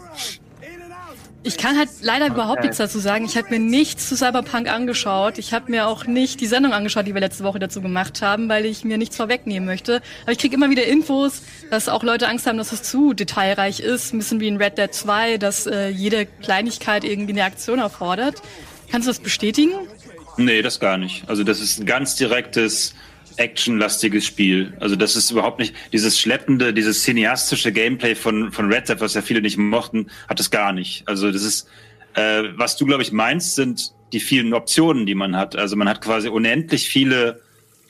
Ich 1.43 1.57
kann 1.57 1.79
halt 1.79 1.89
leider 2.03 2.27
okay. 2.27 2.35
überhaupt 2.35 2.61
nichts 2.61 2.77
dazu 2.77 2.99
sagen. 2.99 3.25
Ich 3.25 3.39
habe 3.39 3.49
mir 3.49 3.59
nichts 3.59 4.11
zu 4.11 4.15
Cyberpunk 4.15 4.71
angeschaut. 4.71 5.39
Ich 5.39 5.55
habe 5.55 5.71
mir 5.71 5.89
auch 5.89 6.05
nicht 6.05 6.39
die 6.43 6.47
Sendung 6.47 6.75
angeschaut, 6.75 7.07
die 7.07 7.15
wir 7.15 7.21
letzte 7.23 7.45
Woche 7.45 7.59
dazu 7.59 7.81
gemacht 7.81 8.21
haben, 8.21 8.51
weil 8.51 8.67
ich 8.67 8.85
mir 8.85 8.99
nichts 8.99 9.17
vorwegnehmen 9.17 9.67
möchte. 9.67 10.03
Aber 10.25 10.33
ich 10.33 10.39
kriege 10.39 10.55
immer 10.55 10.69
wieder 10.69 10.85
Infos, 10.85 11.41
dass 11.71 11.89
auch 11.89 12.03
Leute 12.03 12.29
Angst 12.29 12.47
haben, 12.47 12.59
dass 12.59 12.73
es 12.73 12.83
zu 12.83 13.15
detailreich 13.15 13.81
ist. 13.81 14.13
Ein 14.13 14.19
bisschen 14.19 14.41
wie 14.41 14.49
in 14.49 14.59
Red 14.59 14.77
Dead 14.77 14.93
2, 14.93 15.39
dass 15.39 15.67
äh, 15.67 15.89
jede 15.89 16.27
Kleinigkeit 16.27 17.05
irgendwie 17.05 17.33
eine 17.33 17.45
Aktion 17.45 17.79
erfordert. 17.79 18.43
Kannst 18.91 19.07
du 19.07 19.11
das 19.11 19.21
bestätigen? 19.21 19.73
Nee, 20.37 20.63
das 20.63 20.81
gar 20.81 20.99
nicht. 20.99 21.29
Also 21.29 21.45
das 21.45 21.61
ist 21.61 21.81
ein 21.81 21.87
ganz 21.87 22.17
direktes, 22.17 22.95
actionlastiges 23.37 24.25
Spiel. 24.25 24.73
Also 24.81 24.97
das 24.97 25.17
ist 25.17 25.31
überhaupt 25.31 25.59
nicht, 25.59 25.75
dieses 25.93 26.19
schleppende, 26.19 26.73
dieses 26.73 27.03
cineastische 27.03 27.73
Gameplay 27.73 28.15
von, 28.15 28.53
von 28.53 28.73
Red 28.73 28.89
Dead, 28.89 29.01
was 29.01 29.15
ja 29.15 29.23
viele 29.23 29.41
nicht 29.43 29.57
mochten, 29.59 30.11
hat 30.29 30.41
es 30.41 30.51
gar 30.51 30.73
nicht. 30.73 31.07
Also 31.07 31.31
das 31.31 31.43
ist 31.43 31.69
Äh, 32.15 32.57
was 32.57 32.77
du, 32.77 32.87
glaube 32.87 33.03
ich, 33.03 33.13
meinst, 33.13 33.55
sind 33.55 33.93
die 34.13 34.21
vielen 34.21 34.53
Optionen, 34.53 35.07
die 35.07 35.15
man 35.15 35.37
hat. 35.37 35.57
Also 35.57 35.77
man 35.77 35.89
hat 35.89 36.01
quasi 36.01 36.29
unendlich 36.29 36.89
viele 36.89 37.41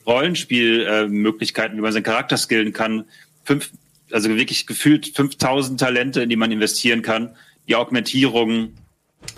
Rollenspielmöglichkeiten, 0.07 1.75
äh, 1.75 1.79
wie 1.79 1.83
man 1.83 1.93
seinen 1.93 2.03
Charakter 2.03 2.37
skillen 2.37 2.73
kann. 2.73 3.05
Fünf, 3.45 3.71
also 4.13 4.29
wirklich 4.29 4.67
gefühlt 4.67 5.07
5000 5.15 5.81
Talente, 5.81 6.23
in 6.23 6.29
die 6.29 6.37
man 6.37 6.53
investieren 6.53 7.03
kann. 7.03 7.35
Die 7.69 7.77
Augmentierung, 7.77 8.75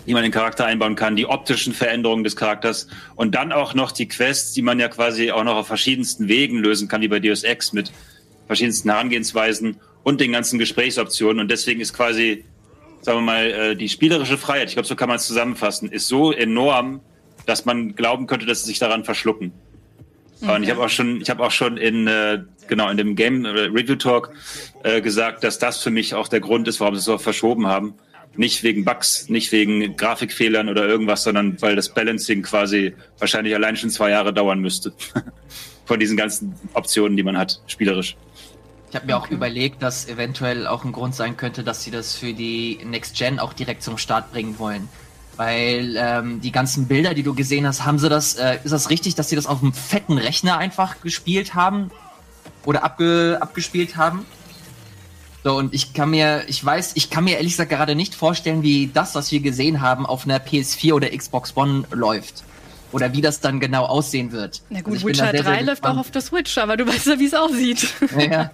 die 0.06 0.14
man 0.14 0.24
in 0.24 0.30
den 0.30 0.34
Charakter 0.34 0.66
einbauen 0.66 0.96
kann, 0.96 1.16
die 1.16 1.26
optischen 1.26 1.72
Veränderungen 1.72 2.24
des 2.24 2.36
Charakters 2.36 2.88
und 3.14 3.34
dann 3.34 3.52
auch 3.52 3.74
noch 3.74 3.92
die 3.92 4.08
Quests, 4.08 4.52
die 4.52 4.62
man 4.62 4.78
ja 4.78 4.88
quasi 4.88 5.30
auch 5.30 5.44
noch 5.44 5.56
auf 5.56 5.66
verschiedensten 5.66 6.28
Wegen 6.28 6.58
lösen 6.58 6.88
kann, 6.88 7.00
wie 7.02 7.08
bei 7.08 7.20
Deus 7.20 7.44
Ex 7.44 7.72
mit 7.72 7.92
verschiedensten 8.46 8.90
Herangehensweisen 8.90 9.76
und 10.02 10.20
den 10.20 10.32
ganzen 10.32 10.58
Gesprächsoptionen. 10.58 11.40
Und 11.40 11.50
deswegen 11.50 11.80
ist 11.80 11.94
quasi, 11.94 12.44
sagen 13.00 13.18
wir 13.18 13.22
mal, 13.22 13.50
äh, 13.50 13.76
die 13.76 13.88
spielerische 13.88 14.38
Freiheit, 14.38 14.68
ich 14.68 14.74
glaube, 14.74 14.88
so 14.88 14.96
kann 14.96 15.08
man 15.08 15.16
es 15.16 15.26
zusammenfassen, 15.26 15.90
ist 15.90 16.08
so 16.08 16.32
enorm, 16.32 17.00
dass 17.46 17.64
man 17.64 17.94
glauben 17.94 18.26
könnte, 18.26 18.46
dass 18.46 18.60
sie 18.60 18.66
sich 18.66 18.78
daran 18.78 19.04
verschlucken. 19.04 19.52
Okay. 20.40 20.56
Und 20.56 20.62
ich 20.64 20.70
habe 20.70 20.82
auch 20.82 20.88
schon, 20.88 21.20
ich 21.20 21.30
habe 21.30 21.44
auch 21.44 21.52
schon 21.52 21.76
in 21.76 22.08
äh, 22.08 22.42
genau 22.66 22.88
in 22.88 22.96
dem 22.96 23.14
Game 23.14 23.46
Review 23.46 23.94
Talk 23.94 24.32
äh, 24.82 25.00
gesagt, 25.00 25.44
dass 25.44 25.60
das 25.60 25.80
für 25.80 25.90
mich 25.90 26.14
auch 26.14 26.26
der 26.26 26.40
Grund 26.40 26.66
ist, 26.66 26.80
warum 26.80 26.94
sie 26.94 26.98
es 26.98 27.04
so 27.04 27.18
verschoben 27.18 27.68
haben 27.68 27.94
nicht 28.36 28.62
wegen 28.62 28.84
Bugs, 28.84 29.28
nicht 29.28 29.52
wegen 29.52 29.96
Grafikfehlern 29.96 30.68
oder 30.68 30.86
irgendwas, 30.86 31.24
sondern 31.24 31.60
weil 31.60 31.76
das 31.76 31.90
Balancing 31.90 32.42
quasi 32.42 32.94
wahrscheinlich 33.18 33.54
allein 33.54 33.76
schon 33.76 33.90
zwei 33.90 34.10
Jahre 34.10 34.32
dauern 34.32 34.60
müsste. 34.60 34.92
Von 35.84 36.00
diesen 36.00 36.16
ganzen 36.16 36.54
Optionen, 36.74 37.16
die 37.16 37.22
man 37.22 37.36
hat, 37.36 37.60
spielerisch. 37.66 38.16
Ich 38.90 38.96
habe 38.96 39.06
mir 39.06 39.16
auch 39.16 39.30
überlegt, 39.30 39.82
dass 39.82 40.06
eventuell 40.06 40.66
auch 40.66 40.84
ein 40.84 40.92
Grund 40.92 41.14
sein 41.14 41.36
könnte, 41.36 41.64
dass 41.64 41.82
sie 41.82 41.90
das 41.90 42.14
für 42.14 42.34
die 42.34 42.78
Next 42.84 43.16
Gen 43.16 43.38
auch 43.38 43.52
direkt 43.52 43.82
zum 43.82 43.98
Start 43.98 44.30
bringen 44.32 44.58
wollen. 44.58 44.88
Weil 45.36 45.94
ähm, 45.96 46.40
die 46.42 46.52
ganzen 46.52 46.86
Bilder, 46.88 47.14
die 47.14 47.22
du 47.22 47.34
gesehen 47.34 47.66
hast, 47.66 47.86
haben 47.86 47.98
sie 47.98 48.10
das, 48.10 48.34
äh, 48.34 48.58
ist 48.62 48.72
das 48.72 48.90
richtig, 48.90 49.14
dass 49.14 49.30
sie 49.30 49.36
das 49.36 49.46
auf 49.46 49.62
einem 49.62 49.72
fetten 49.72 50.18
Rechner 50.18 50.58
einfach 50.58 51.00
gespielt 51.00 51.54
haben? 51.54 51.90
Oder 52.64 52.84
abge, 52.84 53.38
abgespielt 53.40 53.96
haben? 53.96 54.26
So, 55.44 55.56
und 55.56 55.74
ich 55.74 55.92
kann 55.92 56.10
mir, 56.10 56.44
ich 56.46 56.64
weiß, 56.64 56.92
ich 56.94 57.10
kann 57.10 57.24
mir 57.24 57.36
ehrlich 57.36 57.52
gesagt 57.52 57.70
gerade 57.70 57.94
nicht 57.94 58.14
vorstellen, 58.14 58.62
wie 58.62 58.90
das, 58.92 59.14
was 59.14 59.32
wir 59.32 59.40
gesehen 59.40 59.80
haben, 59.80 60.06
auf 60.06 60.24
einer 60.24 60.38
PS4 60.38 60.94
oder 60.94 61.10
Xbox 61.10 61.56
One 61.56 61.84
läuft. 61.90 62.44
Oder 62.92 63.12
wie 63.14 63.22
das 63.22 63.40
dann 63.40 63.58
genau 63.58 63.86
aussehen 63.86 64.32
wird. 64.32 64.62
Na 64.68 64.82
gut, 64.82 64.94
also 64.94 65.08
Witcher 65.08 65.30
sehr, 65.30 65.42
3 65.42 65.54
sehr 65.56 65.62
läuft 65.64 65.84
auch 65.84 65.96
auf 65.96 66.10
der 66.10 66.20
Switch, 66.20 66.58
aber 66.58 66.76
du 66.76 66.86
weißt 66.88 67.06
ja, 67.06 67.18
wie 67.18 67.26
es 67.26 67.34
aussieht. 67.34 67.88
Ja, 68.18 68.50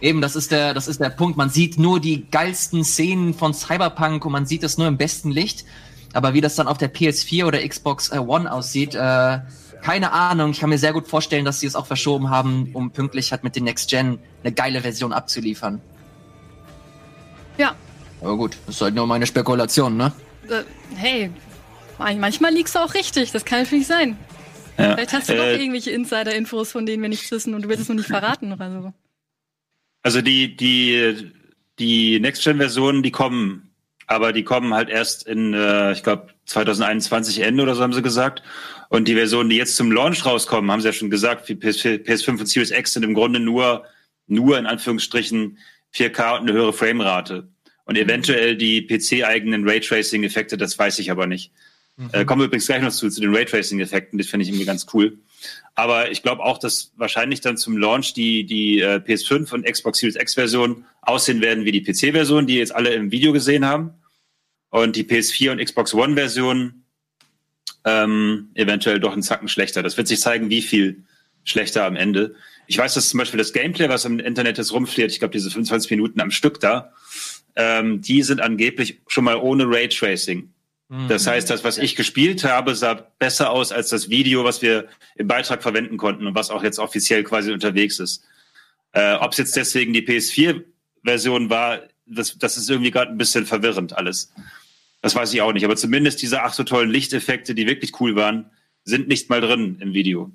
Eben, 0.00 0.20
das 0.20 0.36
ist 0.36 0.50
der, 0.50 0.74
das 0.74 0.88
ist 0.88 1.00
der 1.00 1.08
Punkt. 1.08 1.38
Man 1.38 1.48
sieht 1.48 1.78
nur 1.78 2.00
die 2.00 2.26
geilsten 2.30 2.84
Szenen 2.84 3.32
von 3.32 3.54
Cyberpunk 3.54 4.24
und 4.26 4.32
man 4.32 4.46
sieht 4.46 4.62
das 4.62 4.76
nur 4.76 4.86
im 4.86 4.98
besten 4.98 5.30
Licht. 5.30 5.64
Aber 6.12 6.34
wie 6.34 6.40
das 6.40 6.54
dann 6.54 6.68
auf 6.68 6.78
der 6.78 6.92
PS4 6.92 7.46
oder 7.46 7.66
Xbox 7.66 8.10
äh, 8.10 8.18
One 8.18 8.50
aussieht, 8.50 8.94
äh, 8.94 9.38
keine 9.82 10.12
Ahnung. 10.12 10.50
Ich 10.50 10.60
kann 10.60 10.70
mir 10.70 10.78
sehr 10.78 10.92
gut 10.92 11.08
vorstellen, 11.08 11.44
dass 11.44 11.60
sie 11.60 11.66
es 11.66 11.74
auch 11.76 11.86
verschoben 11.86 12.30
haben, 12.30 12.70
um 12.74 12.90
pünktlich 12.90 13.32
halt 13.32 13.42
mit 13.44 13.56
den 13.56 13.64
Next 13.64 13.88
Gen 13.88 14.18
eine 14.42 14.52
geile 14.52 14.82
Version 14.82 15.12
abzuliefern. 15.12 15.80
Ja. 17.58 17.74
Aber 18.20 18.36
gut, 18.36 18.56
das 18.66 18.76
ist 18.76 18.80
halt 18.80 18.94
nur 18.94 19.06
meine 19.06 19.26
Spekulation, 19.26 19.96
ne? 19.96 20.12
Äh, 20.48 20.62
hey, 20.96 21.30
manchmal 21.98 22.52
liegst 22.52 22.74
du 22.74 22.78
auch 22.78 22.94
richtig, 22.94 23.32
das 23.32 23.44
kann 23.44 23.62
natürlich 23.62 23.86
sein. 23.86 24.16
Ja. 24.78 24.94
Vielleicht 24.94 25.12
hast 25.12 25.28
du 25.28 25.32
äh, 25.32 25.36
doch 25.36 25.60
irgendwelche 25.60 25.90
Insider-Infos, 25.90 26.72
von 26.72 26.86
denen 26.86 27.02
wir 27.02 27.08
nichts 27.08 27.30
wissen 27.30 27.54
und 27.54 27.62
du 27.62 27.68
willst 27.68 27.82
es 27.82 27.88
nur 27.88 27.96
nicht 27.96 28.08
verraten 28.08 28.52
oder 28.52 28.70
so. 28.70 28.92
Also 30.02 30.20
die, 30.22 30.56
die, 30.56 31.32
die 31.78 32.20
Next-Gen-Versionen, 32.20 33.02
die 33.02 33.10
kommen, 33.10 33.70
aber 34.06 34.32
die 34.32 34.44
kommen 34.44 34.72
halt 34.74 34.88
erst 34.88 35.26
in, 35.26 35.54
äh, 35.54 35.92
ich 35.92 36.02
glaube, 36.02 36.28
2021 36.46 37.40
Ende 37.40 37.62
oder 37.62 37.74
so 37.74 37.82
haben 37.82 37.92
sie 37.92 38.02
gesagt. 38.02 38.42
Und 38.88 39.08
die 39.08 39.14
Versionen, 39.14 39.50
die 39.50 39.56
jetzt 39.56 39.76
zum 39.76 39.90
Launch 39.90 40.24
rauskommen, 40.24 40.70
haben 40.70 40.80
sie 40.80 40.88
ja 40.88 40.92
schon 40.92 41.10
gesagt, 41.10 41.48
wie 41.48 41.54
PS4, 41.54 42.04
PS5 42.04 42.38
und 42.38 42.46
Series 42.46 42.70
X 42.70 42.92
sind 42.92 43.02
im 43.02 43.14
Grunde 43.14 43.40
nur, 43.40 43.84
nur 44.28 44.58
in 44.58 44.66
Anführungsstrichen 44.66 45.58
4K 45.94 46.34
und 46.34 46.42
eine 46.42 46.52
höhere 46.52 46.72
Framerate. 46.72 47.48
Und 47.84 47.96
eventuell 47.96 48.56
die 48.56 48.82
PC-eigenen 48.82 49.68
Raytracing-Effekte, 49.68 50.56
das 50.56 50.78
weiß 50.78 50.98
ich 50.98 51.10
aber 51.10 51.26
nicht. 51.26 51.52
Mhm. 51.96 52.10
Äh, 52.12 52.24
kommen 52.24 52.42
wir 52.42 52.46
übrigens 52.46 52.66
gleich 52.66 52.82
noch 52.82 52.92
zu, 52.92 53.08
zu 53.08 53.20
den 53.20 53.34
Raytracing-Effekten, 53.34 54.18
das 54.18 54.26
finde 54.26 54.42
ich 54.42 54.50
irgendwie 54.50 54.66
ganz 54.66 54.86
cool. 54.92 55.18
Aber 55.74 56.10
ich 56.10 56.22
glaube 56.22 56.42
auch, 56.42 56.58
dass 56.58 56.92
wahrscheinlich 56.96 57.42
dann 57.42 57.56
zum 57.56 57.76
Launch 57.76 58.14
die, 58.14 58.44
die 58.44 58.80
äh, 58.80 58.96
PS5 58.96 59.52
und 59.52 59.66
Xbox 59.66 59.98
Series 59.98 60.16
X-Version 60.16 60.84
aussehen 61.02 61.40
werden 61.40 61.64
wie 61.64 61.72
die 61.72 61.82
PC-Version, 61.82 62.46
die 62.46 62.56
jetzt 62.56 62.74
alle 62.74 62.92
im 62.94 63.12
Video 63.12 63.32
gesehen 63.32 63.64
haben. 63.64 63.92
Und 64.70 64.96
die 64.96 65.04
PS4 65.04 65.52
und 65.52 65.64
Xbox 65.64 65.94
One-Version 65.94 66.82
ähm, 67.84 68.50
eventuell 68.54 69.00
doch 69.00 69.12
einen 69.12 69.22
Zacken 69.22 69.48
schlechter. 69.48 69.82
Das 69.82 69.96
wird 69.96 70.08
sich 70.08 70.20
zeigen, 70.20 70.50
wie 70.50 70.62
viel 70.62 71.04
schlechter 71.44 71.84
am 71.84 71.94
Ende. 71.94 72.34
Ich 72.66 72.78
weiß, 72.78 72.94
dass 72.94 73.08
zum 73.08 73.18
Beispiel 73.18 73.38
das 73.38 73.52
Gameplay, 73.52 73.88
was 73.88 74.04
im 74.04 74.18
Internet 74.18 74.58
jetzt 74.58 74.72
rumfliegt, 74.72 75.12
ich 75.12 75.18
glaube, 75.18 75.32
diese 75.32 75.50
25 75.50 75.90
Minuten 75.90 76.20
am 76.20 76.30
Stück 76.30 76.60
da, 76.60 76.92
ähm, 77.54 78.00
die 78.00 78.22
sind 78.22 78.40
angeblich 78.40 79.00
schon 79.06 79.24
mal 79.24 79.36
ohne 79.36 79.64
Raytracing. 79.68 80.52
Mhm. 80.88 81.08
Das 81.08 81.26
heißt, 81.26 81.50
das, 81.50 81.64
was 81.64 81.78
ich 81.78 81.96
gespielt 81.96 82.44
habe, 82.44 82.74
sah 82.74 82.94
besser 82.94 83.50
aus 83.50 83.72
als 83.72 83.88
das 83.88 84.08
Video, 84.10 84.44
was 84.44 84.62
wir 84.62 84.88
im 85.16 85.26
Beitrag 85.26 85.62
verwenden 85.62 85.96
konnten 85.96 86.26
und 86.26 86.34
was 86.34 86.50
auch 86.50 86.62
jetzt 86.62 86.78
offiziell 86.78 87.24
quasi 87.24 87.52
unterwegs 87.52 87.98
ist. 87.98 88.24
Äh, 88.92 89.14
Ob 89.14 89.32
es 89.32 89.38
jetzt 89.38 89.56
deswegen 89.56 89.92
die 89.92 90.06
PS4-Version 90.06 91.50
war, 91.50 91.80
das, 92.06 92.38
das 92.38 92.56
ist 92.56 92.70
irgendwie 92.70 92.90
gerade 92.90 93.10
ein 93.10 93.18
bisschen 93.18 93.46
verwirrend 93.46 93.96
alles. 93.96 94.32
Das 95.02 95.14
weiß 95.14 95.32
ich 95.34 95.42
auch 95.42 95.52
nicht. 95.52 95.64
Aber 95.64 95.76
zumindest 95.76 96.22
diese 96.22 96.42
ach 96.42 96.52
so 96.52 96.62
tollen 96.62 96.90
Lichteffekte, 96.90 97.54
die 97.54 97.66
wirklich 97.66 98.00
cool 98.00 98.16
waren, 98.16 98.50
sind 98.84 99.08
nicht 99.08 99.28
mal 99.28 99.40
drin 99.40 99.78
im 99.80 99.92
Video. 99.92 100.30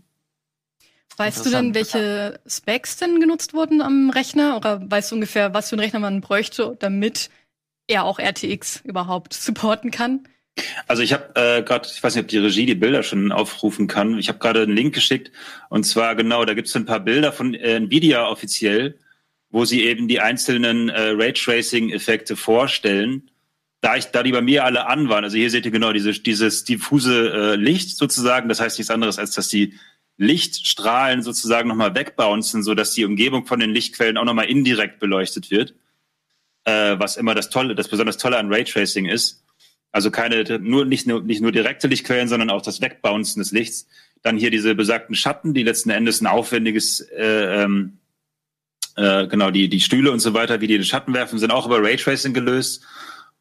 Weißt 1.17 1.45
du 1.45 1.50
denn, 1.50 1.76
welche 1.76 2.39
Specs 2.47 2.97
denn 2.97 3.19
genutzt 3.19 3.54
wurden 3.54 3.82
am 3.82 4.10
Rechner? 4.10 4.58
Oder 4.58 4.82
weißt 4.89 5.12
du 5.12 5.15
ungefähr, 5.15 5.54
was 5.54 5.69
für 5.69 5.76
einen 5.76 5.82
Rechner 5.82 6.00
man 6.00 6.21
bräuchte, 6.21 6.76
damit 6.80 7.30
er 7.88 8.06
auch 8.06 8.19
RTX 8.19 8.82
überhaupt 8.84 9.34
supporten 9.34 9.91
kann? 9.91 10.28
Also 10.88 11.02
ich 11.02 11.13
habe 11.13 11.32
äh, 11.36 11.63
gerade, 11.63 11.88
ich 11.91 12.04
weiß 12.04 12.15
nicht, 12.15 12.24
ob 12.24 12.30
die 12.30 12.38
Regie 12.38 12.65
die 12.65 12.76
Bilder 12.76 13.04
schon 13.04 13.32
aufrufen 13.32 13.88
kann. 13.88 14.17
Ich 14.17 14.28
habe 14.28 14.39
gerade 14.39 14.63
einen 14.63 14.76
Link 14.76 14.93
geschickt 14.93 15.32
und 15.69 15.84
zwar 15.86 16.15
genau, 16.15 16.43
da 16.45 16.54
gibt 16.54 16.67
es 16.67 16.76
ein 16.76 16.86
paar 16.86 17.00
Bilder 17.00 17.32
von 17.32 17.54
äh, 17.54 17.76
Nvidia 17.76 18.28
offiziell, 18.28 19.00
wo 19.50 19.65
sie 19.65 19.84
eben 19.84 20.08
die 20.08 20.19
einzelnen 20.19 20.89
äh, 20.89 21.10
Raytracing-Effekte 21.10 22.36
vorstellen. 22.36 23.30
Da 23.80 23.95
ich, 23.95 24.06
da 24.08 24.24
die 24.24 24.32
bei 24.32 24.41
mir 24.41 24.63
alle 24.65 24.88
an 24.88 25.10
waren, 25.10 25.24
also 25.24 25.38
hier 25.38 25.50
seht 25.50 25.65
ihr 25.65 25.71
genau 25.71 25.93
diese, 25.93 26.12
dieses 26.12 26.65
diffuse 26.65 27.32
äh, 27.32 27.56
Licht 27.56 27.97
sozusagen, 27.97 28.47
das 28.47 28.60
heißt 28.60 28.78
nichts 28.78 28.91
anderes, 28.91 29.17
als 29.17 29.32
dass 29.32 29.47
die 29.47 29.74
Lichtstrahlen 30.21 31.23
sozusagen 31.23 31.67
nochmal 31.67 31.95
wegbouncen, 31.95 32.62
so 32.62 32.75
dass 32.75 32.93
die 32.93 33.05
Umgebung 33.05 33.47
von 33.47 33.60
den 33.60 33.71
Lichtquellen 33.71 34.17
auch 34.17 34.23
nochmal 34.23 34.45
indirekt 34.45 34.99
beleuchtet 34.99 35.49
wird. 35.49 35.73
Äh, 36.63 36.99
was 36.99 37.17
immer 37.17 37.34
das 37.34 37.49
Tolle, 37.49 37.73
das 37.73 37.88
besonders 37.88 38.17
Tolle 38.17 38.38
an 38.38 38.53
Raytracing 38.53 39.07
ist. 39.07 39.43
Also 39.91 40.12
keine, 40.12 40.60
nur, 40.60 40.86
nicht 40.86 41.07
nur, 41.07 41.21
nicht 41.21 41.41
nur 41.41 41.51
direkte 41.51 41.88
Lichtquellen, 41.88 42.27
sondern 42.27 42.51
auch 42.51 42.62
das 42.62 42.81
Wegbouncen 42.81 43.41
des 43.41 43.51
Lichts. 43.51 43.88
Dann 44.21 44.38
hier 44.38 44.51
diese 44.51 44.75
besagten 44.75 45.15
Schatten, 45.15 45.55
die 45.55 45.63
letzten 45.63 45.89
Endes 45.89 46.21
ein 46.21 46.27
aufwendiges, 46.27 46.99
äh, 46.99 47.63
ähm, 47.63 47.97
äh, 48.95 49.25
genau, 49.25 49.49
die, 49.49 49.69
die 49.69 49.81
Stühle 49.81 50.12
und 50.12 50.19
so 50.19 50.36
weiter, 50.36 50.62
wie 50.62 50.67
die 50.67 50.77
den 50.77 50.86
Schatten 50.86 51.15
werfen, 51.15 51.39
sind 51.39 51.51
auch 51.51 51.65
über 51.65 51.81
Raytracing 51.81 52.34
gelöst. 52.34 52.86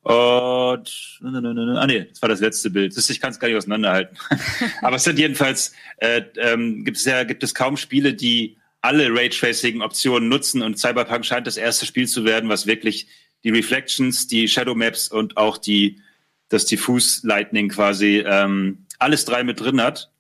Und 0.03 1.21
ah 1.23 1.87
nee, 1.87 2.07
das 2.09 2.23
war 2.23 2.29
das 2.29 2.41
letzte 2.41 2.71
Bild. 2.71 2.97
Das, 2.97 3.11
ich 3.11 3.21
kann 3.21 3.33
es 3.33 3.39
gar 3.39 3.49
nicht 3.49 3.57
auseinanderhalten. 3.59 4.17
Aber 4.83 4.97
es 4.97 5.05
sind 5.05 5.19
jedenfalls 5.19 5.73
äh, 5.99 6.23
ähm, 6.39 6.85
gibt 6.85 6.97
es 6.97 7.05
ja 7.05 7.25
gibt 7.25 7.43
es 7.43 7.55
kaum 7.55 7.77
Spiele, 7.77 8.15
die 8.15 8.57
alle 8.81 9.15
Raytracing-Optionen 9.15 10.29
nutzen 10.29 10.63
und 10.63 10.79
Cyberpunk 10.79 11.27
scheint 11.27 11.47
das 11.47 11.59
erste 11.59 11.85
Spiel 11.85 12.09
zu 12.09 12.25
werden, 12.25 12.49
was 12.49 12.67
wirklich 12.67 13.09
die 13.45 13.51
Reflections, 13.51 14.27
die 14.27 14.49
Shadow 14.49 14.75
Maps 14.75 15.09
und 15.09 15.37
auch 15.37 15.59
die 15.59 16.01
das 16.49 16.65
Diffuse 16.65 17.27
Lightning 17.27 17.69
quasi 17.69 18.25
ähm, 18.27 18.87
alles 18.99 19.25
drei 19.25 19.45
mit 19.45 19.61
drin 19.61 19.81
hat. 19.81 20.11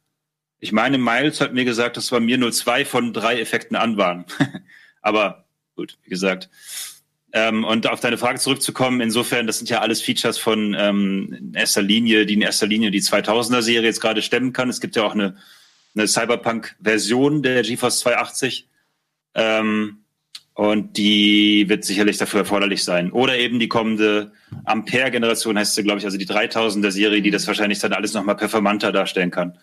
Ich 0.58 0.72
meine, 0.72 0.98
Miles 0.98 1.40
hat 1.40 1.54
mir 1.54 1.64
gesagt, 1.64 1.96
dass 1.96 2.10
bei 2.10 2.20
mir 2.20 2.36
nur 2.36 2.52
zwei 2.52 2.84
von 2.84 3.12
drei 3.12 3.40
Effekten 3.40 3.76
an 3.76 3.96
waren. 3.96 4.26
Aber 5.00 5.46
gut, 5.74 5.98
wie 6.02 6.10
gesagt. 6.10 6.50
Ähm, 7.32 7.64
und 7.64 7.88
auf 7.88 8.00
deine 8.00 8.18
Frage 8.18 8.40
zurückzukommen, 8.40 9.00
insofern, 9.00 9.46
das 9.46 9.58
sind 9.58 9.70
ja 9.70 9.80
alles 9.80 10.02
Features 10.02 10.38
von 10.38 10.74
ähm, 10.78 11.36
in 11.38 11.54
erster 11.54 11.82
Linie, 11.82 12.26
die 12.26 12.34
in 12.34 12.42
erster 12.42 12.66
Linie 12.66 12.90
die 12.90 13.02
2000er 13.02 13.62
Serie 13.62 13.88
jetzt 13.88 14.00
gerade 14.00 14.22
stemmen 14.22 14.52
kann. 14.52 14.68
Es 14.68 14.80
gibt 14.80 14.96
ja 14.96 15.04
auch 15.04 15.14
eine, 15.14 15.36
eine 15.94 16.08
Cyberpunk-Version 16.08 17.42
der 17.42 17.62
GeForce 17.62 18.00
280. 18.00 18.68
Ähm, 19.34 19.98
und 20.54 20.96
die 20.96 21.68
wird 21.68 21.84
sicherlich 21.84 22.18
dafür 22.18 22.40
erforderlich 22.40 22.84
sein. 22.84 23.12
Oder 23.12 23.38
eben 23.38 23.58
die 23.58 23.68
kommende 23.68 24.32
Ampere-Generation 24.64 25.56
heißt 25.56 25.74
sie, 25.74 25.84
glaube 25.84 26.00
ich, 26.00 26.04
also 26.04 26.18
die 26.18 26.26
3000er 26.26 26.90
Serie, 26.90 27.22
die 27.22 27.30
das 27.30 27.46
wahrscheinlich 27.46 27.78
dann 27.78 27.92
alles 27.92 28.12
nochmal 28.12 28.36
performanter 28.36 28.92
darstellen 28.92 29.30
kann. 29.30 29.56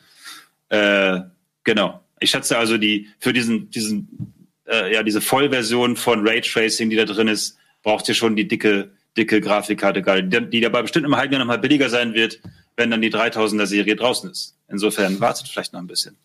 Äh, 0.70 1.20
genau. 1.64 2.02
Ich 2.20 2.32
schätze 2.32 2.58
also 2.58 2.78
die, 2.78 3.10
für 3.20 3.34
diesen, 3.34 3.70
diesen 3.70 4.34
äh, 4.68 4.94
ja, 4.94 5.04
diese 5.04 5.22
Vollversion 5.22 5.96
von 5.96 6.28
Raytracing, 6.28 6.90
die 6.90 6.96
da 6.96 7.06
drin 7.06 7.28
ist, 7.28 7.58
braucht 7.84 8.08
ihr 8.10 8.16
schon 8.16 8.36
die 8.36 8.48
dicke, 8.48 8.92
dicke 9.16 9.42
Grafikkarte 9.42 10.02
die, 10.24 10.50
die 10.50 10.62
dabei 10.62 10.82
bestimmt 10.82 11.06
im 11.06 11.16
halben 11.16 11.34
Jahr 11.34 11.40
nochmal 11.40 11.60
billiger 11.60 11.90
sein 11.90 12.14
wird, 12.14 12.40
wenn 12.76 12.92
dann 12.92 13.02
die 13.02 13.12
3000er 13.12 13.66
Serie 13.66 13.96
draußen 13.96 14.30
ist. 14.30 14.56
Insofern 14.68 15.20
wartet 15.20 15.48
vielleicht 15.48 15.74
noch 15.74 15.80
ein 15.80 15.88
bisschen. 15.88 16.18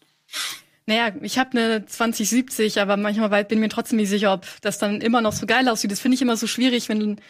Naja, 0.86 1.12
ich 1.22 1.38
habe 1.38 1.50
eine 1.52 1.86
2070, 1.86 2.80
aber 2.80 2.96
manchmal 2.96 3.44
bin 3.44 3.60
mir 3.60 3.68
trotzdem 3.68 3.98
nicht 3.98 4.08
sicher, 4.08 4.32
ob 4.32 4.46
das 4.62 4.78
dann 4.78 5.00
immer 5.00 5.20
noch 5.20 5.32
so 5.32 5.46
geil 5.46 5.68
aussieht. 5.68 5.92
Das 5.92 6.00
finde 6.00 6.16
ich 6.16 6.22
immer 6.22 6.36
so 6.36 6.48
schwierig, 6.48 6.88
wenn 6.88 7.20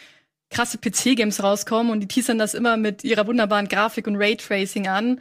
krasse 0.49 0.77
PC-Games 0.77 1.43
rauskommen 1.43 1.91
und 1.91 1.99
die 1.99 2.07
teasern 2.07 2.37
das 2.37 2.53
immer 2.53 2.77
mit 2.77 3.03
ihrer 3.03 3.27
wunderbaren 3.27 3.67
Grafik 3.67 4.07
und 4.07 4.15
Raytracing 4.15 4.87
an. 4.87 5.19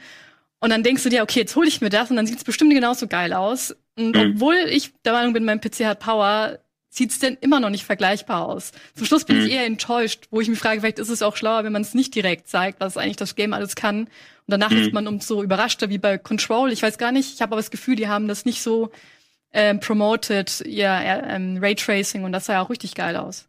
Und 0.62 0.70
dann 0.70 0.85
denkst 0.85 1.03
du 1.03 1.09
dir, 1.09 1.25
okay, 1.25 1.40
jetzt 1.40 1.57
hole 1.57 1.66
ich 1.66 1.81
mir 1.81 1.88
das 1.88 2.09
und 2.09 2.16
dann 2.16 2.27
sieht 2.27 2.38
es 2.38 2.44
bestimmt 2.44 2.72
genauso 2.72 3.09
geil 3.09 3.33
aus. 3.33 3.75
Und 3.98 4.14
mhm. 4.14 4.35
obwohl 4.37 4.55
ich 4.55 4.92
der 5.05 5.12
Meinung 5.12 5.33
bin, 5.33 5.44
mein 5.44 5.61
PC 5.61 5.81
hat 5.87 5.98
Power, 5.98 6.61
sieht's 6.88 7.18
denn 7.18 7.37
immer 7.40 7.59
noch 7.59 7.68
nicht 7.68 7.85
vergleichbar 7.85 8.46
aus. 8.46 8.70
Zum 8.94 9.05
Schluss 9.05 9.25
bin 9.25 9.40
mhm. 9.40 9.46
ich 9.46 9.53
eher 9.53 9.66
enttäuscht, 9.66 10.27
wo 10.31 10.40
ich 10.40 10.48
mich 10.48 10.61
frage, 10.61 10.81
vielleicht 10.81 11.01
ist 11.01 11.09
es 11.09 11.20
auch 11.22 11.37
schlauer, 11.37 11.64
wenn 11.64 11.72
man 11.72 11.83
es 11.83 11.94
nicht 11.94 12.14
direkt 12.14 12.46
zeigt, 12.46 12.79
was 12.79 12.96
eigentlich 12.96 13.16
das 13.16 13.35
Game 13.35 13.55
alles 13.55 13.75
kann. 13.75 14.03
Und 14.03 14.09
danach 14.46 14.70
mhm. 14.70 14.77
ist 14.77 14.92
man 14.92 15.09
umso 15.09 15.42
überraschter 15.42 15.90
wie 15.90 15.98
bei 15.98 16.16
Control. 16.16 16.70
Ich 16.70 16.83
weiß 16.85 16.96
gar 16.96 17.11
nicht, 17.11 17.35
ich 17.35 17.42
habe 17.42 17.55
aber 17.55 17.61
das 17.61 17.72
Gefühl, 17.72 17.96
die 17.96 18.07
haben 18.07 18.29
das 18.29 18.44
nicht 18.44 18.62
so 18.62 18.92
ähm, 19.53 19.81
promoted, 19.81 20.61
ihr 20.64 20.87
ähm, 20.88 21.59
Raytracing 21.61 22.22
und 22.22 22.31
das 22.31 22.46
sah 22.46 22.53
ja 22.53 22.62
auch 22.62 22.70
richtig 22.70 22.94
geil 22.94 23.16
aus. 23.16 23.48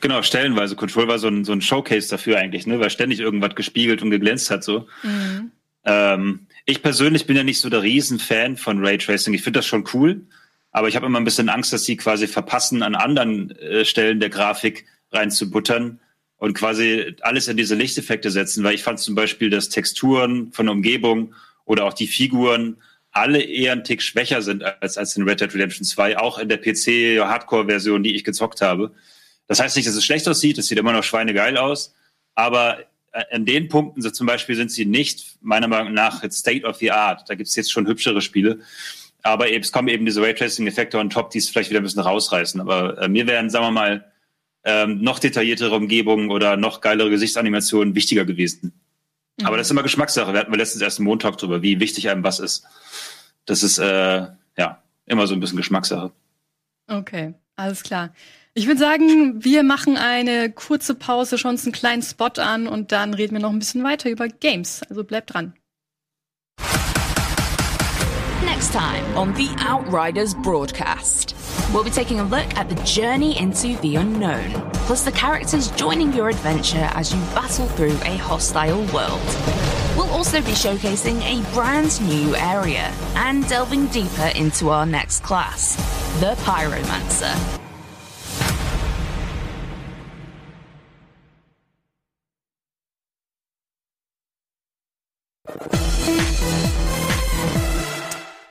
Genau, 0.00 0.22
stellenweise. 0.22 0.76
Control 0.76 1.08
war 1.08 1.18
so 1.18 1.28
ein, 1.28 1.44
so 1.44 1.52
ein 1.52 1.60
Showcase 1.60 2.08
dafür 2.08 2.38
eigentlich, 2.38 2.66
ne, 2.66 2.80
weil 2.80 2.88
ständig 2.88 3.20
irgendwas 3.20 3.54
gespiegelt 3.54 4.00
und 4.00 4.08
geglänzt 4.08 4.50
hat 4.50 4.64
so. 4.64 4.86
Mhm. 5.02 5.50
Ähm, 5.84 6.46
ich 6.64 6.82
persönlich 6.82 7.26
bin 7.26 7.36
ja 7.36 7.42
nicht 7.42 7.60
so 7.60 7.68
der 7.68 7.82
Riesenfan 7.82 8.56
von 8.56 8.84
Raytracing. 8.84 9.34
Ich 9.34 9.42
finde 9.42 9.58
das 9.58 9.66
schon 9.66 9.88
cool, 9.92 10.26
aber 10.70 10.88
ich 10.88 10.96
habe 10.96 11.06
immer 11.06 11.20
ein 11.20 11.24
bisschen 11.24 11.48
Angst, 11.48 11.72
dass 11.72 11.84
sie 11.84 11.96
quasi 11.96 12.26
verpassen, 12.26 12.82
an 12.82 12.94
anderen 12.94 13.50
äh, 13.58 13.84
Stellen 13.84 14.20
der 14.20 14.30
Grafik 14.30 14.86
reinzubuttern 15.10 16.00
und 16.36 16.54
quasi 16.54 17.14
alles 17.20 17.48
in 17.48 17.56
diese 17.56 17.74
Lichteffekte 17.74 18.30
setzen, 18.30 18.64
weil 18.64 18.74
ich 18.74 18.82
fand 18.82 18.98
zum 18.98 19.14
Beispiel, 19.14 19.50
dass 19.50 19.68
Texturen 19.68 20.52
von 20.52 20.66
der 20.66 20.72
Umgebung 20.72 21.34
oder 21.64 21.84
auch 21.84 21.92
die 21.92 22.08
Figuren 22.08 22.78
alle 23.12 23.42
eher 23.42 23.72
ein 23.72 23.84
Tick 23.84 24.02
schwächer 24.02 24.40
sind 24.42 24.64
als, 24.64 24.96
als 24.96 25.16
in 25.16 25.28
Red 25.28 25.40
Dead 25.40 25.54
Redemption 25.54 25.84
2, 25.84 26.18
auch 26.18 26.38
in 26.38 26.48
der 26.48 26.58
PC-Hardcore-Version, 26.60 28.02
die 28.02 28.14
ich 28.14 28.24
gezockt 28.24 28.62
habe. 28.62 28.92
Das 29.46 29.60
heißt 29.60 29.76
nicht, 29.76 29.86
dass 29.86 29.94
es 29.94 30.04
schlecht 30.04 30.26
aussieht, 30.26 30.56
es 30.58 30.66
sieht 30.66 30.78
immer 30.78 30.92
noch 30.92 31.04
schweinegeil 31.04 31.58
aus, 31.58 31.94
aber 32.34 32.78
an 33.12 33.44
den 33.44 33.68
Punkten, 33.68 34.00
so 34.00 34.10
zum 34.10 34.26
Beispiel, 34.26 34.56
sind 34.56 34.70
sie 34.70 34.86
nicht, 34.86 35.36
meiner 35.42 35.68
Meinung 35.68 35.92
nach, 35.92 36.22
jetzt 36.22 36.38
State 36.38 36.66
of 36.66 36.76
the 36.76 36.90
Art. 36.90 37.28
Da 37.28 37.34
gibt 37.34 37.48
es 37.48 37.56
jetzt 37.56 37.70
schon 37.70 37.86
hübschere 37.86 38.22
Spiele. 38.22 38.60
Aber 39.22 39.48
eben, 39.48 39.62
es 39.62 39.70
kommen 39.70 39.88
eben 39.88 40.04
diese 40.04 40.22
Raytracing-Effekte 40.22 40.98
on 40.98 41.10
top, 41.10 41.30
die 41.30 41.38
es 41.38 41.48
vielleicht 41.48 41.70
wieder 41.70 41.80
ein 41.80 41.84
bisschen 41.84 42.02
rausreißen. 42.02 42.60
Aber 42.60 43.00
äh, 43.00 43.08
mir 43.08 43.26
wären, 43.26 43.50
sagen 43.50 43.66
wir 43.66 43.70
mal, 43.70 44.12
ähm, 44.64 45.00
noch 45.00 45.18
detailliertere 45.18 45.74
Umgebungen 45.74 46.30
oder 46.30 46.56
noch 46.56 46.80
geilere 46.80 47.10
Gesichtsanimationen 47.10 47.94
wichtiger 47.94 48.24
gewesen. 48.24 48.72
Mhm. 49.38 49.46
Aber 49.46 49.56
das 49.56 49.66
ist 49.66 49.70
immer 49.70 49.82
Geschmackssache. 49.82 50.32
Wir 50.32 50.40
hatten 50.40 50.52
wir 50.52 50.58
letztens 50.58 50.82
erst 50.82 50.98
einen 50.98 51.06
Montag 51.06 51.36
drüber, 51.38 51.62
wie 51.62 51.80
wichtig 51.80 52.08
einem 52.08 52.24
was 52.24 52.40
ist. 52.40 52.64
Das 53.44 53.62
ist, 53.62 53.78
äh, 53.78 54.26
ja, 54.56 54.82
immer 55.06 55.26
so 55.26 55.34
ein 55.34 55.40
bisschen 55.40 55.56
Geschmackssache. 55.56 56.12
Okay, 56.88 57.34
alles 57.56 57.82
klar. 57.82 58.12
Ich 58.54 58.66
würde 58.66 58.80
sagen, 58.80 59.42
wir 59.42 59.62
machen 59.62 59.96
eine 59.96 60.52
kurze 60.52 60.94
Pause, 60.94 61.38
schauen 61.38 61.52
uns 61.52 61.64
einen 61.64 61.72
kleinen 61.72 62.02
Spot 62.02 62.38
an 62.38 62.66
und 62.66 62.92
dann 62.92 63.14
reden 63.14 63.32
wir 63.32 63.40
noch 63.40 63.48
ein 63.48 63.58
bisschen 63.58 63.82
weiter 63.82 64.10
über 64.10 64.28
Games. 64.28 64.82
Also 64.90 65.04
bleibt 65.04 65.32
dran. 65.32 65.54
Next 68.44 68.72
time 68.72 69.02
on 69.16 69.34
the 69.36 69.48
Outriders 69.66 70.34
broadcast. 70.42 71.34
We'll 71.72 71.82
be 71.82 71.90
taking 71.90 72.20
a 72.20 72.24
look 72.24 72.54
at 72.58 72.68
the 72.68 72.76
journey 72.84 73.38
into 73.38 73.80
the 73.80 73.96
unknown, 73.96 74.52
plus 74.86 75.02
the 75.02 75.12
characters 75.12 75.70
joining 75.74 76.12
your 76.12 76.28
adventure 76.28 76.90
as 76.94 77.10
you 77.10 77.18
battle 77.34 77.66
through 77.68 77.96
a 78.04 78.18
hostile 78.18 78.84
world. 78.92 79.22
We'll 79.96 80.10
also 80.10 80.42
be 80.42 80.52
showcasing 80.52 81.22
a 81.22 81.42
brand 81.54 81.98
new 82.06 82.36
area 82.36 82.92
and 83.14 83.48
delving 83.48 83.86
deeper 83.86 84.30
into 84.36 84.68
our 84.68 84.84
next 84.84 85.22
class, 85.22 85.76
the 86.20 86.34
Pyromancer. 86.44 87.61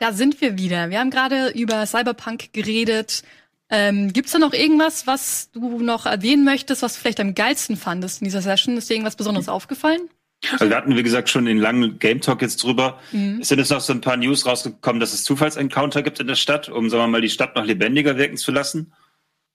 Da 0.02 0.14
sind 0.14 0.42
wir 0.42 0.58
wieder. 0.58 0.90
Wir 0.90 1.00
haben 1.00 1.12
gerade 1.12 1.50
über 1.50 1.86
Cyberpunk 1.86 2.54
geredet. 2.54 3.22
Ähm, 3.70 4.12
Gibt 4.12 4.26
es 4.26 4.32
da 4.32 4.40
noch 4.40 4.52
irgendwas, 4.52 5.06
was 5.06 5.52
du 5.52 5.78
noch 5.78 6.08
erwähnen 6.08 6.44
möchtest, 6.44 6.82
was 6.82 6.96
du 6.96 7.02
vielleicht 7.02 7.20
am 7.20 7.36
geilsten 7.36 7.78
fandest 7.78 8.20
in 8.20 8.26
dieser 8.26 8.42
Session? 8.42 8.76
Ist 8.78 8.90
dir 8.90 8.96
irgendwas 8.96 9.16
Besonderes 9.16 9.48
aufgefallen? 9.48 10.10
Also 10.54 10.68
wir 10.68 10.76
hatten, 10.76 10.98
wie 10.98 11.04
gesagt, 11.04 11.30
schon 11.30 11.46
den 11.46 11.60
langen 11.60 12.00
Game 12.00 12.20
Talk 12.20 12.42
jetzt 12.42 12.64
drüber. 12.64 13.00
Mhm. 13.12 13.42
Es 13.42 13.50
sind 13.50 13.60
jetzt 13.60 13.70
noch 13.70 13.80
so 13.80 13.94
ein 13.94 14.02
paar 14.02 14.18
News 14.18 14.48
rausgekommen, 14.48 15.00
dass 15.00 15.14
es 15.14 15.24
Zufallsencounter 15.24 16.02
gibt 16.02 16.20
in 16.20 16.26
der 16.26 16.34
Stadt, 16.34 16.68
um, 16.68 16.90
sagen 16.90 17.04
wir 17.04 17.08
mal, 17.08 17.22
die 17.22 17.30
Stadt 17.30 17.56
noch 17.56 17.66
lebendiger 17.66 18.18
wirken 18.18 18.38
zu 18.38 18.52
lassen. 18.52 18.94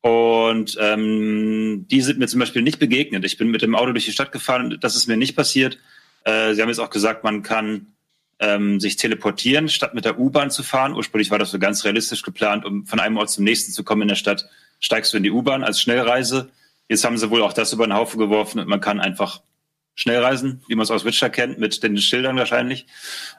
Und 0.01 0.79
ähm, 0.81 1.87
die 1.91 2.03
sind 2.03 2.21
mir 2.21 2.29
zum 2.29 2.39
Beispiel 2.39 2.63
nicht 2.63 2.79
begegnet. 2.79 3.25
Ich 3.25 3.37
bin 3.37 3.49
mit 3.49 3.63
dem 3.63 3.75
Auto 3.75 3.91
durch 3.91 4.05
die 4.05 4.13
Stadt 4.13 4.31
gefahren, 4.31 4.79
das 4.81 4.95
ist 4.95 5.09
mir 5.09 5.17
nicht 5.17 5.35
passiert. 5.35 5.81
Äh, 6.23 6.55
Sie 6.55 6.63
haben 6.63 6.69
jetzt 6.69 6.79
auch 6.79 6.91
gesagt, 6.91 7.25
man 7.25 7.43
kann 7.43 7.96
ähm, 8.39 8.81
sich 8.81 8.97
teleportieren, 8.97 9.69
statt 9.69 9.95
mit 9.95 10.05
der 10.05 10.19
U-Bahn 10.19 10.51
zu 10.51 10.63
fahren. 10.63 10.95
Ursprünglich 10.95 11.31
war 11.31 11.39
das 11.39 11.51
so 11.51 11.59
ganz 11.59 11.85
realistisch 11.85 12.23
geplant, 12.23 12.65
um 12.65 12.87
von 12.87 13.01
einem 13.01 13.17
Ort 13.17 13.31
zum 13.31 13.45
nächsten 13.45 13.73
zu 13.73 13.85
kommen 13.85 14.03
in 14.03 14.09
der 14.09 14.17
Stadt, 14.17 14.49
steigst 14.81 15.13
du 15.13 15.17
in 15.17 15.23
die 15.23 15.31
U-Bahn 15.31 15.65
als 15.65 15.81
Schnellreise. 15.81 16.51
Jetzt 16.89 17.05
haben 17.05 17.19
sie 17.19 17.31
wohl 17.31 17.43
auch 17.43 17.53
das 17.53 17.73
über 17.73 17.87
den 17.87 17.95
Haufen 17.95 18.19
geworfen 18.19 18.61
und 18.61 18.69
man 18.69 18.81
kann 18.81 19.01
einfach 19.01 19.41
schnell 19.95 20.23
reisen, 20.23 20.63
wie 20.69 20.75
man 20.75 20.85
es 20.85 20.91
aus 20.91 21.07
Witcher 21.07 21.31
kennt, 21.31 21.59
mit 21.59 21.83
den 21.83 21.97
Schildern 21.97 22.37
wahrscheinlich. 22.37 22.87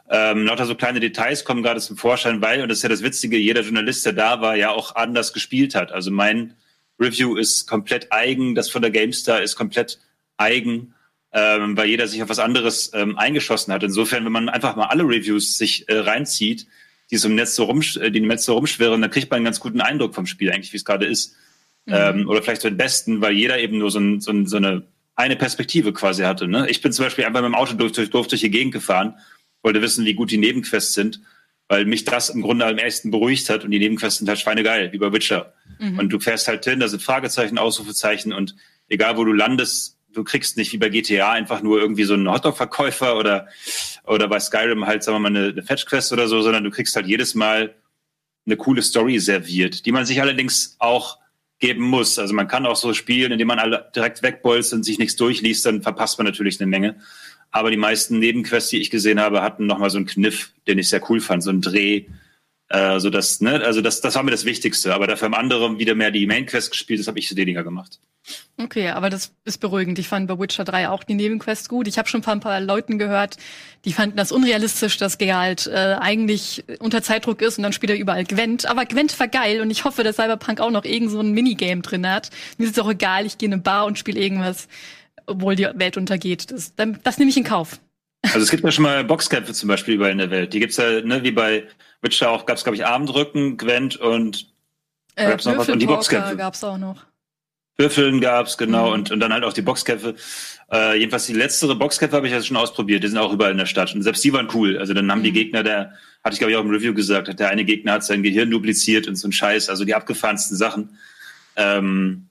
Ähm, 0.09 0.45
lauter 0.45 0.65
so 0.65 0.73
kleine 0.73 0.99
Details 0.99 1.45
kommen 1.45 1.61
gerade 1.61 1.79
zum 1.79 1.97
Vorschein, 1.97 2.41
weil, 2.41 2.63
und 2.63 2.69
das 2.69 2.79
ist 2.79 2.83
ja 2.83 2.89
das 2.89 3.03
Witzige, 3.03 3.37
jeder 3.37 3.61
Journalist, 3.61 4.05
der 4.05 4.13
da 4.13 4.41
war, 4.41 4.55
ja 4.55 4.71
auch 4.71 4.95
anders 4.95 5.33
gespielt 5.33 5.75
hat. 5.75 5.91
Also 5.91 6.09
mein 6.09 6.55
Review 6.99 7.35
ist 7.37 7.67
komplett 7.67 8.11
eigen, 8.11 8.55
das 8.55 8.69
von 8.69 8.81
der 8.81 8.89
GameStar 8.89 9.43
ist 9.43 9.55
komplett 9.55 9.99
eigen 10.37 10.95
ähm, 11.31 11.77
weil 11.77 11.87
jeder 11.87 12.07
sich 12.07 12.21
auf 12.23 12.29
was 12.29 12.39
anderes 12.39 12.91
ähm, 12.93 13.17
eingeschossen 13.17 13.73
hat. 13.73 13.83
Insofern, 13.83 14.25
wenn 14.25 14.31
man 14.31 14.49
einfach 14.49 14.75
mal 14.75 14.85
alle 14.85 15.03
Reviews 15.03 15.57
sich 15.57 15.87
äh, 15.89 15.97
reinzieht, 15.97 16.67
die 17.11 17.17
so 17.17 17.27
im 17.27 17.35
Netz 17.35 17.55
so, 17.55 17.65
rum, 17.65 17.81
äh, 17.99 18.11
die 18.11 18.19
im 18.19 18.27
Netz 18.27 18.45
so 18.45 18.53
rumschwirren, 18.53 19.01
dann 19.01 19.11
kriegt 19.11 19.29
man 19.29 19.37
einen 19.37 19.45
ganz 19.45 19.59
guten 19.59 19.81
Eindruck 19.81 20.15
vom 20.15 20.25
Spiel 20.25 20.51
eigentlich, 20.51 20.73
wie 20.73 20.77
es 20.77 20.85
gerade 20.85 21.05
ist. 21.05 21.35
Mhm. 21.85 21.93
Ähm, 21.93 22.29
oder 22.29 22.41
vielleicht 22.41 22.61
so 22.61 22.69
den 22.69 22.77
besten, 22.77 23.21
weil 23.21 23.33
jeder 23.33 23.59
eben 23.59 23.77
nur 23.77 23.91
so, 23.91 23.99
ein, 23.99 24.21
so, 24.21 24.31
ein, 24.31 24.45
so 24.45 24.57
eine 24.57 24.83
eine 25.17 25.35
Perspektive 25.35 25.91
quasi 25.93 26.23
hatte. 26.23 26.47
Ne? 26.47 26.69
Ich 26.69 26.81
bin 26.81 26.93
zum 26.93 27.03
Beispiel 27.03 27.25
einfach 27.25 27.41
mit 27.41 27.49
dem 27.49 27.55
Auto 27.55 27.73
durch, 27.73 27.91
durch, 27.91 28.11
durch, 28.11 28.27
durch 28.27 28.41
die 28.41 28.51
Gegend 28.51 28.71
gefahren, 28.71 29.15
wollte 29.63 29.81
wissen, 29.81 30.05
wie 30.05 30.13
gut 30.13 30.29
die 30.31 30.37
Nebenquests 30.37 30.93
sind, 30.93 31.21
weil 31.67 31.85
mich 31.85 32.05
das 32.05 32.29
im 32.29 32.43
Grunde 32.43 32.65
am 32.65 32.77
ersten 32.77 33.09
beruhigt 33.09 33.49
hat 33.49 33.65
und 33.65 33.71
die 33.71 33.79
Nebenquests 33.79 34.19
sind 34.19 34.29
halt 34.29 34.39
schweinegeil, 34.39 34.93
wie 34.93 34.99
bei 34.99 35.11
Witcher. 35.11 35.53
Mhm. 35.79 35.97
Und 35.97 36.09
du 36.09 36.19
fährst 36.19 36.47
halt 36.47 36.63
hin, 36.63 36.79
da 36.79 36.87
sind 36.87 37.01
Fragezeichen, 37.01 37.57
Ausrufezeichen 37.57 38.31
und 38.31 38.55
egal 38.89 39.17
wo 39.17 39.25
du 39.25 39.33
landest, 39.33 39.96
du 40.17 40.23
kriegst 40.23 40.57
nicht 40.57 40.73
wie 40.73 40.77
bei 40.77 40.89
GTA 40.89 41.31
einfach 41.31 41.61
nur 41.61 41.79
irgendwie 41.79 42.03
so 42.03 42.15
einen 42.15 42.29
Hotdog-Verkäufer 42.29 43.17
oder, 43.17 43.47
oder 44.03 44.27
bei 44.27 44.39
Skyrim 44.39 44.87
halt, 44.87 45.03
sagen 45.03 45.15
wir 45.15 45.29
mal, 45.29 45.37
eine, 45.37 45.49
eine 45.49 45.63
Fetch-Quest 45.63 46.11
oder 46.11 46.27
so, 46.27 46.41
sondern 46.41 46.63
du 46.63 46.71
kriegst 46.71 46.95
halt 46.95 47.05
jedes 47.05 47.35
Mal 47.35 47.75
eine 48.45 48.57
coole 48.57 48.81
Story 48.81 49.19
serviert, 49.19 49.85
die 49.85 49.91
man 49.91 50.05
sich 50.05 50.19
allerdings 50.19 50.75
auch 50.79 51.19
geben 51.59 51.83
muss. 51.83 52.17
Also 52.17 52.33
man 52.33 52.47
kann 52.47 52.65
auch 52.65 52.75
so 52.75 52.93
spielen, 52.93 53.31
indem 53.31 53.47
man 53.47 53.59
alle 53.59 53.91
direkt 53.95 54.23
wegbolzt 54.23 54.73
und 54.73 54.83
sich 54.83 54.97
nichts 54.97 55.15
durchliest, 55.17 55.65
dann 55.65 55.83
verpasst 55.83 56.17
man 56.17 56.25
natürlich 56.25 56.59
eine 56.59 56.67
Menge. 56.67 56.95
Aber 57.51 57.69
die 57.69 57.77
meisten 57.77 58.17
Nebenquests, 58.17 58.71
die 58.71 58.81
ich 58.81 58.89
gesehen 58.89 59.19
habe, 59.19 59.43
hatten 59.43 59.67
nochmal 59.67 59.91
so 59.91 59.97
einen 59.97 60.07
Kniff, 60.07 60.51
den 60.67 60.79
ich 60.79 60.89
sehr 60.89 61.01
cool 61.09 61.19
fand, 61.19 61.43
so 61.43 61.51
einen 61.51 61.61
Dreh, 61.61 62.05
äh, 62.69 62.99
so 62.99 63.09
das, 63.09 63.39
ne, 63.41 63.61
also 63.63 63.81
das, 63.81 64.01
das 64.01 64.15
war 64.15 64.23
mir 64.23 64.31
das 64.31 64.45
Wichtigste. 64.45 64.93
Aber 64.93 65.07
dafür 65.07 65.27
haben 65.27 65.35
andere 65.35 65.79
wieder 65.79 65.95
mehr 65.95 66.11
die 66.11 66.27
Main 66.27 66.45
Quest 66.45 66.71
gespielt, 66.71 66.99
das 66.99 67.07
habe 67.07 67.19
ich 67.19 67.35
weniger 67.35 67.63
gemacht. 67.63 67.99
Okay, 68.57 68.89
aber 68.89 69.09
das 69.09 69.31
ist 69.45 69.59
beruhigend. 69.59 69.99
Ich 69.99 70.09
fand 70.09 70.27
bei 70.27 70.37
Witcher 70.37 70.65
3 70.65 70.89
auch 70.89 71.03
die 71.03 71.13
Nebenquests 71.13 71.69
gut. 71.69 71.87
Ich 71.87 71.97
habe 71.97 72.09
schon 72.09 72.23
ein 72.25 72.39
paar 72.41 72.59
Leuten 72.59 72.97
gehört, 72.99 73.37
die 73.85 73.93
fanden 73.93 74.17
das 74.17 74.33
unrealistisch, 74.33 74.97
dass 74.97 75.17
Geralt 75.17 75.67
äh, 75.67 75.95
eigentlich 75.99 76.65
unter 76.79 77.01
Zeitdruck 77.01 77.41
ist 77.41 77.57
und 77.57 77.63
dann 77.63 77.71
spielt 77.71 77.91
er 77.91 77.97
überall 77.97 78.25
Gwent. 78.25 78.65
Aber 78.65 78.85
Gwent 78.85 79.17
war 79.19 79.29
geil 79.29 79.61
und 79.61 79.71
ich 79.71 79.85
hoffe, 79.85 80.03
dass 80.03 80.17
Cyberpunk 80.17 80.59
auch 80.59 80.71
noch 80.71 80.83
irgend 80.83 81.11
so 81.11 81.21
ein 81.21 81.31
Minigame 81.31 81.81
drin 81.81 82.09
hat. 82.09 82.31
Mir 82.57 82.65
ist 82.65 82.77
es 82.77 82.83
auch 82.83 82.89
egal, 82.89 83.25
ich 83.25 83.37
gehe 83.37 83.47
in 83.47 83.53
eine 83.53 83.61
Bar 83.61 83.85
und 83.85 83.97
spiele 83.97 84.19
irgendwas, 84.19 84.67
obwohl 85.25 85.55
die 85.55 85.69
Welt 85.75 85.95
untergeht. 85.95 86.51
Das, 86.51 86.73
das 86.75 87.17
nehme 87.19 87.29
ich 87.29 87.37
in 87.37 87.45
Kauf. 87.45 87.79
Also 88.23 88.39
es 88.39 88.49
gibt 88.49 88.63
ja 88.63 88.71
schon 88.71 88.83
mal 88.83 89.05
Boxkämpfe 89.05 89.53
zum 89.53 89.69
Beispiel 89.69 89.93
überall 89.93 90.11
in 90.11 90.17
der 90.17 90.31
Welt. 90.31 90.51
Die 90.51 90.59
gibt's 90.59 90.75
ja, 90.77 91.01
ne, 91.01 91.23
wie 91.23 91.31
bei 91.31 91.63
Witcher 92.01 92.29
auch, 92.29 92.45
gab's 92.45 92.63
glaube 92.63 92.75
ich 92.75 92.85
Armdrücken, 92.85 93.57
Gwent 93.57 93.97
und 93.97 94.53
äh, 95.15 95.29
gab's 95.29 95.45
noch 95.45 95.57
was? 95.57 95.69
Und 95.69 95.79
die 95.79 95.87
Boxkämpfe 95.87 96.37
gab's 96.37 96.63
auch 96.63 96.77
noch. 96.77 97.05
Würfeln 97.77 98.21
gab's 98.21 98.57
genau, 98.57 98.87
mhm. 98.87 98.93
und, 98.93 99.11
und 99.11 99.19
dann 99.19 99.31
halt 99.31 99.43
auch 99.43 99.53
die 99.53 99.61
Boxkämpfe. 99.61 100.15
Äh, 100.71 100.99
jedenfalls 100.99 101.27
die 101.27 101.33
letztere 101.33 101.75
Boxkämpfe 101.75 102.15
habe 102.15 102.27
ich 102.27 102.33
ja 102.33 102.41
schon 102.41 102.57
ausprobiert. 102.57 103.03
Die 103.03 103.07
sind 103.07 103.19
auch 103.19 103.31
überall 103.31 103.51
in 103.51 103.57
der 103.57 103.67
Stadt. 103.67 103.93
Und 103.93 104.01
selbst 104.01 104.23
die 104.23 104.33
waren 104.33 104.49
cool. 104.53 104.77
Also 104.77 104.93
dann 104.93 105.09
haben 105.11 105.19
mhm. 105.19 105.25
die 105.25 105.31
Gegner, 105.31 105.63
der, 105.63 105.93
hatte 106.23 106.33
ich 106.33 106.39
glaube 106.39 106.51
ich 106.51 106.57
auch 106.57 106.63
im 106.63 106.71
Review 106.71 106.93
gesagt, 106.93 107.29
hat 107.29 107.39
der 107.39 107.49
eine 107.49 107.65
Gegner 107.65 107.93
hat 107.93 108.03
sein 108.03 108.23
Gehirn 108.23 108.49
dupliziert 108.49 109.07
und 109.07 109.15
so 109.15 109.27
ein 109.27 109.31
Scheiß, 109.31 109.69
also 109.69 109.85
die 109.85 109.93
abgefahrensten 109.93 110.57
Sachen. 110.57 110.97
Ähm, 111.55 112.27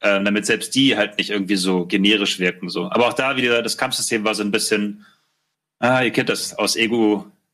äh, 0.00 0.22
damit 0.22 0.46
selbst 0.46 0.74
die 0.74 0.96
halt 0.96 1.18
nicht 1.18 1.30
irgendwie 1.30 1.56
so 1.56 1.86
generisch 1.86 2.38
wirken. 2.38 2.68
So. 2.68 2.90
Aber 2.90 3.08
auch 3.08 3.12
da 3.12 3.36
wieder, 3.36 3.62
das 3.62 3.76
Kampfsystem 3.76 4.24
war 4.24 4.34
so 4.34 4.42
ein 4.42 4.50
bisschen, 4.50 5.06
ah, 5.78 6.02
ihr 6.02 6.10
kennt 6.10 6.28
das 6.28 6.58
aus 6.58 6.74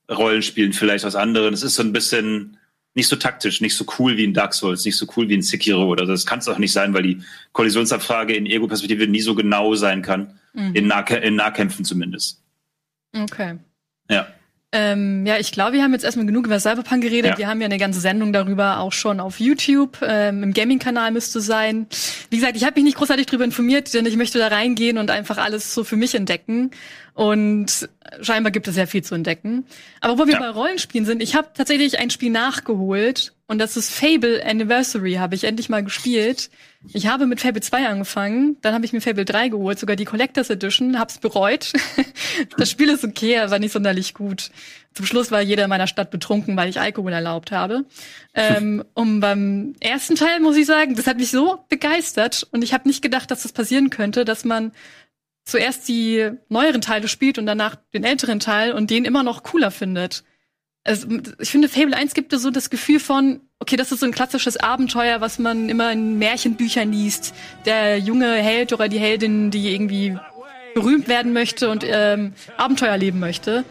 Ego-Rollenspielen 0.09 0.73
vielleicht 0.73 1.05
aus 1.05 1.16
anderen. 1.16 1.55
Es 1.55 1.62
ist 1.62 1.75
so 1.75 1.83
ein 1.83 1.92
bisschen 1.92 2.59
nicht 2.95 3.09
so 3.09 3.16
taktisch, 3.16 3.61
nicht 3.61 3.77
so 3.77 3.85
cool 3.99 4.16
wie 4.16 4.25
in 4.25 4.33
Dark 4.33 4.55
Souls, 4.55 4.85
nicht 4.85 4.97
so 4.97 5.07
cool 5.16 5.29
wie 5.29 5.35
in 5.35 5.42
Sekiro 5.42 5.85
oder 5.85 6.07
das 6.07 6.25
kann 6.25 6.38
es 6.38 6.49
auch 6.49 6.59
nicht 6.59 6.73
sein, 6.73 6.95
weil 6.95 7.03
die 7.03 7.23
Kollisionsabfrage 7.53 8.35
in 8.35 8.47
Ego-Perspektive 8.47 9.07
nie 9.07 9.21
so 9.21 9.35
genau 9.35 9.75
sein 9.75 10.01
kann, 10.01 10.40
mhm. 10.55 10.75
in, 10.75 10.87
nah 10.87 11.01
in 11.01 11.37
Nahkämpfen 11.37 11.85
zumindest. 11.85 12.42
Okay. 13.14 13.59
Ja. 14.09 14.29
Ähm, 14.72 15.24
ja, 15.24 15.38
ich 15.38 15.52
glaube, 15.52 15.74
wir 15.74 15.83
haben 15.83 15.92
jetzt 15.92 16.05
erstmal 16.05 16.26
genug 16.26 16.46
über 16.46 16.59
Cyberpunk 16.59 17.02
geredet. 17.02 17.33
Ja. 17.33 17.38
Wir 17.38 17.48
haben 17.48 17.61
ja 17.61 17.66
eine 17.66 17.79
ganze 17.79 18.00
Sendung 18.00 18.33
darüber 18.33 18.81
auch 18.81 18.92
schon 18.92 19.20
auf 19.20 19.38
YouTube. 19.38 19.98
Ähm, 20.02 20.42
Im 20.42 20.52
Gaming-Kanal 20.52 21.12
müsste 21.12 21.40
sein. 21.40 21.87
Wie 22.31 22.37
gesagt, 22.37 22.57
ich 22.57 22.64
habe 22.64 22.74
mich 22.74 22.85
nicht 22.85 22.96
großartig 22.96 23.26
darüber 23.26 23.44
informiert, 23.44 23.94
denn 23.94 24.07
ich 24.07 24.16
möchte 24.16 24.38
da 24.38 24.48
reingehen 24.48 24.98
und 24.98 25.11
einfach 25.11 25.38
alles 25.38 25.72
so 25.72 25.85
für 25.85 25.96
mich 25.96 26.14
entdecken. 26.14 26.72
Und 27.14 27.88
scheinbar 28.20 28.50
gibt 28.50 28.66
es 28.68 28.74
sehr 28.74 28.87
viel 28.87 29.02
zu 29.02 29.14
entdecken. 29.14 29.64
Aber 30.00 30.18
wo 30.18 30.26
wir 30.26 30.35
ja. 30.35 30.40
bei 30.40 30.50
Rollenspielen 30.50 31.07
sind, 31.07 31.22
ich 31.22 31.35
habe 31.37 31.48
tatsächlich 31.55 31.98
ein 31.98 32.11
Spiel 32.11 32.31
nachgeholt 32.31 33.33
und 33.49 33.59
das 33.59 33.77
ist 33.77 33.93
Fable 33.95 34.45
Anniversary, 34.45 35.15
habe 35.15 35.37
ich 35.37 35.45
endlich 35.45 35.69
mal 35.69 35.85
gespielt. 35.85 36.51
Ich 36.93 37.07
habe 37.07 37.27
mit 37.27 37.41
Fable 37.41 37.61
2 37.61 37.89
angefangen, 37.89 38.57
dann 38.61 38.75
habe 38.75 38.85
ich 38.85 38.93
mir 38.93 39.01
Fable 39.01 39.25
3 39.25 39.49
geholt, 39.49 39.79
sogar 39.79 39.95
die 39.95 40.05
Collectors 40.05 40.51
Edition, 40.51 40.99
hab's 40.99 41.19
bereut. 41.19 41.73
das 42.59 42.71
Spiel 42.71 42.89
ist 42.89 43.05
okay, 43.05 43.39
aber 43.39 43.59
nicht 43.61 43.73
sonderlich 43.73 44.15
gut. 44.15 44.51
Zum 44.95 45.07
Schluss 45.07 45.31
war 45.31 45.43
jeder 45.43 45.65
in 45.65 45.71
meiner 45.71 45.87
Stadt 45.87 46.11
betrunken, 46.11 46.57
weil 46.57 46.69
ich 46.69 46.81
Alkohol 46.81 47.13
erlaubt 47.13 47.53
habe. 47.53 47.85
Ähm, 48.35 48.85
und 48.95 49.21
beim 49.21 49.75
ersten 49.79 50.17
Teil 50.17 50.41
muss 50.41 50.57
ich 50.57 50.67
sagen, 50.67 50.97
das 50.97 51.07
hat 51.07 51.19
mich 51.19 51.31
so 51.31 51.61
begeistert 51.69 52.49
und 52.51 52.63
ich 52.63 52.75
habe 52.75 52.89
nicht 52.89 53.03
gedacht, 53.03 53.31
dass 53.31 53.43
das 53.43 53.53
passieren 53.53 53.91
könnte, 53.91 54.25
dass 54.25 54.45
man 54.45 54.73
zuerst 55.45 55.87
die 55.87 56.31
neueren 56.49 56.81
Teile 56.81 57.07
spielt 57.07 57.39
und 57.39 57.47
danach 57.47 57.77
den 57.95 58.03
älteren 58.03 58.41
Teil 58.41 58.73
und 58.73 58.91
den 58.91 59.05
immer 59.05 59.23
noch 59.23 59.45
cooler 59.45 59.71
findet. 59.71 60.25
Also, 60.87 61.09
ich 61.40 61.51
finde, 61.51 61.68
Fable 61.68 61.96
1 61.96 62.14
gibt 62.14 62.33
so 62.33 62.51
das 62.51 62.70
Gefühl 62.70 63.01
von, 63.01 63.40
okay, 63.59 63.77
das 63.77 63.90
ist 63.90 64.01
so 64.01 64.07
ein 64.07 64.12
klassisches 64.12 64.57
Abenteuer, 64.57 65.20
was 65.20 65.38
man 65.38 65.68
immer 65.68 65.90
in 65.90 66.18
Märchenbüchern 66.18 66.92
liest. 66.92 67.35
Der 67.64 67.99
junge 67.99 68.33
Held 68.35 68.72
oder 68.72 68.88
die 68.88 68.99
Heldin, 68.99 69.51
die 69.51 69.75
irgendwie 69.75 70.16
berühmt 70.75 71.09
werden 71.09 71.33
möchte 71.33 71.70
und 71.70 71.85
ähm, 71.85 72.35
Abenteuer 72.57 72.96
leben 72.96 73.18
möchte. 73.18 73.64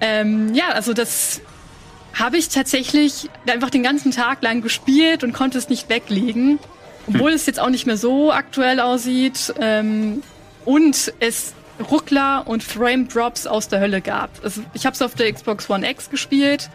Ähm, 0.00 0.54
ja, 0.54 0.70
also 0.70 0.92
das 0.92 1.40
habe 2.12 2.36
ich 2.36 2.48
tatsächlich 2.48 3.30
einfach 3.48 3.70
den 3.70 3.82
ganzen 3.82 4.10
Tag 4.10 4.42
lang 4.42 4.60
gespielt 4.60 5.24
und 5.24 5.32
konnte 5.32 5.58
es 5.58 5.68
nicht 5.68 5.88
weglegen. 5.88 6.58
Obwohl 7.06 7.32
es 7.32 7.46
jetzt 7.46 7.58
auch 7.58 7.70
nicht 7.70 7.86
mehr 7.86 7.96
so 7.96 8.32
aktuell 8.32 8.80
aussieht. 8.80 9.54
Ähm, 9.60 10.22
und 10.64 11.14
es 11.20 11.54
Ruckler 11.90 12.42
und 12.46 12.62
Frame 12.62 13.08
Drops 13.08 13.46
aus 13.46 13.68
der 13.68 13.80
Hölle 13.80 14.00
gab. 14.00 14.30
Also 14.42 14.62
ich 14.74 14.86
habe 14.86 14.94
es 14.94 15.02
auf 15.02 15.14
der 15.14 15.32
Xbox 15.32 15.68
One 15.70 15.88
X 15.88 16.10
gespielt, 16.10 16.70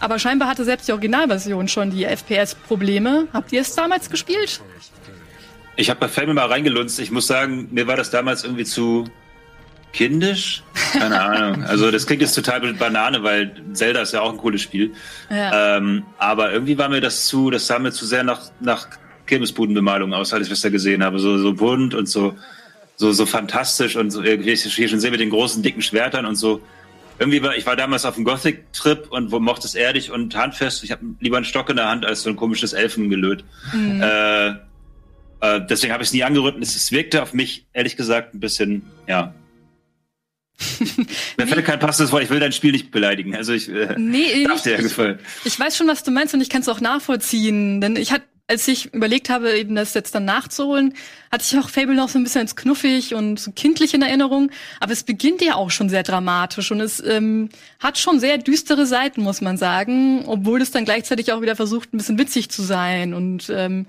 aber 0.00 0.18
scheinbar 0.18 0.48
hatte 0.48 0.64
selbst 0.64 0.88
die 0.88 0.92
Originalversion 0.92 1.68
schon 1.68 1.90
die 1.90 2.04
FPS-Probleme. 2.04 3.28
Habt 3.32 3.52
ihr 3.52 3.60
es 3.60 3.74
damals 3.74 4.10
gespielt? 4.10 4.60
Ich 5.76 5.90
habe 5.90 6.00
bei 6.00 6.08
Fable 6.08 6.34
mal 6.34 6.46
reingelunzt. 6.46 6.98
Ich 7.00 7.10
muss 7.10 7.26
sagen, 7.26 7.68
mir 7.70 7.86
war 7.86 7.96
das 7.96 8.10
damals 8.10 8.44
irgendwie 8.44 8.64
zu 8.64 9.04
kindisch. 9.92 10.62
Keine 10.92 11.20
Ahnung. 11.20 11.64
Also 11.66 11.90
das 11.90 12.06
klingt 12.06 12.22
jetzt 12.22 12.34
total 12.34 12.60
Banane, 12.74 13.22
weil 13.22 13.52
Zelda 13.72 14.02
ist 14.02 14.12
ja 14.12 14.20
auch 14.20 14.30
ein 14.30 14.38
cooles 14.38 14.62
Spiel. 14.62 14.92
Ja. 15.30 15.76
Ähm, 15.76 16.04
aber 16.18 16.52
irgendwie 16.52 16.78
war 16.78 16.88
mir 16.88 17.00
das 17.00 17.26
zu, 17.26 17.50
das 17.50 17.66
sah 17.66 17.78
mir 17.78 17.92
zu 17.92 18.06
sehr 18.06 18.22
nach, 18.22 18.50
nach 18.60 18.88
Kirmesbudenbemalung 19.26 20.12
aus, 20.14 20.32
als 20.32 20.44
ich 20.44 20.50
das 20.50 20.60
da 20.60 20.68
gesehen 20.68 21.02
habe. 21.02 21.18
So, 21.18 21.38
so 21.38 21.54
bunt 21.54 21.94
und 21.94 22.08
so 22.08 22.36
so, 22.96 23.12
so 23.12 23.26
fantastisch 23.26 23.96
und 23.96 24.10
so, 24.10 24.22
hier 24.22 24.56
schon 24.56 25.00
sehe, 25.00 25.10
mit 25.10 25.20
den 25.20 25.30
großen, 25.30 25.62
dicken 25.62 25.82
Schwertern 25.82 26.26
und 26.26 26.36
so. 26.36 26.60
Irgendwie 27.18 27.42
war, 27.42 27.56
ich 27.56 27.64
war 27.64 27.76
damals 27.76 28.04
auf 28.04 28.16
einem 28.16 28.24
Gothic-Trip 28.24 29.06
und 29.10 29.32
wo 29.32 29.38
mochte 29.38 29.66
es 29.66 29.74
erdig 29.74 30.10
und 30.10 30.36
handfest. 30.36 30.84
Ich 30.84 30.90
habe 30.90 31.02
lieber 31.20 31.36
einen 31.36 31.46
Stock 31.46 31.70
in 31.70 31.76
der 31.76 31.88
Hand 31.88 32.04
als 32.04 32.22
so 32.22 32.30
ein 32.30 32.36
komisches 32.36 32.74
Elfengelöt. 32.74 33.44
Mhm. 33.72 34.02
Äh, 34.02 34.48
äh, 34.48 35.60
deswegen 35.68 35.92
habe 35.92 36.02
ich 36.02 36.10
es 36.10 36.12
nie 36.12 36.24
angerührt. 36.24 36.56
Es, 36.60 36.76
es 36.76 36.92
wirkte 36.92 37.22
auf 37.22 37.32
mich, 37.32 37.66
ehrlich 37.72 37.96
gesagt, 37.96 38.34
ein 38.34 38.40
bisschen, 38.40 38.82
ja, 39.06 39.34
Mir 41.36 41.46
fällt 41.46 41.66
kein 41.66 41.78
passendes 41.78 42.12
Wort, 42.12 42.22
ich 42.22 42.30
will 42.30 42.40
dein 42.40 42.52
Spiel 42.52 42.72
nicht 42.72 42.90
beleidigen. 42.90 43.36
Also 43.36 43.52
ich 43.52 43.68
äh, 43.68 43.94
nee, 43.98 44.44
darf 44.48 44.62
dir 44.62 44.72
ja 44.72 44.80
gefallen. 44.80 45.18
Ich, 45.44 45.52
ich 45.52 45.60
weiß 45.60 45.76
schon, 45.76 45.86
was 45.86 46.02
du 46.02 46.10
meinst 46.10 46.32
und 46.32 46.40
ich 46.40 46.48
kann 46.48 46.62
es 46.62 46.68
auch 46.68 46.80
nachvollziehen. 46.80 47.80
Denn 47.80 47.96
ich 47.96 48.12
hatte 48.12 48.24
als 48.48 48.68
ich 48.68 48.94
überlegt 48.94 49.28
habe, 49.28 49.58
eben 49.58 49.74
das 49.74 49.94
jetzt 49.94 50.14
dann 50.14 50.24
nachzuholen, 50.24 50.94
hatte 51.32 51.44
ich 51.44 51.58
auch 51.58 51.68
Fable 51.68 51.94
noch 51.94 52.08
so 52.08 52.18
ein 52.18 52.24
bisschen 52.24 52.42
als 52.42 52.54
knuffig 52.54 53.14
und 53.14 53.40
so 53.40 53.50
kindlich 53.50 53.92
in 53.92 54.02
Erinnerung. 54.02 54.50
Aber 54.80 54.92
es 54.92 55.02
beginnt 55.02 55.42
ja 55.42 55.56
auch 55.56 55.70
schon 55.70 55.88
sehr 55.88 56.04
dramatisch 56.04 56.70
und 56.70 56.80
es 56.80 57.02
ähm, 57.04 57.48
hat 57.80 57.98
schon 57.98 58.20
sehr 58.20 58.38
düstere 58.38 58.86
Seiten, 58.86 59.22
muss 59.22 59.40
man 59.40 59.56
sagen, 59.56 60.24
obwohl 60.26 60.62
es 60.62 60.70
dann 60.70 60.84
gleichzeitig 60.84 61.32
auch 61.32 61.42
wieder 61.42 61.56
versucht, 61.56 61.92
ein 61.92 61.98
bisschen 61.98 62.18
witzig 62.18 62.50
zu 62.50 62.62
sein 62.62 63.14
und 63.14 63.50
ähm, 63.50 63.86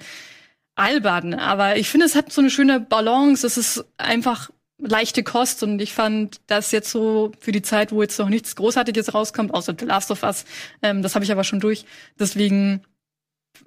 albern. 0.76 1.36
Aber 1.36 1.78
ich 1.78 1.90
finde, 1.90 2.08
es 2.08 2.16
hat 2.16 2.32
so 2.32 2.42
eine 2.42 2.50
schöne 2.50 2.80
Balance. 2.80 3.46
Es 3.46 3.58
ist 3.58 3.86
einfach 3.98 4.50
leichte 4.80 5.24
Kost 5.24 5.64
und 5.64 5.82
ich 5.82 5.94
fand 5.94 6.40
das 6.48 6.72
jetzt 6.72 6.92
so 6.92 7.32
für 7.40 7.52
die 7.52 7.64
Zeit, 7.64 7.92
wo 7.92 8.02
jetzt 8.02 8.18
noch 8.20 8.30
nichts 8.30 8.56
Großartiges 8.56 9.14
rauskommt, 9.14 9.54
außer 9.54 9.76
The 9.78 9.86
Last 9.86 10.12
of 10.12 10.24
Us, 10.24 10.46
ähm, 10.82 11.02
das 11.02 11.16
habe 11.16 11.26
ich 11.26 11.32
aber 11.32 11.44
schon 11.44 11.60
durch. 11.60 11.86
Deswegen 12.20 12.84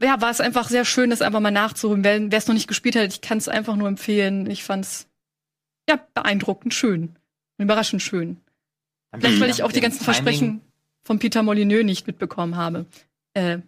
ja, 0.02 0.20
war 0.20 0.30
es 0.30 0.40
einfach 0.40 0.68
sehr 0.68 0.84
schön, 0.84 1.10
das 1.10 1.22
einfach 1.22 1.40
mal 1.40 1.50
nachzuholen. 1.50 2.04
Wer 2.04 2.38
es 2.38 2.46
noch 2.46 2.54
nicht 2.54 2.68
gespielt 2.68 2.96
hat, 2.96 3.08
ich 3.08 3.20
kann 3.20 3.38
es 3.38 3.48
einfach 3.48 3.76
nur 3.76 3.88
empfehlen. 3.88 4.48
Ich 4.50 4.64
fand's 4.64 5.08
ja 5.88 5.98
beeindruckend 6.14 6.74
schön. 6.74 7.16
Überraschend 7.58 8.02
schön. 8.02 8.38
Vielleicht, 9.12 9.40
weil 9.40 9.50
ich 9.50 9.62
auch 9.62 9.72
die 9.72 9.80
ganzen 9.80 9.98
Timing. 9.98 10.14
Versprechen 10.14 10.60
von 11.02 11.18
Peter 11.18 11.42
Molyneux 11.42 11.84
nicht 11.84 12.06
mitbekommen 12.06 12.56
habe. 12.56 12.86
Äh, 13.34 13.58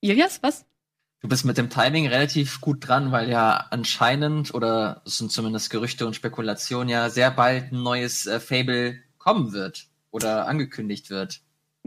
Ilias, 0.00 0.42
was? 0.42 0.64
Du 1.20 1.28
bist 1.28 1.44
mit 1.44 1.58
dem 1.58 1.68
Timing 1.68 2.06
relativ 2.06 2.60
gut 2.60 2.88
dran, 2.88 3.12
weil 3.12 3.28
ja 3.28 3.66
anscheinend, 3.70 4.54
oder 4.54 5.02
es 5.04 5.18
sind 5.18 5.30
zumindest 5.30 5.70
Gerüchte 5.70 6.06
und 6.06 6.16
Spekulationen, 6.16 6.88
ja 6.88 7.10
sehr 7.10 7.30
bald 7.30 7.72
ein 7.72 7.82
neues 7.82 8.26
äh, 8.26 8.40
Fable 8.40 8.98
kommen 9.18 9.52
wird 9.52 9.88
oder 10.10 10.48
angekündigt 10.48 11.10
wird. 11.10 11.40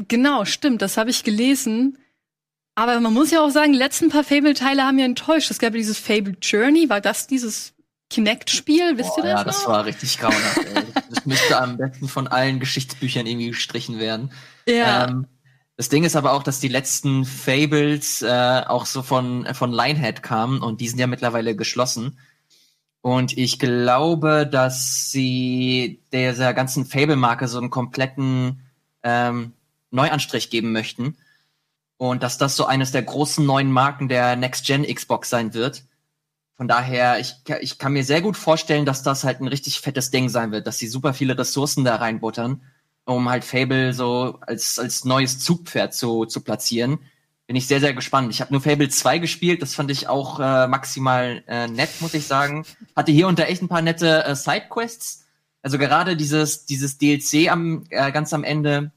Genau, 0.07 0.45
stimmt, 0.45 0.81
das 0.81 0.97
habe 0.97 1.09
ich 1.09 1.23
gelesen. 1.23 1.97
Aber 2.75 2.99
man 2.99 3.13
muss 3.13 3.31
ja 3.31 3.41
auch 3.41 3.49
sagen, 3.49 3.73
die 3.73 3.79
letzten 3.79 4.09
paar 4.09 4.23
Fable-Teile 4.23 4.83
haben 4.83 4.97
ja 4.97 5.05
enttäuscht. 5.05 5.51
Es 5.51 5.59
gab 5.59 5.73
ja 5.73 5.77
dieses 5.77 5.99
Fable 5.99 6.35
Journey, 6.41 6.89
war 6.89 7.01
das 7.01 7.27
dieses 7.27 7.73
Kinect-Spiel, 8.09 8.97
wisst 8.97 9.17
ihr 9.17 9.23
das? 9.23 9.31
Ja, 9.31 9.43
das 9.43 9.61
noch? 9.63 9.69
war 9.69 9.85
richtig 9.85 10.17
grauenhaft. 10.19 10.59
das 11.09 11.25
müsste 11.25 11.59
am 11.59 11.77
besten 11.77 12.07
von 12.07 12.27
allen 12.27 12.59
Geschichtsbüchern 12.59 13.27
irgendwie 13.27 13.49
gestrichen 13.49 13.99
werden. 13.99 14.31
Ja. 14.67 15.07
Ähm, 15.07 15.27
das 15.77 15.89
Ding 15.89 16.03
ist 16.03 16.15
aber 16.15 16.33
auch, 16.33 16.43
dass 16.43 16.59
die 16.59 16.67
letzten 16.67 17.25
Fables 17.25 18.21
äh, 18.21 18.61
auch 18.67 18.85
so 18.85 19.01
von, 19.01 19.47
von 19.53 19.71
Lionhead 19.71 20.21
kamen 20.21 20.61
und 20.61 20.81
die 20.81 20.87
sind 20.87 20.99
ja 20.99 21.07
mittlerweile 21.07 21.55
geschlossen. 21.55 22.19
Und 23.01 23.37
ich 23.37 23.59
glaube, 23.59 24.47
dass 24.49 25.11
sie 25.11 26.01
dieser 26.13 26.53
ganzen 26.53 26.85
Fable-Marke 26.85 27.47
so 27.47 27.57
einen 27.57 27.69
kompletten 27.69 28.61
ähm, 29.03 29.53
Neuanstrich 29.91 30.49
geben 30.49 30.71
möchten 30.71 31.17
und 32.09 32.21
dass 32.21 32.37
das 32.37 32.57
so 32.57 32.65
eines 32.65 32.91
der 32.91 33.01
großen 33.01 33.45
neuen 33.45 33.71
Marken 33.71 34.09
der 34.09 34.35
Next-Gen 34.35 34.83
Xbox 34.83 35.29
sein 35.29 35.53
wird. 35.53 35.85
Von 36.57 36.67
daher, 36.67 37.17
ich, 37.17 37.35
ich 37.61 37.77
kann 37.77 37.93
mir 37.93 38.03
sehr 38.03 38.21
gut 38.21 38.35
vorstellen, 38.35 38.85
dass 38.85 39.03
das 39.03 39.23
halt 39.23 39.39
ein 39.39 39.47
richtig 39.47 39.79
fettes 39.79 40.11
Ding 40.11 40.27
sein 40.27 40.51
wird, 40.51 40.67
dass 40.67 40.77
sie 40.77 40.87
super 40.87 41.13
viele 41.13 41.37
Ressourcen 41.37 41.85
da 41.85 41.95
reinbuttern, 41.95 42.61
um 43.05 43.29
halt 43.29 43.45
Fable 43.45 43.93
so 43.93 44.37
als, 44.41 44.79
als 44.79 45.05
neues 45.05 45.39
Zugpferd 45.39 45.93
zu, 45.93 46.25
zu 46.25 46.41
platzieren. 46.41 46.99
Bin 47.47 47.55
ich 47.55 47.67
sehr, 47.67 47.79
sehr 47.79 47.93
gespannt. 47.93 48.31
Ich 48.31 48.41
habe 48.41 48.51
nur 48.51 48.61
Fable 48.61 48.89
2 48.89 49.19
gespielt, 49.19 49.61
das 49.61 49.73
fand 49.73 49.89
ich 49.89 50.09
auch 50.09 50.41
äh, 50.41 50.67
maximal 50.67 51.41
äh, 51.47 51.69
nett, 51.69 51.89
muss 52.01 52.13
ich 52.13 52.27
sagen. 52.27 52.65
Hatte 52.97 53.13
hier 53.13 53.31
da 53.31 53.43
echt 53.43 53.61
ein 53.61 53.69
paar 53.69 53.81
nette 53.81 54.25
äh, 54.25 54.35
Sidequests. 54.35 55.23
Also 55.61 55.77
gerade 55.77 56.17
dieses, 56.17 56.65
dieses 56.65 56.97
DLC 56.97 57.49
am, 57.49 57.85
äh, 57.91 58.11
ganz 58.11 58.33
am 58.33 58.43
Ende, 58.43 58.91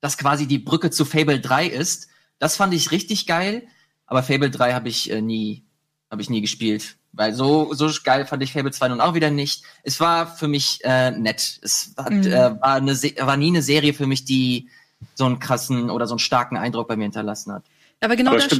das 0.00 0.18
quasi 0.18 0.48
die 0.48 0.58
Brücke 0.58 0.90
zu 0.90 1.04
Fable 1.04 1.38
3 1.38 1.66
ist 1.68 2.09
das 2.40 2.56
fand 2.56 2.74
ich 2.74 2.90
richtig 2.90 3.26
geil, 3.28 3.62
aber 4.06 4.24
Fable 4.24 4.50
3 4.50 4.72
habe 4.72 4.88
ich 4.88 5.10
äh, 5.10 5.20
nie, 5.20 5.62
habe 6.10 6.20
ich 6.20 6.30
nie 6.30 6.40
gespielt. 6.40 6.96
Weil 7.12 7.34
so, 7.34 7.72
so 7.74 7.90
geil 8.02 8.26
fand 8.26 8.42
ich 8.42 8.52
Fable 8.52 8.72
2 8.72 8.88
nun 8.88 9.00
auch 9.00 9.14
wieder 9.14 9.30
nicht. 9.30 9.64
Es 9.82 10.00
war 10.00 10.26
für 10.26 10.48
mich 10.48 10.80
äh, 10.82 11.10
nett. 11.10 11.60
Es 11.62 11.94
hat, 11.96 12.12
mhm. 12.12 12.26
äh, 12.26 12.60
war, 12.60 12.74
eine, 12.74 12.92
war 12.94 13.36
nie 13.36 13.48
eine 13.48 13.62
Serie 13.62 13.94
für 13.94 14.06
mich, 14.06 14.24
die 14.24 14.68
so 15.14 15.26
einen 15.26 15.38
krassen 15.38 15.90
oder 15.90 16.06
so 16.06 16.14
einen 16.14 16.18
starken 16.18 16.56
Eindruck 16.56 16.88
bei 16.88 16.96
mir 16.96 17.04
hinterlassen 17.04 17.52
hat. 17.52 17.64
Aber 18.00 18.16
genau 18.16 18.32
Aber 18.32 18.46
da, 18.46 18.56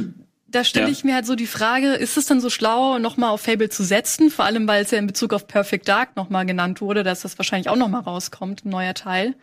da 0.47 0.63
stelle 0.63 0.87
ja. 0.87 0.91
ich 0.91 1.03
mir 1.03 1.15
halt 1.15 1.25
so 1.25 1.35
die 1.35 1.47
Frage, 1.47 1.93
ist 1.93 2.17
es 2.17 2.25
dann 2.25 2.41
so 2.41 2.49
schlau, 2.49 2.99
nochmal 2.99 3.31
auf 3.31 3.41
Fable 3.41 3.69
zu 3.69 3.83
setzen? 3.83 4.29
Vor 4.29 4.45
allem, 4.45 4.67
weil 4.67 4.83
es 4.83 4.91
ja 4.91 4.99
in 4.99 5.07
Bezug 5.07 5.33
auf 5.33 5.47
Perfect 5.47 5.87
Dark 5.87 6.15
nochmal 6.15 6.45
genannt 6.45 6.81
wurde, 6.81 7.03
dass 7.03 7.21
das 7.21 7.37
wahrscheinlich 7.39 7.69
auch 7.69 7.75
nochmal 7.75 8.01
rauskommt, 8.01 8.65
ein 8.65 8.69
neuer 8.69 8.93
Teil. 8.93 9.35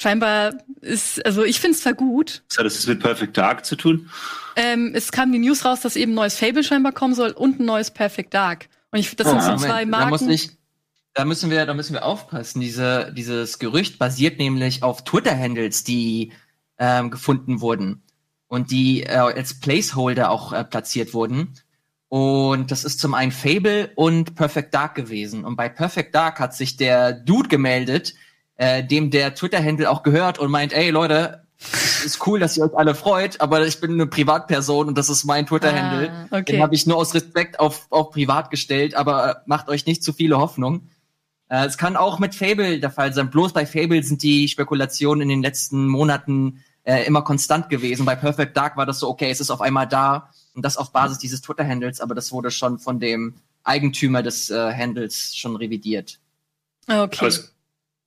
Scheinbar 0.00 0.54
ist, 0.80 1.24
also 1.26 1.42
ich 1.42 1.58
finde 1.58 1.74
es 1.74 1.82
zwar 1.82 1.94
gut. 1.94 2.44
Was 2.48 2.58
hat 2.58 2.66
das 2.66 2.86
mit 2.86 3.00
Perfect 3.00 3.36
Dark 3.36 3.66
zu 3.66 3.74
tun? 3.74 4.08
Ähm, 4.54 4.92
es 4.94 5.10
kam 5.10 5.32
die 5.32 5.40
News 5.40 5.64
raus, 5.64 5.80
dass 5.80 5.96
eben 5.96 6.12
ein 6.12 6.14
neues 6.14 6.36
Fable 6.38 6.62
scheinbar 6.62 6.92
kommen 6.92 7.16
soll 7.16 7.32
und 7.32 7.58
ein 7.58 7.64
neues 7.64 7.90
Perfect 7.90 8.32
Dark. 8.32 8.68
Und 8.92 9.00
ich, 9.00 9.16
das 9.16 9.26
oh, 9.26 9.30
sind 9.40 9.58
so 9.58 9.66
zwei 9.66 9.86
Marken. 9.86 10.04
Da, 10.04 10.10
muss 10.10 10.22
ich, 10.22 10.50
da 11.14 11.24
müssen 11.24 11.50
wir, 11.50 11.66
da 11.66 11.74
müssen 11.74 11.94
wir 11.94 12.04
aufpassen. 12.04 12.60
Diese, 12.60 13.12
dieses 13.12 13.58
Gerücht 13.58 13.98
basiert 13.98 14.38
nämlich 14.38 14.84
auf 14.84 15.02
Twitter-Handles, 15.02 15.82
die 15.82 16.32
ähm, 16.78 17.10
gefunden 17.10 17.60
wurden 17.60 18.02
und 18.46 18.70
die 18.70 19.02
äh, 19.02 19.16
als 19.16 19.58
Placeholder 19.58 20.30
auch 20.30 20.52
äh, 20.52 20.62
platziert 20.62 21.12
wurden. 21.12 21.54
Und 22.08 22.70
das 22.70 22.84
ist 22.84 23.00
zum 23.00 23.14
einen 23.14 23.32
Fable 23.32 23.90
und 23.96 24.36
Perfect 24.36 24.72
Dark 24.72 24.94
gewesen. 24.94 25.44
Und 25.44 25.56
bei 25.56 25.68
Perfect 25.68 26.14
Dark 26.14 26.38
hat 26.38 26.54
sich 26.54 26.76
der 26.76 27.12
Dude 27.12 27.48
gemeldet, 27.48 28.14
äh, 28.58 28.84
dem 28.84 29.10
der 29.10 29.34
Twitter-Handle 29.34 29.90
auch 29.90 30.02
gehört 30.02 30.38
und 30.38 30.50
meint, 30.50 30.72
ey 30.72 30.90
Leute, 30.90 31.42
ist 32.04 32.24
cool, 32.26 32.38
dass 32.38 32.56
ihr 32.56 32.64
euch 32.64 32.76
alle 32.76 32.94
freut, 32.94 33.40
aber 33.40 33.66
ich 33.66 33.80
bin 33.80 33.92
eine 33.92 34.06
Privatperson 34.06 34.88
und 34.88 34.98
das 34.98 35.08
ist 35.08 35.24
mein 35.24 35.46
Twitter-Handle. 35.46 36.10
Ah, 36.10 36.38
okay. 36.38 36.52
Den 36.52 36.62
habe 36.62 36.74
ich 36.74 36.86
nur 36.86 36.96
aus 36.96 37.14
Respekt 37.14 37.58
auf, 37.58 37.86
auf 37.90 38.10
privat 38.10 38.50
gestellt, 38.50 38.94
aber 38.94 39.30
äh, 39.30 39.34
macht 39.46 39.68
euch 39.68 39.86
nicht 39.86 40.04
zu 40.04 40.12
viele 40.12 40.38
Hoffnung. 40.38 40.88
Äh, 41.48 41.66
es 41.66 41.76
kann 41.76 41.96
auch 41.96 42.18
mit 42.18 42.34
Fable 42.34 42.78
der 42.78 42.90
Fall 42.90 43.12
sein. 43.12 43.30
Bloß 43.30 43.52
bei 43.52 43.66
Fable 43.66 44.02
sind 44.02 44.22
die 44.22 44.48
Spekulationen 44.48 45.22
in 45.22 45.28
den 45.28 45.42
letzten 45.42 45.88
Monaten 45.88 46.62
äh, 46.84 47.04
immer 47.04 47.22
konstant 47.22 47.68
gewesen. 47.68 48.06
Bei 48.06 48.14
Perfect 48.14 48.56
Dark 48.56 48.76
war 48.76 48.86
das 48.86 49.00
so, 49.00 49.08
okay, 49.08 49.30
es 49.30 49.40
ist 49.40 49.50
auf 49.50 49.60
einmal 49.60 49.88
da 49.88 50.30
und 50.54 50.64
das 50.64 50.76
auf 50.76 50.92
Basis 50.92 51.18
dieses 51.18 51.40
Twitter-Handles, 51.40 52.00
aber 52.00 52.14
das 52.14 52.30
wurde 52.30 52.50
schon 52.50 52.78
von 52.78 53.00
dem 53.00 53.34
Eigentümer 53.64 54.22
des 54.22 54.50
äh, 54.50 54.72
Handles 54.72 55.36
schon 55.36 55.56
revidiert. 55.56 56.20
Okay. 56.86 57.18
Aber 57.18 57.28
es, 57.28 57.52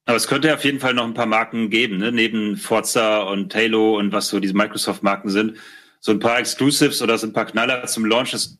aber 0.06 0.18
es 0.18 0.28
könnte 0.28 0.54
auf 0.54 0.64
jeden 0.64 0.80
Fall 0.80 0.94
noch 0.94 1.06
ein 1.06 1.14
paar 1.14 1.26
Marken 1.26 1.70
geben, 1.70 1.98
ne? 1.98 2.12
neben 2.12 2.58
Forza 2.58 3.22
und 3.22 3.54
Halo 3.54 3.98
und 3.98 4.12
was 4.12 4.28
so 4.28 4.40
diese 4.40 4.56
Microsoft-Marken 4.56 5.30
sind. 5.30 5.58
So 6.00 6.12
ein 6.12 6.20
paar 6.20 6.40
Exclusives 6.40 7.02
oder 7.02 7.18
so 7.18 7.28
ein 7.28 7.34
paar 7.34 7.46
Knaller 7.46 7.86
zum 7.86 8.06
Launch, 8.06 8.32
das 8.32 8.58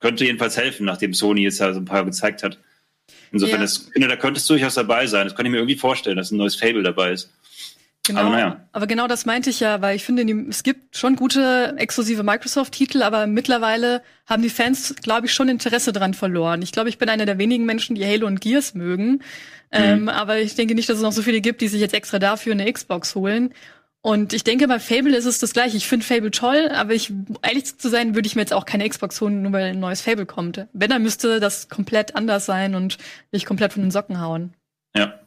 könnte 0.00 0.24
jedenfalls 0.24 0.56
helfen, 0.56 0.86
nachdem 0.86 1.12
Sony 1.12 1.42
jetzt 1.42 1.58
ja 1.58 1.72
so 1.74 1.80
ein 1.80 1.84
paar 1.84 2.04
gezeigt 2.04 2.42
hat. 2.42 2.58
Insofern, 3.32 3.60
ja. 3.60 3.62
das, 3.62 3.90
da 3.94 4.16
könnte 4.16 4.38
es 4.38 4.46
durchaus 4.46 4.74
dabei 4.74 5.06
sein. 5.06 5.26
Das 5.26 5.36
kann 5.36 5.46
ich 5.46 5.52
mir 5.52 5.58
irgendwie 5.58 5.76
vorstellen, 5.76 6.16
dass 6.16 6.30
ein 6.30 6.38
neues 6.38 6.56
Fable 6.56 6.82
dabei 6.82 7.12
ist. 7.12 7.30
Genau, 8.10 8.26
aber, 8.26 8.30
naja. 8.30 8.66
aber 8.72 8.86
genau 8.86 9.06
das 9.06 9.26
meinte 9.26 9.50
ich 9.50 9.60
ja, 9.60 9.80
weil 9.80 9.96
ich 9.96 10.04
finde, 10.04 10.24
es 10.48 10.62
gibt 10.62 10.96
schon 10.96 11.16
gute 11.16 11.74
exklusive 11.76 12.22
Microsoft-Titel, 12.22 13.02
aber 13.02 13.26
mittlerweile 13.26 14.02
haben 14.26 14.42
die 14.42 14.50
Fans, 14.50 14.94
glaube 15.02 15.26
ich, 15.26 15.34
schon 15.34 15.48
Interesse 15.48 15.92
dran 15.92 16.14
verloren. 16.14 16.62
Ich 16.62 16.72
glaube, 16.72 16.88
ich 16.88 16.98
bin 16.98 17.08
einer 17.08 17.26
der 17.26 17.38
wenigen 17.38 17.64
Menschen, 17.64 17.94
die 17.96 18.04
Halo 18.04 18.26
und 18.26 18.40
Gears 18.40 18.74
mögen. 18.74 19.10
Mhm. 19.12 19.20
Ähm, 19.72 20.08
aber 20.08 20.38
ich 20.38 20.54
denke 20.54 20.74
nicht, 20.74 20.88
dass 20.88 20.96
es 20.96 21.02
noch 21.02 21.12
so 21.12 21.22
viele 21.22 21.40
gibt, 21.40 21.60
die 21.60 21.68
sich 21.68 21.80
jetzt 21.80 21.94
extra 21.94 22.18
dafür 22.18 22.52
eine 22.52 22.70
Xbox 22.72 23.14
holen. 23.14 23.54
Und 24.02 24.32
ich 24.32 24.44
denke, 24.44 24.66
bei 24.66 24.78
Fable 24.78 25.14
ist 25.14 25.26
es 25.26 25.40
das 25.40 25.52
gleiche. 25.52 25.76
Ich 25.76 25.86
finde 25.86 26.06
Fable 26.06 26.30
toll, 26.30 26.70
aber 26.72 26.94
ich, 26.94 27.12
ehrlich 27.42 27.76
zu 27.76 27.88
sein, 27.90 28.14
würde 28.14 28.26
ich 28.26 28.34
mir 28.34 28.42
jetzt 28.42 28.54
auch 28.54 28.64
keine 28.64 28.88
Xbox 28.88 29.20
holen, 29.20 29.42
nur 29.42 29.52
weil 29.52 29.72
ein 29.72 29.80
neues 29.80 30.00
Fable 30.00 30.24
kommt. 30.24 30.66
Wenn, 30.72 30.90
dann 30.90 31.02
müsste 31.02 31.38
das 31.38 31.68
komplett 31.68 32.16
anders 32.16 32.46
sein 32.46 32.74
und 32.74 32.96
mich 33.30 33.44
komplett 33.44 33.74
von 33.74 33.82
den 33.82 33.90
Socken 33.90 34.20
hauen. 34.20 34.54
Ja. 34.96 35.20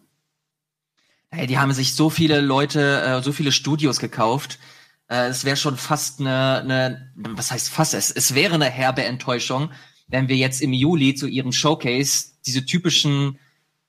Hey, 1.35 1.47
die 1.47 1.57
haben 1.57 1.73
sich 1.73 1.95
so 1.95 2.11
viele 2.11 2.41
Leute, 2.41 3.01
äh, 3.01 3.23
so 3.23 3.31
viele 3.31 3.51
Studios 3.51 3.97
gekauft. 3.97 4.59
Äh, 5.07 5.29
es 5.29 5.45
wäre 5.45 5.57
schon 5.57 5.77
fast 5.77 6.19
eine, 6.19 6.59
eine, 6.59 7.11
was 7.15 7.49
heißt 7.51 7.69
fast? 7.69 7.95
Es, 7.95 8.11
es 8.11 8.35
wäre 8.35 8.53
eine 8.53 8.69
herbe 8.69 9.03
Enttäuschung, 9.03 9.71
wenn 10.07 10.27
wir 10.27 10.35
jetzt 10.35 10.61
im 10.61 10.73
Juli 10.73 11.15
zu 11.15 11.25
ihrem 11.25 11.51
Showcase 11.51 12.33
diese 12.45 12.67
typischen 12.67 13.39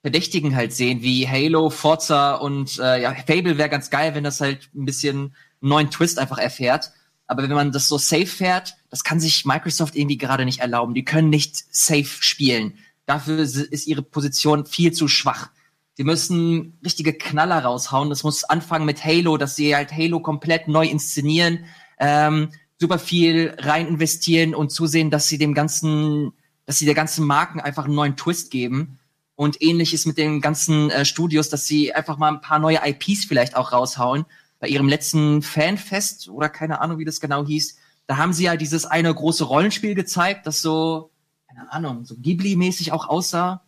Verdächtigen 0.01 0.55
halt 0.55 0.73
sehen, 0.73 1.03
wie 1.03 1.27
Halo, 1.27 1.69
Forza 1.69 2.33
und 2.33 2.79
äh, 2.79 3.03
ja, 3.03 3.13
Fable 3.13 3.59
wäre 3.59 3.69
ganz 3.69 3.91
geil, 3.91 4.15
wenn 4.15 4.23
das 4.23 4.41
halt 4.41 4.71
ein 4.73 4.85
bisschen 4.85 5.35
neuen 5.61 5.91
Twist 5.91 6.17
einfach 6.17 6.39
erfährt. 6.39 6.93
Aber 7.27 7.43
wenn 7.43 7.51
man 7.51 7.71
das 7.71 7.87
so 7.87 7.99
safe 7.99 8.25
fährt, 8.25 8.75
das 8.89 9.03
kann 9.03 9.19
sich 9.19 9.45
Microsoft 9.45 9.95
irgendwie 9.95 10.17
gerade 10.17 10.45
nicht 10.45 10.61
erlauben. 10.61 10.95
Die 10.95 11.05
können 11.05 11.29
nicht 11.29 11.57
safe 11.69 12.09
spielen. 12.21 12.79
Dafür 13.05 13.37
ist 13.37 13.85
ihre 13.85 14.01
Position 14.01 14.65
viel 14.65 14.93
zu 14.93 15.07
schwach. 15.07 15.51
Sie 15.95 16.03
müssen 16.03 16.77
richtige 16.83 17.13
Knaller 17.13 17.59
raushauen. 17.59 18.09
Das 18.09 18.23
muss 18.23 18.43
anfangen 18.43 18.85
mit 18.85 19.03
Halo, 19.03 19.37
dass 19.37 19.55
sie 19.55 19.75
halt 19.75 19.91
Halo 19.93 20.19
komplett 20.19 20.67
neu 20.67 20.85
inszenieren, 20.85 21.65
ähm, 21.99 22.49
super 22.79 22.99
viel 22.99 23.55
rein 23.59 23.87
investieren 23.87 24.53
und 24.53 24.71
zusehen, 24.71 25.09
dass 25.09 25.29
sie 25.29 25.37
dem 25.37 25.53
ganzen, 25.53 26.33
dass 26.65 26.77
sie 26.77 26.85
der 26.85 26.95
ganzen 26.95 27.25
Marken 27.25 27.61
einfach 27.61 27.85
einen 27.85 27.95
neuen 27.95 28.17
Twist 28.17 28.51
geben. 28.51 28.99
Und 29.37 29.61
ähnliches 29.61 30.05
mit 30.05 30.17
den 30.17 30.39
ganzen 30.39 30.89
äh, 30.89 31.03
Studios, 31.03 31.49
dass 31.49 31.65
sie 31.65 31.93
einfach 31.93 32.17
mal 32.17 32.29
ein 32.29 32.39
paar 32.39 32.59
neue 32.59 32.79
IPs 32.85 33.25
vielleicht 33.25 33.57
auch 33.57 33.73
raushauen. 33.73 34.25
Bei 34.59 34.67
ihrem 34.67 34.87
letzten 34.87 35.41
Fanfest 35.41 36.29
oder 36.29 36.47
keine 36.47 36.79
Ahnung, 36.79 36.99
wie 36.99 37.05
das 37.05 37.19
genau 37.19 37.45
hieß, 37.45 37.77
da 38.07 38.17
haben 38.17 38.33
sie 38.33 38.45
ja 38.45 38.55
dieses 38.55 38.85
eine 38.85 39.13
große 39.13 39.43
Rollenspiel 39.43 39.95
gezeigt, 39.95 40.47
das 40.47 40.61
so, 40.61 41.11
keine 41.47 41.71
Ahnung, 41.71 42.05
so 42.05 42.15
Ghibli-mäßig 42.15 42.91
auch 42.91 43.07
aussah. 43.07 43.63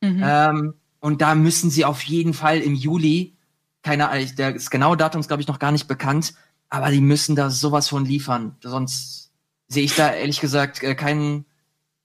Mhm. 0.00 0.22
Ähm, 0.24 0.74
und 1.02 1.20
da 1.20 1.34
müssen 1.34 1.68
sie 1.68 1.84
auf 1.84 2.00
jeden 2.04 2.32
Fall 2.32 2.60
im 2.60 2.76
Juli, 2.76 3.36
keine 3.82 4.08
Ahnung, 4.08 4.28
das 4.36 4.70
genaue 4.70 4.96
Datum 4.96 5.20
ist, 5.20 5.26
glaube 5.26 5.42
ich, 5.42 5.48
noch 5.48 5.58
gar 5.58 5.72
nicht 5.72 5.88
bekannt, 5.88 6.34
aber 6.68 6.90
die 6.92 7.00
müssen 7.00 7.34
da 7.34 7.50
sowas 7.50 7.88
von 7.88 8.04
liefern. 8.04 8.54
Sonst 8.62 9.32
sehe 9.66 9.82
ich 9.82 9.96
da 9.96 10.12
ehrlich 10.14 10.40
gesagt 10.40 10.80
äh, 10.84 10.94
kein, 10.94 11.44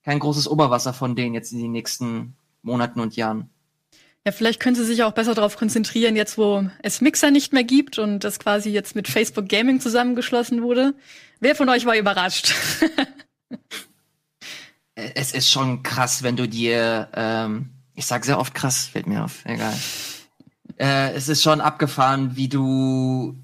kein 0.02 0.18
großes 0.18 0.48
Oberwasser 0.48 0.92
von 0.92 1.14
denen 1.14 1.32
jetzt 1.32 1.52
in 1.52 1.60
den 1.60 1.70
nächsten 1.70 2.34
Monaten 2.62 2.98
und 2.98 3.14
Jahren. 3.14 3.48
Ja, 4.26 4.32
vielleicht 4.32 4.58
können 4.58 4.74
sie 4.74 4.84
sich 4.84 5.04
auch 5.04 5.12
besser 5.12 5.36
darauf 5.36 5.56
konzentrieren, 5.56 6.16
jetzt 6.16 6.36
wo 6.36 6.68
es 6.82 7.00
Mixer 7.00 7.30
nicht 7.30 7.52
mehr 7.52 7.62
gibt 7.62 8.00
und 8.00 8.24
das 8.24 8.40
quasi 8.40 8.70
jetzt 8.70 8.96
mit 8.96 9.06
Facebook 9.06 9.48
Gaming 9.48 9.78
zusammengeschlossen 9.78 10.60
wurde. 10.60 10.94
Wer 11.38 11.54
von 11.54 11.68
euch 11.68 11.86
war 11.86 11.96
überrascht? 11.96 12.52
es 14.96 15.32
ist 15.32 15.52
schon 15.52 15.84
krass, 15.84 16.24
wenn 16.24 16.34
du 16.34 16.48
dir 16.48 17.08
ähm, 17.14 17.70
ich 17.98 18.06
sag 18.06 18.24
sehr 18.24 18.38
oft 18.38 18.54
krass, 18.54 18.86
fällt 18.86 19.08
mir 19.08 19.24
auf. 19.24 19.44
Egal. 19.44 19.74
äh, 20.78 21.12
es 21.14 21.28
ist 21.28 21.42
schon 21.42 21.60
abgefahren, 21.60 22.36
wie 22.36 22.48
du, 22.48 23.36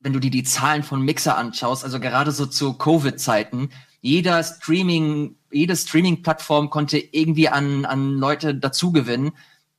wenn 0.00 0.12
du 0.12 0.18
dir 0.18 0.32
die 0.32 0.42
Zahlen 0.42 0.82
von 0.82 1.02
Mixer 1.02 1.38
anschaust, 1.38 1.84
also 1.84 2.00
gerade 2.00 2.32
so 2.32 2.46
zu 2.46 2.74
Covid-Zeiten, 2.74 3.70
jeder 4.00 4.42
Streaming, 4.42 5.36
jede 5.52 5.76
Streaming-Plattform 5.76 6.68
konnte 6.68 6.98
irgendwie 6.98 7.48
an, 7.48 7.84
an 7.84 8.18
Leute 8.18 8.54
dazugewinnen. 8.54 9.32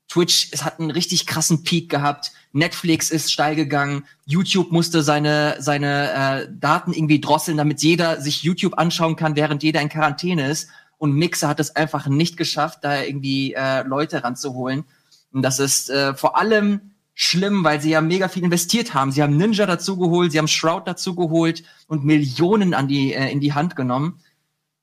Twitch, 0.07 0.49
es 0.51 0.63
hat 0.63 0.79
einen 0.79 0.91
richtig 0.91 1.27
krassen 1.27 1.63
Peak 1.63 1.89
gehabt. 1.89 2.31
Netflix 2.53 3.11
ist 3.11 3.31
steil 3.31 3.57
gegangen. 3.57 4.05
YouTube 4.25 4.71
musste 4.71 5.03
seine, 5.03 5.57
seine 5.59 6.11
äh, 6.13 6.47
Daten 6.49 6.93
irgendwie 6.93 7.19
drosseln, 7.19 7.57
damit 7.57 7.83
jeder 7.83 8.21
sich 8.21 8.43
YouTube 8.43 8.77
anschauen 8.77 9.17
kann, 9.17 9.35
während 9.35 9.63
jeder 9.63 9.81
in 9.81 9.89
Quarantäne 9.89 10.49
ist. 10.49 10.69
Und 10.97 11.13
Mixer 11.13 11.47
hat 11.47 11.59
es 11.59 11.75
einfach 11.75 12.07
nicht 12.07 12.37
geschafft, 12.37 12.79
da 12.81 13.01
irgendwie 13.01 13.53
äh, 13.53 13.83
Leute 13.83 14.23
ranzuholen. 14.23 14.85
Und 15.31 15.41
das 15.43 15.59
ist 15.59 15.89
äh, 15.89 16.15
vor 16.15 16.37
allem 16.37 16.91
schlimm, 17.13 17.63
weil 17.63 17.81
sie 17.81 17.89
ja 17.89 18.01
mega 18.01 18.27
viel 18.27 18.43
investiert 18.43 18.93
haben. 18.93 19.11
Sie 19.11 19.23
haben 19.23 19.37
Ninja 19.37 19.65
dazu 19.65 19.97
geholt, 19.97 20.31
sie 20.31 20.37
haben 20.37 20.47
Shroud 20.47 20.87
dazu 20.87 21.15
geholt 21.15 21.63
und 21.87 22.05
Millionen 22.05 22.73
an 22.73 22.87
die, 22.87 23.13
äh, 23.13 23.31
in 23.31 23.39
die 23.39 23.53
Hand 23.53 23.75
genommen. 23.75 24.19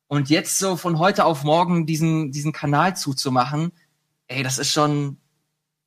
Und 0.08 0.30
jetzt 0.30 0.58
so 0.58 0.76
von 0.76 0.98
heute 0.98 1.24
auf 1.24 1.44
morgen 1.44 1.86
diesen, 1.86 2.32
diesen 2.32 2.52
Kanal 2.52 2.96
zuzumachen, 2.96 3.72
ey, 4.26 4.42
das 4.42 4.58
ist 4.58 4.70
schon, 4.70 5.16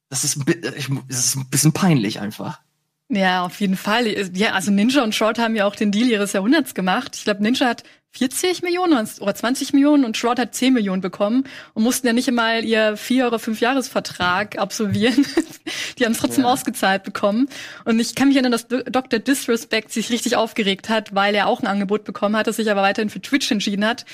das 0.09 0.23
ist, 0.23 0.39
das 0.63 1.19
ist 1.19 1.35
ein 1.35 1.49
bisschen 1.49 1.73
peinlich 1.73 2.19
einfach. 2.19 2.61
Ja, 3.09 3.45
auf 3.45 3.61
jeden 3.61 3.77
Fall. 3.77 4.07
Ja, 4.35 4.51
also 4.51 4.69
Ninja 4.69 5.01
und 5.01 5.15
Shroud 5.15 5.39
haben 5.39 5.55
ja 5.55 5.65
auch 5.65 5.75
den 5.75 5.91
Deal 5.91 6.09
ihres 6.09 6.33
Jahrhunderts 6.33 6.73
gemacht. 6.73 7.15
Ich 7.15 7.23
glaube, 7.23 7.41
Ninja 7.41 7.65
hat 7.65 7.83
40 8.11 8.63
Millionen 8.63 9.07
oder 9.19 9.35
20 9.35 9.73
Millionen 9.73 10.03
und 10.03 10.17
Shroud 10.17 10.39
hat 10.39 10.53
10 10.53 10.73
Millionen 10.73 11.01
bekommen 11.01 11.45
und 11.73 11.83
mussten 11.83 12.07
ja 12.07 12.13
nicht 12.13 12.27
einmal 12.27 12.65
ihr 12.65 12.97
vier 12.97 13.27
oder 13.27 13.39
fünf 13.39 13.61
Jahresvertrag 13.61 14.57
absolvieren. 14.57 15.25
Die 15.97 16.05
haben 16.05 16.11
es 16.11 16.17
trotzdem 16.17 16.43
ja. 16.43 16.51
ausgezahlt 16.51 17.03
bekommen. 17.03 17.47
Und 17.85 17.99
ich 17.99 18.13
kann 18.15 18.27
mich 18.27 18.35
erinnern, 18.35 18.51
dass 18.51 18.67
Dr. 18.67 19.19
Disrespect 19.19 19.91
sich 19.91 20.09
richtig 20.09 20.35
aufgeregt 20.35 20.89
hat, 20.89 21.15
weil 21.15 21.33
er 21.33 21.47
auch 21.47 21.61
ein 21.61 21.67
Angebot 21.67 22.03
bekommen 22.03 22.35
hat, 22.35 22.47
das 22.47 22.57
sich 22.57 22.69
aber 22.69 22.81
weiterhin 22.81 23.09
für 23.09 23.21
Twitch 23.21 23.49
entschieden 23.51 23.85
hat. 23.85 24.05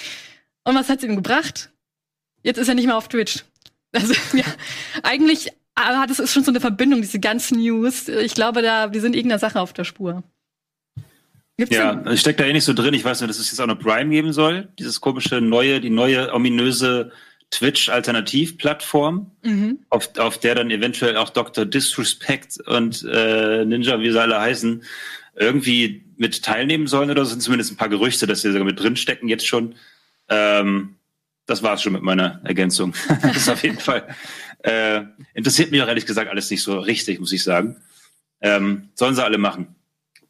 Und 0.65 0.75
was 0.75 0.89
hat's 0.89 1.03
ihm 1.03 1.15
gebracht? 1.15 1.71
Jetzt 2.44 2.58
ist 2.58 2.67
er 2.67 2.75
nicht 2.75 2.87
mehr 2.87 2.98
auf 2.98 3.08
Twitch. 3.08 3.44
Also 3.91 4.13
ja, 4.33 4.46
eigentlich 5.02 5.52
aber 5.76 6.08
das 6.08 6.19
ist 6.19 6.34
schon 6.34 6.44
so 6.44 6.52
eine 6.52 6.60
Verbindung, 6.62 7.02
diese 7.02 7.19
ganzen 7.19 7.60
News. 7.60 8.08
Ich 8.08 8.36
glaube, 8.36 8.62
da, 8.62 8.94
wir 8.94 9.02
sind 9.02 9.15
irgendeiner 9.15 9.40
Sache 9.40 9.60
auf 9.60 9.74
der 9.74 9.84
Spur. 9.84 10.24
Gibt's 11.58 11.76
ja, 11.76 12.04
ich 12.12 12.19
stecke 12.19 12.44
da 12.44 12.50
eh 12.50 12.54
nicht 12.54 12.63
so 12.63 12.74
drin. 12.74 12.94
Ich 12.94 13.06
weiß 13.06 13.21
nur, 13.21 13.28
dass 13.28 13.38
es 13.38 13.52
jetzt 13.52 13.60
auch 13.60 13.67
noch 13.67 13.80
Prime 13.80 14.10
geben 14.10 14.34
soll. 14.34 14.69
Dieses 14.80 15.02
komische 15.02 15.40
neue, 15.40 15.80
die 15.82 15.92
neue 15.92 16.34
ominöse 16.34 17.12
Twitch-Alternativ-Plattform, 17.52 19.32
mhm. 19.44 19.80
auf, 19.90 20.17
auf 20.17 20.40
der 20.40 20.56
dann 20.56 20.71
eventuell 20.71 21.17
auch 21.17 21.30
Dr. 21.30 21.65
Disrespect 21.65 22.60
und 22.65 23.06
äh, 23.08 23.63
Ninja, 23.65 24.00
wie 24.00 24.12
sie 24.12 24.19
alle 24.19 24.40
heißen, 24.40 24.84
irgendwie 25.36 26.06
mit 26.17 26.44
teilnehmen 26.44 26.88
sollen 26.88 27.12
oder 27.12 27.26
sind 27.26 27.42
zumindest 27.42 27.71
ein 27.71 27.78
paar 27.78 27.90
Gerüchte, 27.90 28.26
dass 28.26 28.42
sie 28.42 28.52
sogar 28.52 28.65
mit 28.65 28.80
drinstecken 28.80 29.30
jetzt 29.30 29.48
schon. 29.48 29.76
Ähm, 30.30 30.96
das 31.46 31.62
war's 31.62 31.84
schon 31.84 31.94
mit 31.94 32.02
meiner 32.02 32.42
Ergänzung. 32.44 32.96
das 33.21 33.38
ist 33.38 33.50
auf 33.50 33.63
jeden 33.63 33.80
Fall 33.80 34.08
äh, 34.63 35.03
interessiert 35.33 35.71
mich 35.71 35.81
auch 35.81 35.87
ehrlich 35.87 36.05
gesagt 36.05 36.29
alles 36.29 36.49
nicht 36.49 36.63
so 36.63 36.79
richtig, 36.79 37.19
muss 37.19 37.31
ich 37.31 37.43
sagen. 37.43 37.77
Ähm, 38.41 38.89
sollen 38.95 39.15
sie 39.15 39.23
alle 39.23 39.37
machen. 39.37 39.75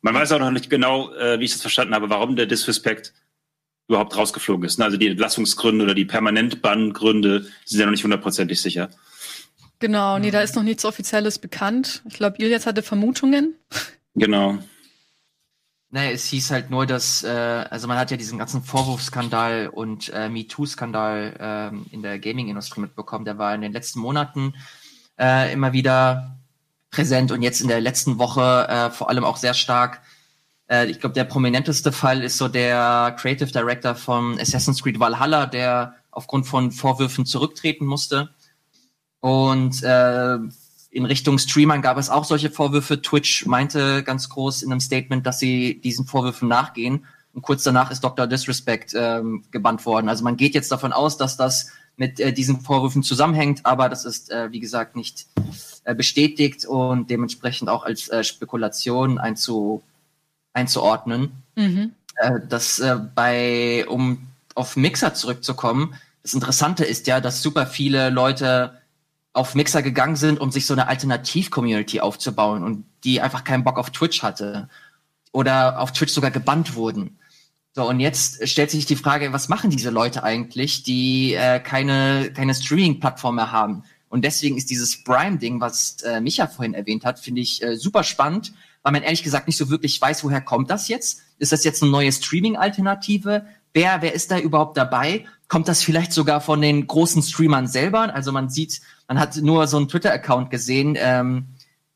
Man 0.01 0.13
weiß 0.13 0.34
auch 0.34 0.39
noch 0.39 0.51
nicht 0.51 0.69
genau, 0.69 1.13
äh, 1.13 1.39
wie 1.39 1.45
ich 1.45 1.51
das 1.53 1.61
verstanden 1.61 1.95
habe, 1.95 2.09
warum 2.09 2.36
der 2.36 2.45
Disrespect 2.45 3.13
überhaupt 3.88 4.15
rausgeflogen 4.17 4.65
ist. 4.65 4.81
Also 4.81 4.97
die 4.97 5.07
Entlassungsgründe 5.07 5.84
oder 5.84 5.93
die 5.93 6.05
Permanentbanngründe 6.05 7.47
sind 7.65 7.79
ja 7.79 7.86
noch 7.86 7.91
nicht 7.91 8.03
hundertprozentig 8.03 8.61
sicher. 8.61 8.89
Genau, 9.79 10.17
nee, 10.17 10.31
da 10.31 10.41
ist 10.41 10.55
noch 10.55 10.63
nichts 10.63 10.86
Offizielles 10.86 11.39
bekannt. 11.39 12.03
Ich 12.07 12.15
glaube, 12.15 12.38
Ilias 12.39 12.65
hatte 12.65 12.84
Vermutungen. 12.84 13.55
Genau. 14.15 14.59
Nee, 15.96 16.12
es 16.12 16.26
hieß 16.26 16.50
halt 16.50 16.72
nur, 16.72 16.88
dass, 16.88 17.22
äh, 17.22 17.30
also 17.30 17.88
man 17.88 18.00
hat 18.00 18.10
ja 18.10 18.18
diesen 18.18 18.39
ganzen 18.39 18.64
Vorwurfsskandal 18.64 19.68
und 19.68 20.12
äh, 20.12 20.28
MeToo-Skandal 20.28 21.38
ähm, 21.39 21.86
in 21.91 22.02
der 22.02 22.18
Gaming-Industrie 22.18 22.82
mitbekommen. 22.82 23.26
Der 23.26 23.38
war 23.38 23.54
in 23.54 23.62
den 23.62 23.74
letzten 23.74 24.00
Monaten 24.00 24.56
äh, 25.20 25.54
immer 25.54 25.72
wieder 25.72 26.39
präsent 26.89 27.32
und 27.32 27.44
jetzt 27.44 27.62
in 27.62 27.68
der 27.68 27.80
letzten 27.80 28.18
Woche 28.18 28.68
äh, 28.68 28.89
vor 28.89 29.08
allem 29.08 29.24
auch 29.24 29.38
sehr 29.38 29.54
stark. 29.54 30.02
Äh, 30.68 30.88
ich 30.88 31.00
glaube, 31.00 31.14
der 31.14 31.26
prominenteste 31.26 31.91
Fall 31.91 32.24
ist 32.24 32.39
so 32.39 32.48
der 32.48 33.16
Creative 33.20 33.52
Director 33.52 33.94
von 33.94 34.39
Assassin's 34.39 34.82
Creed 34.82 35.00
Valhalla, 35.00 35.46
der 35.46 35.94
aufgrund 36.10 36.48
von 36.48 36.72
Vorwürfen 36.72 37.28
zurücktreten 37.28 37.86
musste. 37.86 38.30
Und 39.20 39.84
äh, 39.84 40.39
in 40.94 41.06
Richtung 41.06 41.39
Streamern 41.39 41.82
gab 41.82 41.98
es 41.98 42.12
auch 42.12 42.24
solche 42.24 42.52
Vorwürfe. 42.52 43.02
Twitch 43.02 43.48
meinte 43.48 44.04
ganz 44.04 44.30
groß 44.30 44.62
in 44.62 44.72
einem 44.72 44.80
Statement, 44.80 45.26
dass 45.26 45.39
sie 45.39 45.82
diesen 45.82 46.06
Vorwürfen 46.06 46.48
nachgehen. 46.48 47.06
Und 47.34 47.41
kurz 47.41 47.64
danach 47.64 47.89
ist 47.89 48.04
Dr. 48.04 48.28
Disrespect 48.28 48.94
ähm, 48.96 49.44
gebannt 49.50 49.88
worden. 49.88 50.08
Also 50.08 50.24
man 50.24 50.38
geht 50.38 50.54
jetzt 50.54 50.72
davon 50.72 50.94
aus, 50.94 51.18
dass 51.18 51.36
das 51.36 51.72
mit 51.98 52.20
äh, 52.20 52.32
diesen 52.32 52.62
Vorwürfen 52.62 53.02
zusammenhängt, 53.02 53.66
aber 53.66 53.89
das 53.89 54.06
ist, 54.06 54.32
äh, 54.32 54.52
wie 54.52 54.60
gesagt, 54.60 54.96
nicht 54.96 55.26
äh, 55.84 55.96
bestätigt 55.96 56.64
und 56.66 57.10
dementsprechend 57.10 57.70
auch 57.70 57.84
als 57.84 58.10
äh, 58.10 58.24
Spekulation 58.24 59.18
einzu, 59.18 59.82
einzuordnen. 60.54 61.32
Mhm. 61.56 61.94
Äh, 62.18 62.39
dass 62.48 62.78
äh, 62.80 63.00
bei, 63.16 63.88
um 63.88 64.28
auf 64.54 64.76
Mixer 64.76 65.16
zurückzukommen, 65.16 65.96
das 66.22 66.36
Interessante 66.36 66.86
ist 66.86 67.08
ja, 67.08 67.20
dass 67.20 67.41
super 67.41 67.66
viele 67.66 68.12
Leute 68.12 68.80
auf 69.34 69.55
Mixer 69.55 69.81
gegangen 69.81 70.15
sind, 70.15 70.39
um 70.39 70.51
sich 70.51 70.65
so 70.65 70.73
eine 70.73 70.88
Alternativ-Community 70.88 71.99
aufzubauen 71.99 72.63
und 72.63 72.86
die 73.03 73.19
einfach 73.19 73.43
keinen 73.43 73.63
Bock 73.63 73.77
auf 73.77 73.89
Twitch 73.89 74.21
hatte 74.21 74.69
oder 75.31 75.79
auf 75.79 75.91
Twitch 75.91 76.13
sogar 76.13 76.31
gebannt 76.31 76.75
wurden. 76.75 77.17
So, 77.75 77.89
und 77.89 77.99
jetzt 77.99 78.47
stellt 78.47 78.69
sich 78.69 78.86
die 78.86 78.95
Frage, 78.95 79.34
was 79.34 79.49
machen 79.49 79.71
diese 79.71 79.89
Leute 79.89 80.23
eigentlich, 80.23 80.84
die 80.84 81.34
äh, 81.34 81.59
keine, 81.59 82.31
keine 82.31 82.53
Streaming-Plattform 82.53 83.36
mehr 83.36 83.51
haben? 83.51 83.84
Und 84.09 84.23
deswegen 84.23 84.57
ist 84.57 84.69
dieses 84.69 85.03
Prime-Ding, 85.03 85.59
was 85.59 85.97
äh, 86.03 86.21
Micha 86.21 86.45
vorhin 86.45 86.75
erwähnt 86.75 87.03
hat, 87.03 87.19
finde 87.19 87.41
ich 87.41 87.63
äh, 87.63 87.75
super 87.75 88.03
spannend, 88.03 88.53
weil 88.84 88.91
man 88.91 89.01
ehrlich 89.01 89.23
gesagt 89.23 89.47
nicht 89.47 89.57
so 89.57 89.71
wirklich 89.71 89.99
weiß, 89.99 90.23
woher 90.23 90.41
kommt 90.41 90.69
das 90.69 90.88
jetzt? 90.88 91.23
Ist 91.39 91.51
das 91.51 91.63
jetzt 91.63 91.81
eine 91.81 91.91
neue 91.91 92.11
Streaming-Alternative? 92.11 93.47
Wer, 93.73 94.03
wer 94.03 94.13
ist 94.13 94.29
da 94.29 94.38
überhaupt 94.38 94.77
dabei? 94.77 95.25
Kommt 95.47 95.67
das 95.67 95.81
vielleicht 95.81 96.13
sogar 96.13 96.41
von 96.41 96.61
den 96.61 96.86
großen 96.86 97.23
Streamern 97.23 97.65
selber? 97.65 98.13
Also 98.13 98.31
man 98.31 98.49
sieht 98.49 98.81
man 99.08 99.20
hat 99.20 99.38
nur 99.38 99.68
so 99.68 99.78
einen 99.78 99.88
Twitter-Account 99.88 100.49
gesehen, 100.49 100.95
ähm, 100.97 101.47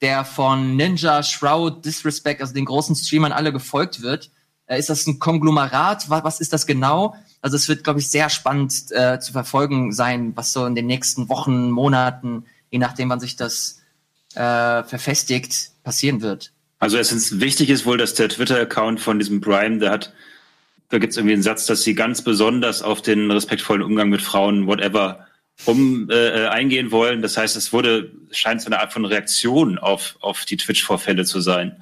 der 0.02 0.26
von 0.26 0.76
Ninja, 0.76 1.24
Shroud, 1.24 1.84
Disrespect, 1.86 2.42
also 2.42 2.54
den 2.54 2.66
großen 2.66 2.96
Streamern 2.96 3.32
alle 3.32 3.52
gefolgt 3.52 4.02
wird. 4.02 4.30
Äh, 4.68 4.80
ist 4.80 4.90
das 4.90 5.08
ein 5.08 5.20
Konglomerat? 5.20 6.10
Was, 6.10 6.24
was 6.24 6.40
ist 6.40 6.54
das 6.54 6.68
genau? 6.68 7.16
Also 7.42 7.56
es 7.56 7.68
wird, 7.68 7.84
glaube 7.84 8.00
ich, 8.00 8.10
sehr 8.10 8.30
spannend 8.30 8.92
äh, 8.92 9.20
zu 9.20 9.32
verfolgen 9.32 9.94
sein, 9.94 10.34
was 10.36 10.54
so 10.54 10.66
in 10.66 10.76
den 10.76 10.86
nächsten 10.86 11.30
Wochen, 11.30 11.72
Monaten, 11.72 12.46
je 12.70 12.80
nachdem, 12.80 13.10
wann 13.10 13.20
sich 13.20 13.36
das 13.36 13.82
äh, 14.36 14.84
verfestigt, 14.84 15.72
passieren 15.84 16.22
wird. 16.22 16.52
Also 16.80 16.98
ist 16.98 17.40
wichtig 17.40 17.70
ist 17.70 17.86
wohl, 17.86 17.98
dass 17.98 18.14
der 18.14 18.30
Twitter-Account 18.30 19.00
von 19.00 19.18
diesem 19.18 19.42
Prime, 19.42 19.80
der 19.80 19.92
hat, 19.92 20.14
da 20.90 21.00
gibt 21.00 21.12
es 21.12 21.18
irgendwie 21.18 21.34
einen 21.34 21.44
Satz, 21.44 21.66
dass 21.66 21.84
sie 21.84 21.96
ganz 21.96 22.22
besonders 22.22 22.84
auf 22.84 23.02
den 23.02 23.32
respektvollen 23.32 23.82
Umgang 23.82 24.10
mit 24.10 24.22
Frauen, 24.22 24.68
whatever, 24.68 25.27
um 25.66 26.10
äh, 26.10 26.44
äh, 26.44 26.48
eingehen 26.48 26.92
wollen. 26.92 27.22
Das 27.22 27.38
heißt, 27.38 27.56
es 27.56 27.74
wurde, 27.74 28.12
scheint 28.32 28.62
so 28.62 28.68
eine 28.68 28.80
Art 28.80 28.94
von 28.94 29.06
Reaktion 29.06 29.78
auf, 29.78 30.18
auf 30.20 30.46
die 30.46 30.58
Twitch-Vorfälle 30.58 31.26
zu 31.26 31.42
sein. 31.42 31.82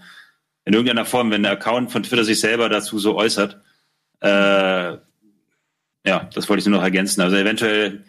In 0.64 0.74
irgendeiner 0.74 1.06
Form, 1.06 1.32
wenn 1.32 1.44
der 1.44 1.52
Account 1.52 1.92
von 1.92 2.04
Twitter 2.04 2.24
sich 2.24 2.40
selber 2.40 2.70
dazu 2.70 2.98
so 2.98 3.16
äußert. 3.16 3.62
Äh, 4.22 4.98
ja, 6.08 6.30
das 6.34 6.50
wollte 6.50 6.60
ich 6.60 6.66
nur 6.66 6.78
noch 6.78 6.84
ergänzen. 6.84 7.22
Also 7.22 7.36
eventuell 7.36 8.04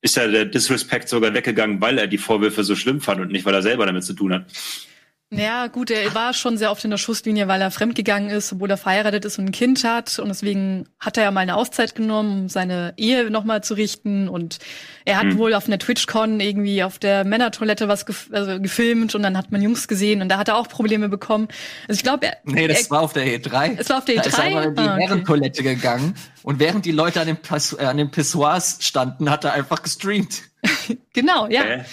ist 0.00 0.16
ja 0.16 0.26
der 0.26 0.44
Disrespect 0.44 1.08
sogar 1.08 1.34
weggegangen, 1.34 1.80
weil 1.80 1.98
er 1.98 2.06
die 2.06 2.18
Vorwürfe 2.18 2.64
so 2.64 2.76
schlimm 2.76 3.00
fand 3.00 3.20
und 3.20 3.30
nicht, 3.30 3.44
weil 3.44 3.54
er 3.54 3.62
selber 3.62 3.86
damit 3.86 4.04
zu 4.04 4.14
tun 4.14 4.32
hat. 4.32 4.46
Ja, 5.30 5.66
gut, 5.66 5.90
er 5.90 6.14
war 6.14 6.32
schon 6.32 6.56
sehr 6.56 6.70
oft 6.70 6.82
in 6.84 6.90
der 6.90 6.96
Schusslinie, 6.96 7.48
weil 7.48 7.60
er 7.60 7.70
fremdgegangen 7.70 8.30
ist, 8.30 8.54
obwohl 8.54 8.70
er 8.70 8.78
verheiratet 8.78 9.26
ist 9.26 9.38
und 9.38 9.44
ein 9.44 9.52
Kind 9.52 9.84
hat. 9.84 10.18
Und 10.18 10.28
deswegen 10.28 10.88
hat 10.98 11.18
er 11.18 11.24
ja 11.24 11.30
mal 11.30 11.40
eine 11.40 11.54
Auszeit 11.54 11.94
genommen, 11.94 12.42
um 12.42 12.48
seine 12.48 12.94
Ehe 12.96 13.30
nochmal 13.30 13.62
zu 13.62 13.74
richten. 13.74 14.30
Und 14.30 14.58
er 15.04 15.18
hat 15.18 15.26
mhm. 15.26 15.36
wohl 15.36 15.52
auf 15.52 15.66
einer 15.66 15.78
TwitchCon 15.78 16.40
irgendwie 16.40 16.82
auf 16.82 16.98
der 16.98 17.24
Männertoilette 17.24 17.88
was 17.88 18.06
gef 18.06 18.30
also 18.32 18.58
gefilmt 18.58 19.14
und 19.14 19.22
dann 19.22 19.36
hat 19.36 19.52
man 19.52 19.60
Jungs 19.60 19.86
gesehen 19.86 20.22
und 20.22 20.30
da 20.30 20.38
hat 20.38 20.48
er 20.48 20.56
auch 20.56 20.68
Probleme 20.68 21.10
bekommen. 21.10 21.48
Also 21.88 21.98
ich 21.98 22.04
glaube, 22.04 22.26
er. 22.26 22.38
Nee, 22.44 22.66
das 22.66 22.84
er, 22.84 22.90
war 22.90 23.02
auf 23.02 23.12
der 23.12 23.26
E3. 23.26 23.76
Es 23.78 23.90
war 23.90 23.98
auf 23.98 24.06
der 24.06 24.16
E3. 24.16 24.22
Da 24.22 24.28
ist 24.28 24.38
er 24.38 24.64
in 24.64 24.74
die 24.74 24.80
ah, 24.80 24.94
okay. 24.94 25.02
Herrentoilette 25.02 25.62
gegangen 25.62 26.14
und 26.42 26.58
während 26.58 26.86
die 26.86 26.92
Leute 26.92 27.20
an 27.20 27.26
den, 27.26 27.36
Pass 27.36 27.76
äh, 27.78 27.84
an 27.84 27.98
den 27.98 28.10
Pissoirs 28.10 28.78
standen, 28.80 29.28
hat 29.28 29.44
er 29.44 29.52
einfach 29.52 29.82
gestreamt. 29.82 30.44
genau, 31.12 31.48
ja. 31.48 31.64
Äh. 31.64 31.84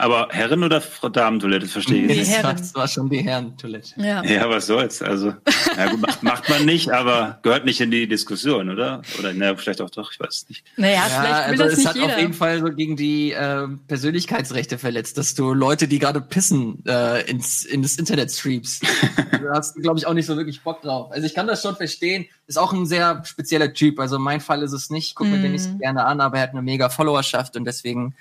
Aber 0.00 0.28
Herren- 0.30 0.62
oder 0.62 0.80
Damentoilette, 1.12 1.66
verstehe 1.66 2.02
ich 2.02 2.06
nee, 2.06 2.18
nicht. 2.18 2.30
Herren. 2.30 2.56
Das 2.56 2.72
war 2.72 2.86
schon 2.86 3.10
die 3.10 3.18
Herrentoilette. 3.18 4.00
Ja. 4.00 4.22
ja, 4.22 4.48
was 4.48 4.66
soll's. 4.66 5.02
Also, 5.02 5.34
ja 5.76 5.90
gut, 5.90 6.00
macht, 6.00 6.22
macht 6.22 6.48
man 6.48 6.64
nicht, 6.64 6.90
aber 6.92 7.40
gehört 7.42 7.64
nicht 7.64 7.80
in 7.80 7.90
die 7.90 8.06
Diskussion, 8.06 8.70
oder? 8.70 9.02
Oder 9.18 9.32
na, 9.34 9.56
vielleicht 9.56 9.80
auch 9.80 9.90
doch, 9.90 10.12
ich 10.12 10.20
weiß 10.20 10.28
es 10.28 10.48
nicht. 10.48 10.64
Naja, 10.76 10.94
ja, 10.94 11.02
vielleicht 11.02 11.24
will 11.24 11.50
also 11.50 11.64
das 11.64 11.72
es 11.72 11.78
nicht 11.78 11.88
hat 11.88 11.96
jeder. 11.96 12.06
auf 12.06 12.18
jeden 12.20 12.32
Fall 12.32 12.60
so 12.60 12.66
gegen 12.66 12.96
die 12.96 13.32
äh, 13.32 13.66
Persönlichkeitsrechte 13.88 14.78
verletzt, 14.78 15.18
dass 15.18 15.34
du 15.34 15.52
Leute, 15.52 15.88
die 15.88 15.98
gerade 15.98 16.20
pissen, 16.20 16.80
äh, 16.86 17.28
ins, 17.28 17.64
in 17.64 17.82
das 17.82 17.96
Internet 17.96 18.30
streamst. 18.30 18.84
da 19.32 19.56
hast 19.56 19.76
du, 19.76 19.80
glaube 19.80 19.98
ich, 19.98 20.06
auch 20.06 20.14
nicht 20.14 20.26
so 20.26 20.36
wirklich 20.36 20.62
Bock 20.62 20.80
drauf. 20.80 21.10
Also 21.10 21.26
ich 21.26 21.34
kann 21.34 21.48
das 21.48 21.60
schon 21.60 21.74
verstehen. 21.74 22.26
Ist 22.46 22.56
auch 22.56 22.72
ein 22.72 22.86
sehr 22.86 23.24
spezieller 23.24 23.72
Typ. 23.74 23.98
Also 23.98 24.20
mein 24.20 24.40
Fall 24.40 24.62
ist 24.62 24.72
es 24.72 24.90
nicht. 24.90 25.16
Guck 25.16 25.26
mir 25.26 25.38
mm. 25.38 25.42
den 25.42 25.52
nicht 25.52 25.64
so 25.64 25.76
gerne 25.76 26.04
an, 26.04 26.20
aber 26.20 26.36
er 26.36 26.44
hat 26.44 26.50
eine 26.50 26.62
mega 26.62 26.88
Followerschaft 26.88 27.56
und 27.56 27.64
deswegen 27.64 28.14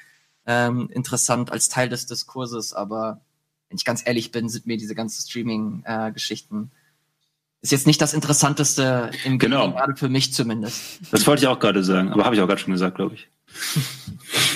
ähm, 0.48 0.90
interessant 0.92 1.52
als 1.52 1.70
Teil 1.70 1.90
des 1.90 2.06
Diskurses, 2.06 2.74
aber 2.74 3.22
wenn 3.70 3.78
ich 3.78 3.86
ganz 3.86 4.02
ehrlich 4.06 4.32
bin, 4.32 4.50
sind 4.50 4.66
mir 4.66 4.78
diese 4.78 4.96
ganzen 4.96 5.28
Streaming-Geschichten 5.28 6.72
äh, 6.74 6.78
ist 7.62 7.72
jetzt 7.72 7.88
nicht 7.88 8.02
das 8.02 8.14
Interessanteste 8.14 9.12
im 9.26 9.40
genau. 9.40 9.62
Gaming, 9.62 9.76
gerade 9.76 9.96
für 9.96 10.10
mich 10.10 10.32
zumindest. 10.32 11.00
Das 11.12 11.26
wollte 11.26 11.42
ich 11.42 11.48
auch 11.48 11.60
gerade 11.60 11.84
sagen, 11.84 12.12
aber 12.12 12.24
habe 12.24 12.36
ich 12.36 12.42
auch 12.42 12.48
gerade 12.48 12.62
schon 12.62 12.72
gesagt, 12.72 12.96
glaube 12.96 13.16
ich. 13.16 13.28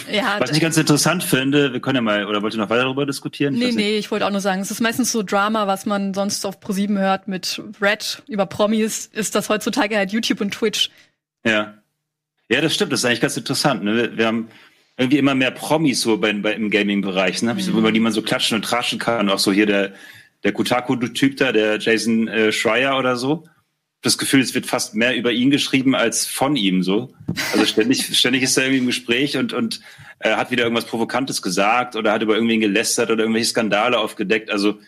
ja, 0.11 0.37
Was 0.39 0.51
ich 0.51 0.59
ganz 0.59 0.77
interessant 0.77 1.23
finde, 1.23 1.73
wir 1.73 1.79
können 1.79 1.95
ja 1.95 2.01
mal, 2.01 2.25
oder 2.25 2.41
wollt 2.41 2.53
ihr 2.53 2.59
noch 2.59 2.69
weiter 2.69 2.83
darüber 2.83 3.05
diskutieren? 3.05 3.55
Nee, 3.55 3.71
nee, 3.71 3.97
ich 3.97 4.11
wollte 4.11 4.25
auch 4.27 4.31
nur 4.31 4.41
sagen, 4.41 4.61
es 4.61 4.69
ist 4.69 4.81
meistens 4.81 5.11
so 5.11 5.23
Drama, 5.23 5.65
was 5.65 5.85
man 5.85 6.13
sonst 6.13 6.45
auf 6.45 6.59
ProSieben 6.59 6.99
hört 6.99 7.27
mit 7.27 7.61
Red 7.81 8.21
über 8.27 8.45
Promis, 8.45 9.07
ist 9.07 9.33
das 9.33 9.49
heutzutage 9.49 9.97
halt 9.97 10.11
YouTube 10.11 10.41
und 10.41 10.51
Twitch. 10.51 10.91
Ja. 11.43 11.73
Ja, 12.49 12.61
das 12.61 12.75
stimmt, 12.75 12.91
das 12.91 12.99
ist 12.99 13.05
eigentlich 13.05 13.21
ganz 13.21 13.37
interessant. 13.37 13.83
Ne? 13.83 14.15
Wir 14.15 14.27
haben 14.27 14.49
irgendwie 14.97 15.17
immer 15.17 15.35
mehr 15.35 15.51
Promis 15.51 16.01
so 16.01 16.17
bei, 16.17 16.33
bei 16.33 16.53
im 16.53 16.69
Gaming-Bereich, 16.69 17.41
ne? 17.41 17.53
Mhm. 17.53 17.59
So, 17.59 17.71
über 17.71 17.91
die 17.91 17.99
man 17.99 18.11
so 18.11 18.21
klatschen 18.21 18.55
und 18.55 18.63
traschen 18.63 18.99
kann. 18.99 19.29
Auch 19.29 19.39
so 19.39 19.51
hier 19.51 19.65
der, 19.65 19.93
der 20.43 20.51
Kotaku-Typ 20.51 21.37
da, 21.37 21.51
der 21.51 21.79
Jason 21.79 22.27
äh, 22.27 22.51
Schreier 22.51 22.97
oder 22.97 23.15
so. 23.15 23.45
Das 24.01 24.17
Gefühl, 24.17 24.41
es 24.41 24.55
wird 24.55 24.65
fast 24.65 24.95
mehr 24.95 25.15
über 25.15 25.31
ihn 25.31 25.51
geschrieben 25.51 25.95
als 25.95 26.25
von 26.25 26.55
ihm 26.55 26.83
so. 26.83 27.13
Also 27.53 27.65
ständig, 27.65 28.03
ständig 28.17 28.43
ist 28.43 28.57
er 28.57 28.63
irgendwie 28.63 28.79
im 28.79 28.87
Gespräch 28.87 29.37
und, 29.37 29.53
und 29.53 29.81
äh, 30.19 30.35
hat 30.35 30.51
wieder 30.51 30.63
irgendwas 30.63 30.85
Provokantes 30.85 31.41
gesagt 31.41 31.95
oder 31.95 32.11
hat 32.11 32.21
über 32.21 32.35
irgendwen 32.35 32.61
gelästert 32.61 33.11
oder 33.11 33.23
irgendwelche 33.23 33.49
Skandale 33.49 33.99
aufgedeckt. 33.99 34.49
Also 34.49 34.79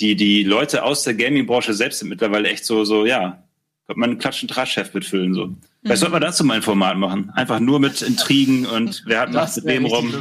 die, 0.00 0.14
die 0.14 0.44
Leute 0.44 0.84
aus 0.84 1.02
der 1.02 1.14
Gaming-Branche 1.14 1.74
selbst 1.74 2.00
sind 2.00 2.08
mittlerweile 2.08 2.48
echt 2.48 2.64
so, 2.64 2.84
so, 2.84 3.06
ja, 3.06 3.42
könnte 3.88 4.00
man 4.00 4.10
einen 4.10 4.18
Klatschen 4.18 4.48
Trash-Heft 4.48 4.94
mitfüllen, 4.94 5.32
so. 5.32 5.56
Vielleicht 5.82 6.00
sollte 6.00 6.12
man 6.12 6.20
dazu 6.20 6.44
mal 6.44 6.54
ein 6.54 6.62
Format 6.62 6.98
machen. 6.98 7.30
Einfach 7.34 7.58
nur 7.58 7.80
mit 7.80 8.02
Intrigen 8.02 8.66
und 8.66 9.02
wer 9.06 9.20
hat 9.20 9.32
was 9.32 9.56
mit 9.56 9.64
wem 9.64 9.86
rum. 9.86 10.12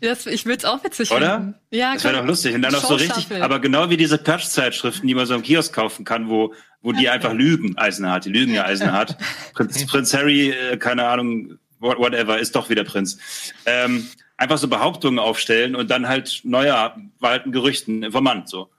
Das, 0.00 0.26
ich 0.26 0.46
würde 0.46 0.58
es 0.58 0.64
auch 0.64 0.82
witzig 0.82 1.10
Oder? 1.10 1.36
finden. 1.36 1.54
Ja, 1.70 1.92
das 1.92 2.04
wäre 2.04 2.16
doch 2.16 2.24
lustig. 2.24 2.54
Und 2.54 2.62
dann 2.62 2.74
auch 2.74 2.82
so 2.82 2.94
richtig, 2.94 3.30
aber 3.42 3.58
genau 3.60 3.90
wie 3.90 3.98
diese 3.98 4.16
Klatschzeitschriften, 4.16 5.06
die 5.06 5.14
man 5.14 5.26
so 5.26 5.34
im 5.34 5.42
Kiosk 5.42 5.74
kaufen 5.74 6.06
kann, 6.06 6.30
wo, 6.30 6.54
wo 6.80 6.92
die 6.92 7.10
einfach 7.10 7.34
lügen, 7.34 7.76
Eisenhardt. 7.76 8.24
Die 8.24 8.30
lügen 8.30 8.54
ja 8.54 8.64
Eisenhardt. 8.64 9.18
Prinz, 9.52 9.84
Prinz 9.86 10.14
Harry, 10.14 10.48
äh, 10.50 10.78
keine 10.78 11.06
Ahnung, 11.06 11.58
whatever, 11.80 12.38
ist 12.38 12.56
doch 12.56 12.70
wieder 12.70 12.84
Prinz. 12.84 13.18
Ähm, 13.66 14.08
einfach 14.38 14.56
so 14.56 14.68
Behauptungen 14.68 15.18
aufstellen 15.18 15.76
und 15.76 15.90
dann 15.90 16.08
halt 16.08 16.40
neuer 16.44 16.96
walten 17.18 17.52
Gerüchten, 17.52 18.04
Informant, 18.04 18.48
so. 18.48 18.70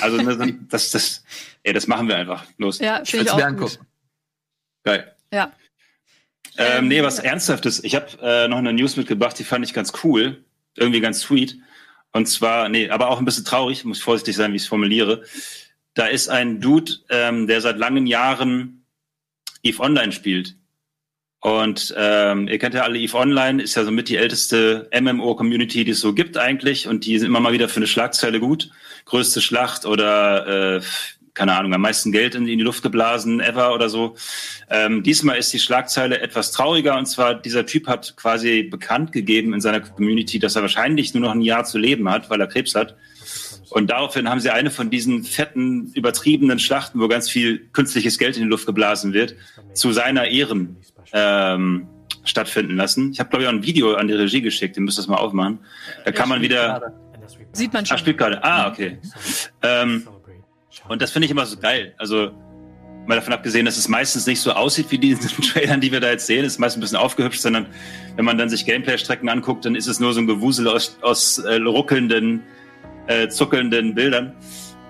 Also, 0.00 0.16
ne, 0.18 0.58
das, 0.68 0.90
das, 0.90 1.24
ey, 1.62 1.72
das 1.72 1.86
machen 1.86 2.08
wir 2.08 2.16
einfach. 2.16 2.44
Los. 2.58 2.78
Ja, 2.78 3.02
ich 3.02 3.14
auch 3.30 3.36
gut. 3.36 3.42
Angucken. 3.42 3.86
Geil. 4.84 5.14
Ja. 5.32 5.52
Ähm, 6.56 6.88
nee, 6.88 7.02
was 7.02 7.18
Ernsthaftes. 7.18 7.82
Ich 7.82 7.94
habe 7.94 8.06
äh, 8.22 8.48
noch 8.48 8.58
eine 8.58 8.72
News 8.72 8.96
mitgebracht, 8.96 9.38
die 9.38 9.44
fand 9.44 9.64
ich 9.64 9.74
ganz 9.74 9.92
cool, 10.04 10.44
irgendwie 10.76 11.00
ganz 11.00 11.20
sweet. 11.20 11.58
Und 12.12 12.26
zwar, 12.26 12.68
nee, 12.68 12.88
aber 12.90 13.08
auch 13.08 13.18
ein 13.18 13.24
bisschen 13.24 13.44
traurig, 13.44 13.84
muss 13.84 14.00
vorsichtig 14.00 14.36
sein, 14.36 14.52
wie 14.52 14.56
ich 14.56 14.62
es 14.62 14.68
formuliere. 14.68 15.24
Da 15.94 16.06
ist 16.06 16.28
ein 16.28 16.60
Dude, 16.60 16.92
ähm, 17.08 17.48
der 17.48 17.60
seit 17.60 17.76
langen 17.76 18.06
Jahren 18.06 18.86
EVE 19.64 19.80
Online 19.80 20.12
spielt. 20.12 20.56
Und 21.44 21.94
ähm, 21.98 22.48
ihr 22.48 22.58
kennt 22.58 22.72
ja 22.72 22.84
alle 22.84 22.98
EVE 22.98 23.18
Online, 23.18 23.62
ist 23.62 23.74
ja 23.74 23.84
somit 23.84 24.08
die 24.08 24.16
älteste 24.16 24.88
MMO-Community, 24.98 25.84
die 25.84 25.90
es 25.90 26.00
so 26.00 26.14
gibt 26.14 26.38
eigentlich. 26.38 26.88
Und 26.88 27.04
die 27.04 27.18
sind 27.18 27.26
immer 27.26 27.40
mal 27.40 27.52
wieder 27.52 27.68
für 27.68 27.76
eine 27.76 27.86
Schlagzeile 27.86 28.40
gut. 28.40 28.70
Größte 29.04 29.42
Schlacht 29.42 29.84
oder 29.84 30.76
äh, 30.76 30.80
keine 31.34 31.54
Ahnung, 31.54 31.74
am 31.74 31.82
meisten 31.82 32.12
Geld 32.12 32.34
in, 32.34 32.48
in 32.48 32.56
die 32.56 32.64
Luft 32.64 32.82
geblasen 32.82 33.40
ever 33.40 33.74
oder 33.74 33.90
so. 33.90 34.16
Ähm, 34.70 35.02
diesmal 35.02 35.36
ist 35.36 35.52
die 35.52 35.58
Schlagzeile 35.58 36.18
etwas 36.22 36.50
trauriger 36.50 36.96
und 36.96 37.04
zwar 37.04 37.34
dieser 37.34 37.66
Typ 37.66 37.88
hat 37.88 38.16
quasi 38.16 38.62
bekannt 38.62 39.12
gegeben 39.12 39.52
in 39.52 39.60
seiner 39.60 39.80
Community, 39.80 40.38
dass 40.38 40.56
er 40.56 40.62
wahrscheinlich 40.62 41.12
nur 41.12 41.24
noch 41.24 41.32
ein 41.32 41.42
Jahr 41.42 41.64
zu 41.64 41.76
leben 41.76 42.08
hat, 42.08 42.30
weil 42.30 42.40
er 42.40 42.46
Krebs 42.46 42.74
hat. 42.74 42.96
Und 43.68 43.90
daraufhin 43.90 44.30
haben 44.30 44.40
sie 44.40 44.48
eine 44.48 44.70
von 44.70 44.88
diesen 44.88 45.24
fetten, 45.24 45.92
übertriebenen 45.92 46.58
Schlachten, 46.58 47.00
wo 47.00 47.08
ganz 47.08 47.28
viel 47.28 47.68
künstliches 47.74 48.18
Geld 48.18 48.38
in 48.38 48.44
die 48.44 48.48
Luft 48.48 48.64
geblasen 48.64 49.12
wird, 49.12 49.34
zu 49.74 49.92
seiner 49.92 50.28
Ehren 50.28 50.78
ähm, 51.12 51.88
stattfinden 52.24 52.76
lassen. 52.76 53.12
Ich 53.12 53.20
habe, 53.20 53.30
glaube 53.30 53.42
ich, 53.42 53.48
auch 53.48 53.52
ein 53.52 53.62
Video 53.62 53.94
an 53.94 54.08
die 54.08 54.14
Regie 54.14 54.40
geschickt, 54.40 54.76
den 54.76 54.84
müsst 54.84 54.98
ihr 54.98 55.02
das 55.02 55.08
mal 55.08 55.16
aufmachen. 55.16 55.58
Da 56.04 56.12
kann 56.12 56.28
man 56.28 56.40
wieder. 56.40 56.92
Sieht 57.52 57.72
man 57.72 57.86
schon. 57.86 57.94
Ah, 57.94 57.98
spielt 57.98 58.18
gerade. 58.18 58.42
Ah, 58.42 58.68
okay. 58.68 58.98
Ähm, 59.62 60.06
und 60.88 61.00
das 61.00 61.12
finde 61.12 61.26
ich 61.26 61.30
immer 61.30 61.46
so 61.46 61.56
geil. 61.56 61.94
Also 61.98 62.32
mal 63.06 63.16
davon 63.16 63.32
abgesehen, 63.32 63.66
dass 63.66 63.76
es 63.76 63.88
meistens 63.88 64.26
nicht 64.26 64.40
so 64.40 64.52
aussieht 64.52 64.90
wie 64.90 64.98
diese 64.98 65.28
Trailern, 65.52 65.80
die 65.80 65.92
wir 65.92 66.00
da 66.00 66.10
jetzt 66.10 66.26
sehen, 66.26 66.44
ist 66.44 66.58
meistens 66.58 66.78
ein 66.78 66.80
bisschen 66.80 66.98
aufgehübscht, 66.98 67.40
sondern 67.40 67.66
wenn 68.16 68.24
man 68.24 68.38
dann 68.38 68.48
sich 68.48 68.64
Gameplay-Strecken 68.66 69.28
anguckt, 69.28 69.64
dann 69.64 69.74
ist 69.74 69.86
es 69.86 70.00
nur 70.00 70.12
so 70.12 70.20
ein 70.20 70.26
Gewusel 70.26 70.68
aus, 70.68 70.98
aus 71.02 71.38
äh, 71.38 71.56
ruckelnden, 71.56 72.42
äh, 73.06 73.28
zuckelnden 73.28 73.94
Bildern. 73.94 74.34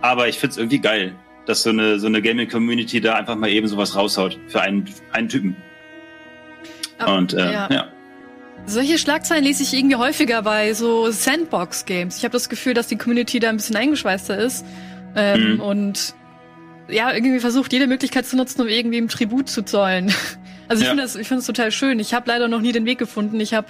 Aber 0.01 0.29
ich 0.29 0.39
finde 0.39 0.53
es 0.53 0.59
irgendwie 0.59 0.79
geil, 0.79 1.15
dass 1.47 1.63
so 1.63 1.71
eine, 1.71 1.99
so 1.99 2.07
eine 2.07 2.23
Gaming-Community 2.23 3.01
da 3.01 3.15
einfach 3.15 3.37
mal 3.37 3.51
eben 3.51 3.67
sowas 3.67 3.97
raushaut 3.97 4.39
für 4.49 4.61
einen, 4.61 4.89
einen 5.13 5.29
Typen. 5.29 5.57
Oh, 7.07 7.15
Und 7.17 7.35
äh, 7.35 7.53
ja. 7.53 7.69
ja. 7.71 7.87
Solche 8.67 8.99
Schlagzeilen 8.99 9.45
lese 9.45 9.63
ich 9.63 9.75
irgendwie 9.75 9.97
häufiger 9.97 10.41
bei 10.43 10.73
so 10.73 11.11
Sandbox-Games. 11.11 12.17
Ich 12.17 12.25
habe 12.25 12.33
das 12.33 12.49
Gefühl, 12.49 12.73
dass 12.73 12.87
die 12.87 12.97
Community 12.97 13.39
da 13.39 13.51
ein 13.51 13.57
bisschen 13.57 13.77
eingeschweißter 13.77 14.39
ist 14.39 14.65
ähm, 15.17 15.55
mhm. 15.55 15.61
Und 15.61 16.15
ja, 16.89 17.13
irgendwie 17.13 17.41
versucht, 17.41 17.73
jede 17.73 17.87
Möglichkeit 17.87 18.27
zu 18.27 18.37
nutzen, 18.37 18.61
um 18.61 18.69
irgendwie 18.69 18.99
im 18.99 19.09
Tribut 19.09 19.49
zu 19.49 19.63
zollen. 19.63 20.13
Also 20.67 20.81
ich 20.81 20.87
ja. 20.87 20.93
finde 20.93 21.03
das, 21.03 21.15
ich 21.15 21.29
finde 21.29 21.41
das 21.41 21.47
total 21.47 21.71
schön. 21.71 22.01
Ich 22.01 22.15
habe 22.15 22.27
leider 22.27 22.49
noch 22.49 22.63
nie 22.63 22.73
den 22.73 22.87
Weg 22.87 22.99
gefunden. 22.99 23.39
Ich 23.39 23.53
habe, 23.53 23.67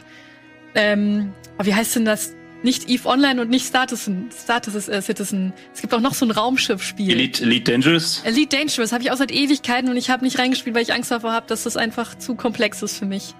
ähm, 0.76 1.32
wie 1.60 1.74
heißt 1.74 1.96
denn 1.96 2.04
das? 2.04 2.36
Nicht 2.64 2.88
Eve 2.88 3.06
Online 3.06 3.42
und 3.42 3.50
nicht 3.50 3.66
Status, 3.66 4.10
Status 4.42 4.88
äh, 4.88 5.02
Citizen. 5.02 5.52
Es 5.74 5.82
gibt 5.82 5.92
auch 5.92 6.00
noch 6.00 6.14
so 6.14 6.24
ein 6.24 6.30
Raumschiff-Spiel. 6.30 7.10
Elite, 7.10 7.42
Elite 7.42 7.70
Dangerous? 7.70 8.22
Elite 8.24 8.56
Dangerous 8.56 8.90
habe 8.90 9.02
ich 9.02 9.10
auch 9.10 9.18
seit 9.18 9.30
Ewigkeiten 9.30 9.90
und 9.90 9.98
ich 9.98 10.08
habe 10.08 10.24
nicht 10.24 10.38
reingespielt, 10.38 10.74
weil 10.74 10.82
ich 10.82 10.94
Angst 10.94 11.10
davor 11.10 11.32
habe, 11.32 11.46
dass 11.46 11.64
das 11.64 11.76
einfach 11.76 12.16
zu 12.16 12.36
komplex 12.36 12.82
ist 12.82 12.96
für 12.96 13.04
mich. 13.04 13.34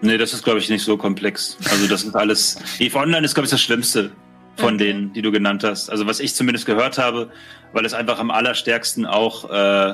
Nee, 0.00 0.18
das 0.18 0.34
ist, 0.34 0.42
glaube 0.42 0.58
ich, 0.58 0.68
nicht 0.68 0.82
so 0.82 0.96
komplex. 0.96 1.56
Also 1.70 1.86
das 1.86 2.02
ist 2.02 2.16
alles. 2.16 2.56
Eve 2.80 2.98
Online 2.98 3.24
ist, 3.24 3.34
glaube 3.34 3.44
ich, 3.44 3.52
das 3.52 3.60
Schlimmste 3.60 4.10
von 4.56 4.74
okay. 4.74 4.86
denen, 4.88 5.12
die 5.12 5.22
du 5.22 5.30
genannt 5.30 5.62
hast. 5.62 5.88
Also 5.88 6.04
was 6.04 6.18
ich 6.18 6.34
zumindest 6.34 6.66
gehört 6.66 6.98
habe, 6.98 7.30
weil 7.72 7.84
es 7.84 7.94
einfach 7.94 8.18
am 8.18 8.32
allerstärksten 8.32 9.06
auch 9.06 9.48
äh, 9.52 9.90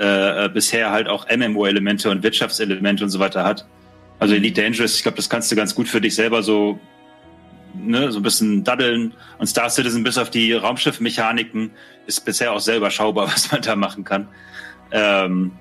äh, 0.00 0.44
äh 0.46 0.48
bisher 0.48 0.90
halt 0.90 1.06
auch 1.06 1.24
MMO-Elemente 1.30 2.10
und 2.10 2.24
Wirtschaftselemente 2.24 3.04
und 3.04 3.10
so 3.10 3.20
weiter 3.20 3.44
hat. 3.44 3.64
Also. 4.18 4.34
Elite 4.34 4.60
Dangerous, 4.60 4.96
ich 4.96 5.04
glaube, 5.04 5.18
das 5.18 5.30
kannst 5.30 5.52
du 5.52 5.56
ganz 5.56 5.72
gut 5.72 5.86
für 5.86 6.00
dich 6.00 6.16
selber 6.16 6.42
so 6.42 6.80
ne, 7.78 8.12
so 8.12 8.20
ein 8.20 8.22
bisschen 8.22 8.64
daddeln. 8.64 9.14
Und 9.38 9.46
Star 9.46 9.70
Citizen 9.70 10.04
bis 10.04 10.18
auf 10.18 10.30
die 10.30 10.52
Raumschiffmechaniken 10.52 11.70
ist 12.06 12.24
bisher 12.24 12.52
auch 12.52 12.60
selber 12.60 12.90
schaubar, 12.90 13.26
was 13.32 13.50
man 13.52 13.62
da 13.62 13.76
machen 13.76 14.04
kann. 14.04 14.28
Ähm, 14.90 15.52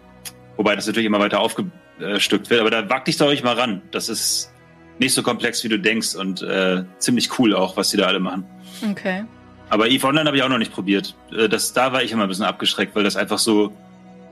wobei 0.57 0.75
das 0.75 0.87
natürlich 0.87 1.07
immer 1.07 1.19
weiter 1.19 1.39
aufgestückt 1.39 2.49
wird. 2.49 2.61
Aber 2.61 2.69
da 2.69 2.89
wag 2.89 3.05
dich 3.05 3.17
doch 3.17 3.27
ruhig 3.27 3.43
mal 3.43 3.55
ran. 3.55 3.81
Das 3.91 4.09
ist 4.09 4.51
nicht 4.99 5.13
so 5.13 5.23
komplex, 5.23 5.63
wie 5.63 5.69
du 5.69 5.79
denkst 5.79 6.15
und 6.15 6.41
äh, 6.41 6.83
ziemlich 6.99 7.37
cool 7.39 7.53
auch, 7.53 7.75
was 7.77 7.89
die 7.89 7.97
da 7.97 8.05
alle 8.05 8.19
machen. 8.19 8.45
Okay. 8.89 9.25
Aber 9.69 9.87
EVE 9.87 10.07
Online 10.07 10.27
habe 10.27 10.37
ich 10.37 10.43
auch 10.43 10.49
noch 10.49 10.57
nicht 10.57 10.73
probiert. 10.73 11.15
Äh, 11.31 11.49
das, 11.49 11.73
da 11.73 11.91
war 11.91 12.03
ich 12.03 12.11
immer 12.11 12.23
ein 12.23 12.29
bisschen 12.29 12.45
abgeschreckt, 12.45 12.95
weil 12.95 13.03
das 13.03 13.15
einfach 13.15 13.39
so 13.39 13.75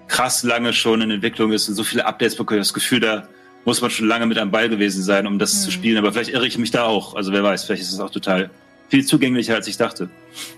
krass 0.08 0.44
lange 0.44 0.74
schon 0.74 1.02
in 1.02 1.12
Entwicklung 1.12 1.52
ist 1.52 1.68
und 1.70 1.76
so 1.76 1.84
viele 1.84 2.06
Updates 2.06 2.36
bekommen. 2.36 2.60
Das 2.60 2.74
Gefühl, 2.74 3.00
da 3.00 3.28
muss 3.66 3.82
man 3.82 3.90
schon 3.90 4.08
lange 4.08 4.26
mit 4.26 4.38
am 4.38 4.52
Ball 4.52 4.70
gewesen 4.70 5.04
sein, 5.04 5.28
um 5.28 5.40
das 5.40 5.54
mhm. 5.54 5.60
zu 5.60 5.72
spielen. 5.72 5.98
Aber 5.98 6.12
vielleicht 6.12 6.32
irre 6.32 6.48
ich 6.48 6.58
mich 6.58 6.72
da 6.72 6.84
auch. 6.84 7.16
Also 7.16 7.32
wer 7.32 7.44
weiß, 7.44 7.64
vielleicht 7.66 7.84
ist 7.84 7.94
es 7.94 8.00
auch 8.00 8.10
total 8.10 8.50
viel 8.90 9.06
zugänglicher, 9.06 9.56
als 9.56 9.68
ich 9.68 9.78
dachte. 9.78 10.10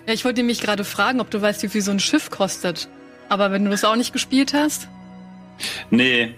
Ja, 0.07 0.13
ich 0.13 0.25
wollte 0.25 0.43
mich 0.43 0.59
gerade 0.59 0.83
fragen, 0.83 1.21
ob 1.21 1.29
du 1.29 1.41
weißt, 1.41 1.63
wie 1.63 1.69
viel 1.69 1.81
so 1.81 1.91
ein 1.91 1.99
Schiff 1.99 2.29
kostet. 2.29 2.89
Aber 3.29 3.51
wenn 3.51 3.63
du 3.63 3.71
das 3.71 3.83
auch 3.83 3.95
nicht 3.95 4.13
gespielt 4.13 4.53
hast? 4.53 4.87
Nee. 5.89 6.35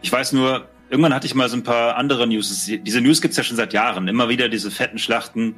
Ich 0.00 0.12
weiß 0.12 0.32
nur, 0.32 0.68
irgendwann 0.90 1.14
hatte 1.14 1.26
ich 1.26 1.34
mal 1.34 1.48
so 1.48 1.56
ein 1.56 1.62
paar 1.62 1.96
andere 1.96 2.26
News. 2.26 2.66
Diese 2.66 3.00
News 3.00 3.20
gibt's 3.20 3.36
ja 3.36 3.42
schon 3.42 3.56
seit 3.56 3.72
Jahren. 3.72 4.08
Immer 4.08 4.28
wieder 4.28 4.48
diese 4.48 4.70
fetten 4.70 4.98
Schlachten. 4.98 5.56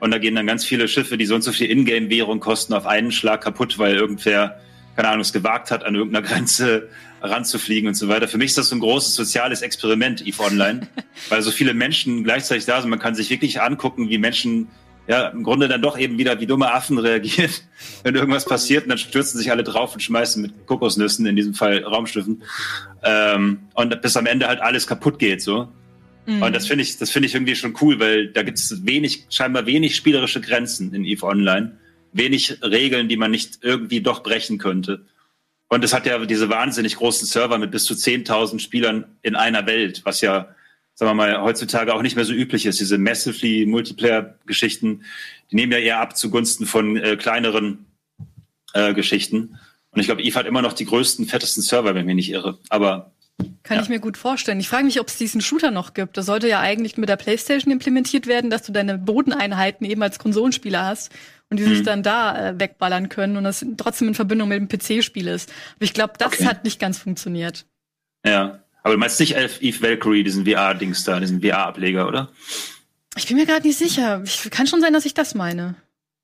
Und 0.00 0.10
da 0.10 0.18
gehen 0.18 0.34
dann 0.34 0.46
ganz 0.46 0.64
viele 0.64 0.88
Schiffe, 0.88 1.16
die 1.16 1.26
so 1.26 1.34
und 1.34 1.42
so 1.42 1.52
viel 1.52 1.70
Ingame-Währung 1.70 2.40
kosten, 2.40 2.74
auf 2.74 2.86
einen 2.86 3.12
Schlag 3.12 3.42
kaputt, 3.42 3.78
weil 3.78 3.96
irgendwer, 3.96 4.60
keine 4.96 5.08
Ahnung, 5.08 5.20
es 5.20 5.32
gewagt 5.32 5.70
hat, 5.70 5.84
an 5.84 5.94
irgendeiner 5.94 6.26
Grenze 6.26 6.88
ranzufliegen 7.20 7.88
und 7.88 7.94
so 7.94 8.08
weiter. 8.08 8.28
Für 8.28 8.38
mich 8.38 8.48
ist 8.48 8.58
das 8.58 8.70
so 8.70 8.76
ein 8.76 8.80
großes 8.80 9.14
soziales 9.14 9.62
Experiment, 9.62 10.26
EVE 10.26 10.40
Online, 10.40 10.88
weil 11.28 11.42
so 11.42 11.50
viele 11.50 11.74
Menschen 11.74 12.24
gleichzeitig 12.24 12.64
da 12.64 12.80
sind. 12.80 12.90
Man 12.90 12.98
kann 12.98 13.14
sich 13.14 13.30
wirklich 13.30 13.60
angucken, 13.60 14.08
wie 14.08 14.18
Menschen 14.18 14.68
ja, 15.08 15.28
im 15.28 15.44
Grunde 15.44 15.68
dann 15.68 15.82
doch 15.82 15.98
eben 15.98 16.18
wieder 16.18 16.40
wie 16.40 16.46
dumme 16.46 16.72
Affen 16.72 16.98
reagieren, 16.98 17.50
wenn 18.02 18.14
irgendwas 18.14 18.44
passiert 18.44 18.84
und 18.84 18.88
dann 18.88 18.98
stürzen 18.98 19.38
sich 19.38 19.50
alle 19.50 19.62
drauf 19.62 19.94
und 19.94 20.00
schmeißen 20.00 20.42
mit 20.42 20.66
Kokosnüssen, 20.66 21.26
in 21.26 21.36
diesem 21.36 21.54
Fall 21.54 21.84
Raumschiffen, 21.84 22.42
ähm, 23.04 23.60
und 23.74 24.02
bis 24.02 24.16
am 24.16 24.26
Ende 24.26 24.48
halt 24.48 24.60
alles 24.60 24.86
kaputt 24.86 25.18
geht, 25.18 25.42
so. 25.42 25.68
Mhm. 26.26 26.42
Und 26.42 26.56
das 26.56 26.66
finde 26.66 26.82
ich, 26.82 26.98
das 26.98 27.10
finde 27.10 27.28
ich 27.28 27.34
irgendwie 27.34 27.54
schon 27.54 27.76
cool, 27.80 28.00
weil 28.00 28.28
da 28.28 28.42
gibt 28.42 28.58
es 28.58 28.84
wenig, 28.84 29.26
scheinbar 29.30 29.66
wenig 29.66 29.94
spielerische 29.94 30.40
Grenzen 30.40 30.92
in 30.92 31.04
EVE 31.04 31.24
Online, 31.24 31.78
wenig 32.16 32.62
Regeln, 32.62 33.08
die 33.08 33.16
man 33.16 33.30
nicht 33.30 33.58
irgendwie 33.62 34.00
doch 34.00 34.22
brechen 34.22 34.58
könnte. 34.58 35.04
Und 35.68 35.84
es 35.84 35.92
hat 35.92 36.06
ja 36.06 36.24
diese 36.24 36.48
wahnsinnig 36.48 36.96
großen 36.96 37.26
Server 37.26 37.58
mit 37.58 37.70
bis 37.70 37.84
zu 37.84 37.94
10.000 37.94 38.60
Spielern 38.60 39.04
in 39.22 39.34
einer 39.34 39.66
Welt, 39.66 40.02
was 40.04 40.20
ja 40.20 40.54
sagen 40.96 41.10
wir 41.10 41.14
mal, 41.14 41.42
heutzutage 41.42 41.94
auch 41.94 42.02
nicht 42.02 42.16
mehr 42.16 42.24
so 42.24 42.32
üblich 42.32 42.64
ist. 42.64 42.80
Diese 42.80 42.96
massively 42.96 43.66
Multiplayer-Geschichten, 43.66 45.04
die 45.50 45.56
nehmen 45.56 45.72
ja 45.72 45.78
eher 45.78 46.00
ab 46.00 46.16
zugunsten 46.16 46.66
von 46.66 46.96
äh, 46.96 47.16
kleineren 47.16 47.84
äh, 48.72 48.94
Geschichten. 48.94 49.58
Und 49.90 50.00
ich 50.00 50.06
glaube, 50.06 50.22
Eve 50.22 50.38
hat 50.38 50.46
immer 50.46 50.62
noch 50.62 50.72
die 50.72 50.86
größten, 50.86 51.26
fettesten 51.26 51.62
Server, 51.62 51.94
wenn 51.94 52.00
ich 52.00 52.06
mich 52.06 52.16
nicht 52.16 52.30
irre. 52.30 52.58
Aber 52.70 53.12
kann 53.62 53.76
ja. 53.76 53.82
ich 53.82 53.90
mir 53.90 54.00
gut 54.00 54.16
vorstellen. 54.16 54.58
Ich 54.60 54.68
frage 54.68 54.84
mich, 54.84 54.98
ob 54.98 55.08
es 55.08 55.18
diesen 55.18 55.42
Shooter 55.42 55.70
noch 55.70 55.92
gibt. 55.92 56.16
Das 56.16 56.24
sollte 56.24 56.48
ja 56.48 56.60
eigentlich 56.60 56.96
mit 56.96 57.10
der 57.10 57.16
PlayStation 57.16 57.70
implementiert 57.70 58.26
werden, 58.26 58.48
dass 58.48 58.62
du 58.62 58.72
deine 58.72 58.96
Bodeneinheiten 58.96 59.86
eben 59.86 60.02
als 60.02 60.18
Konsolenspieler 60.18 60.86
hast 60.86 61.12
und 61.50 61.58
die 61.58 61.64
mhm. 61.64 61.68
sich 61.68 61.82
dann 61.82 62.02
da 62.02 62.50
äh, 62.50 62.60
wegballern 62.60 63.08
können 63.08 63.36
und 63.36 63.44
das 63.44 63.64
trotzdem 63.76 64.08
in 64.08 64.14
Verbindung 64.14 64.48
mit 64.48 64.58
dem 64.58 64.68
PC-Spiel 64.68 65.28
ist. 65.28 65.52
Aber 65.76 65.84
ich 65.84 65.94
glaube, 65.94 66.14
das 66.18 66.34
okay. 66.34 66.46
hat 66.46 66.64
nicht 66.64 66.80
ganz 66.80 66.98
funktioniert. 66.98 67.66
Ja, 68.24 68.60
aber 68.82 68.94
du 68.94 68.98
meinst 68.98 69.20
nicht 69.20 69.36
Eve 69.36 69.82
Valkyrie, 69.82 70.22
diesen 70.22 70.46
VR-Dings 70.46 71.04
da, 71.04 71.20
diesen 71.20 71.40
VR-Ableger, 71.40 72.06
oder? 72.06 72.30
Ich 73.16 73.26
bin 73.26 73.36
mir 73.36 73.46
gerade 73.46 73.66
nicht 73.66 73.78
sicher. 73.78 74.22
Ich, 74.24 74.50
kann 74.50 74.66
schon 74.66 74.80
sein, 74.80 74.92
dass 74.92 75.06
ich 75.06 75.14
das 75.14 75.34
meine. 75.34 75.74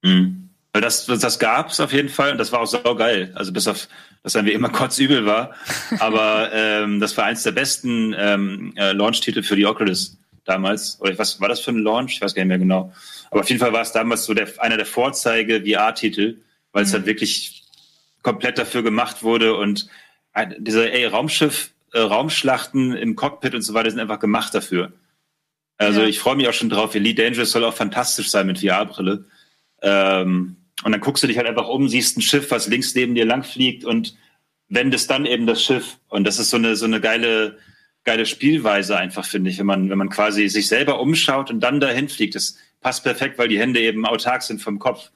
Mhm. 0.02 0.50
Das, 0.72 1.06
das, 1.06 1.20
das 1.20 1.38
gab's 1.38 1.80
auf 1.80 1.92
jeden 1.92 2.08
Fall 2.08 2.32
und 2.32 2.38
das 2.38 2.50
war 2.50 2.60
auch 2.60 2.66
so 2.66 2.78
geil. 2.94 3.32
Also 3.34 3.52
bis 3.52 3.68
auf, 3.68 3.88
dass 4.22 4.32
dann 4.32 4.46
wie 4.46 4.52
immer 4.52 4.68
kotzübel 4.72 5.26
war. 5.26 5.54
Aber 5.98 6.50
ähm, 6.52 6.98
das 7.00 7.16
war 7.16 7.24
eins 7.24 7.42
der 7.42 7.52
besten 7.52 8.14
ähm, 8.16 8.72
äh, 8.76 8.92
Launch-Titel 8.92 9.42
für 9.42 9.56
die 9.56 9.66
Oculus 9.66 10.18
damals. 10.44 11.00
Oder 11.00 11.18
was 11.18 11.40
war 11.40 11.48
das 11.48 11.60
für 11.60 11.70
ein 11.70 11.78
Launch? 11.78 12.14
Ich 12.14 12.20
weiß 12.20 12.34
gar 12.34 12.42
nicht 12.42 12.48
mehr 12.48 12.58
genau. 12.58 12.92
Aber 13.30 13.40
auf 13.40 13.48
jeden 13.48 13.60
Fall 13.60 13.72
war 13.72 13.82
es 13.82 13.92
damals 13.92 14.24
so 14.24 14.34
der, 14.34 14.48
einer 14.58 14.76
der 14.76 14.86
Vorzeige-VR-Titel, 14.86 16.38
weil 16.72 16.82
mhm. 16.82 16.86
es 16.88 16.92
halt 16.92 17.06
wirklich 17.06 17.62
komplett 18.22 18.58
dafür 18.58 18.82
gemacht 18.82 19.22
wurde 19.22 19.56
und 19.56 19.88
ein, 20.32 20.54
dieser 20.58 20.92
ey, 20.92 21.06
Raumschiff 21.06 21.72
äh, 21.92 22.00
Raumschlachten 22.00 22.94
im 22.94 23.16
Cockpit 23.16 23.54
und 23.54 23.62
so 23.62 23.74
weiter 23.74 23.90
sind 23.90 24.00
einfach 24.00 24.20
gemacht 24.20 24.54
dafür. 24.54 24.92
Also 25.76 26.00
ja. 26.02 26.06
ich 26.06 26.18
freue 26.18 26.36
mich 26.36 26.48
auch 26.48 26.52
schon 26.52 26.70
drauf. 26.70 26.94
Elite 26.94 27.22
Dangerous 27.22 27.50
soll 27.50 27.64
auch 27.64 27.74
fantastisch 27.74 28.30
sein 28.30 28.46
mit 28.46 28.60
VR-Brille. 28.60 29.24
Ähm, 29.82 30.56
und 30.84 30.92
dann 30.92 31.00
guckst 31.00 31.22
du 31.22 31.26
dich 31.26 31.36
halt 31.36 31.46
einfach 31.46 31.68
um, 31.68 31.88
siehst 31.88 32.16
ein 32.16 32.22
Schiff, 32.22 32.50
was 32.50 32.68
links 32.68 32.94
neben 32.94 33.14
dir 33.14 33.24
langfliegt 33.24 33.84
und 33.84 34.16
wendest 34.68 35.10
dann 35.10 35.26
eben 35.26 35.46
das 35.46 35.62
Schiff. 35.62 35.98
Und 36.08 36.24
das 36.24 36.38
ist 36.38 36.50
so 36.50 36.56
eine, 36.56 36.76
so 36.76 36.86
eine 36.86 37.00
geile, 37.00 37.58
geile 38.04 38.26
Spielweise 38.26 38.96
einfach, 38.96 39.24
finde 39.24 39.50
ich, 39.50 39.58
wenn 39.58 39.66
man, 39.66 39.90
wenn 39.90 39.98
man 39.98 40.08
quasi 40.08 40.48
sich 40.48 40.68
selber 40.68 41.00
umschaut 41.00 41.50
und 41.50 41.60
dann 41.60 41.80
dahin 41.80 42.08
fliegt. 42.08 42.34
Das 42.34 42.56
passt 42.80 43.04
perfekt, 43.04 43.38
weil 43.38 43.48
die 43.48 43.58
Hände 43.58 43.80
eben 43.80 44.06
autark 44.06 44.42
sind 44.42 44.60
vom 44.60 44.78
Kopf. 44.78 45.10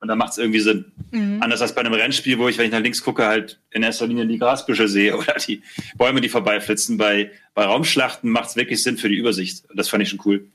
Und 0.00 0.08
da 0.08 0.16
macht 0.16 0.32
es 0.32 0.38
irgendwie 0.38 0.58
Sinn. 0.58 0.90
Mhm. 1.12 1.40
Anders 1.40 1.62
als 1.62 1.76
bei 1.76 1.80
einem 1.80 1.92
Rennspiel, 1.92 2.36
wo 2.36 2.48
ich, 2.48 2.58
wenn 2.58 2.66
ich 2.66 2.72
nach 2.72 2.80
links 2.80 3.04
gucke, 3.04 3.24
halt 3.24 3.60
in 3.70 3.84
erster 3.84 4.08
Linie 4.08 4.26
die 4.26 4.38
Grasbüsche 4.38 4.88
sehe 4.88 5.16
oder 5.18 5.34
die 5.34 5.62
Bäume, 5.94 6.20
die 6.20 6.28
vorbeiflitzen. 6.28 6.98
Bei, 6.98 7.30
bei 7.54 7.64
Raumschlachten 7.64 8.28
macht 8.28 8.48
es 8.48 8.56
wirklich 8.56 8.82
Sinn 8.82 8.98
für 8.98 9.08
die 9.08 9.14
Übersicht. 9.14 9.64
Das 9.72 9.88
fand 9.88 10.02
ich 10.02 10.08
schon 10.08 10.20
cool. 10.24 10.48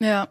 Ja. 0.00 0.28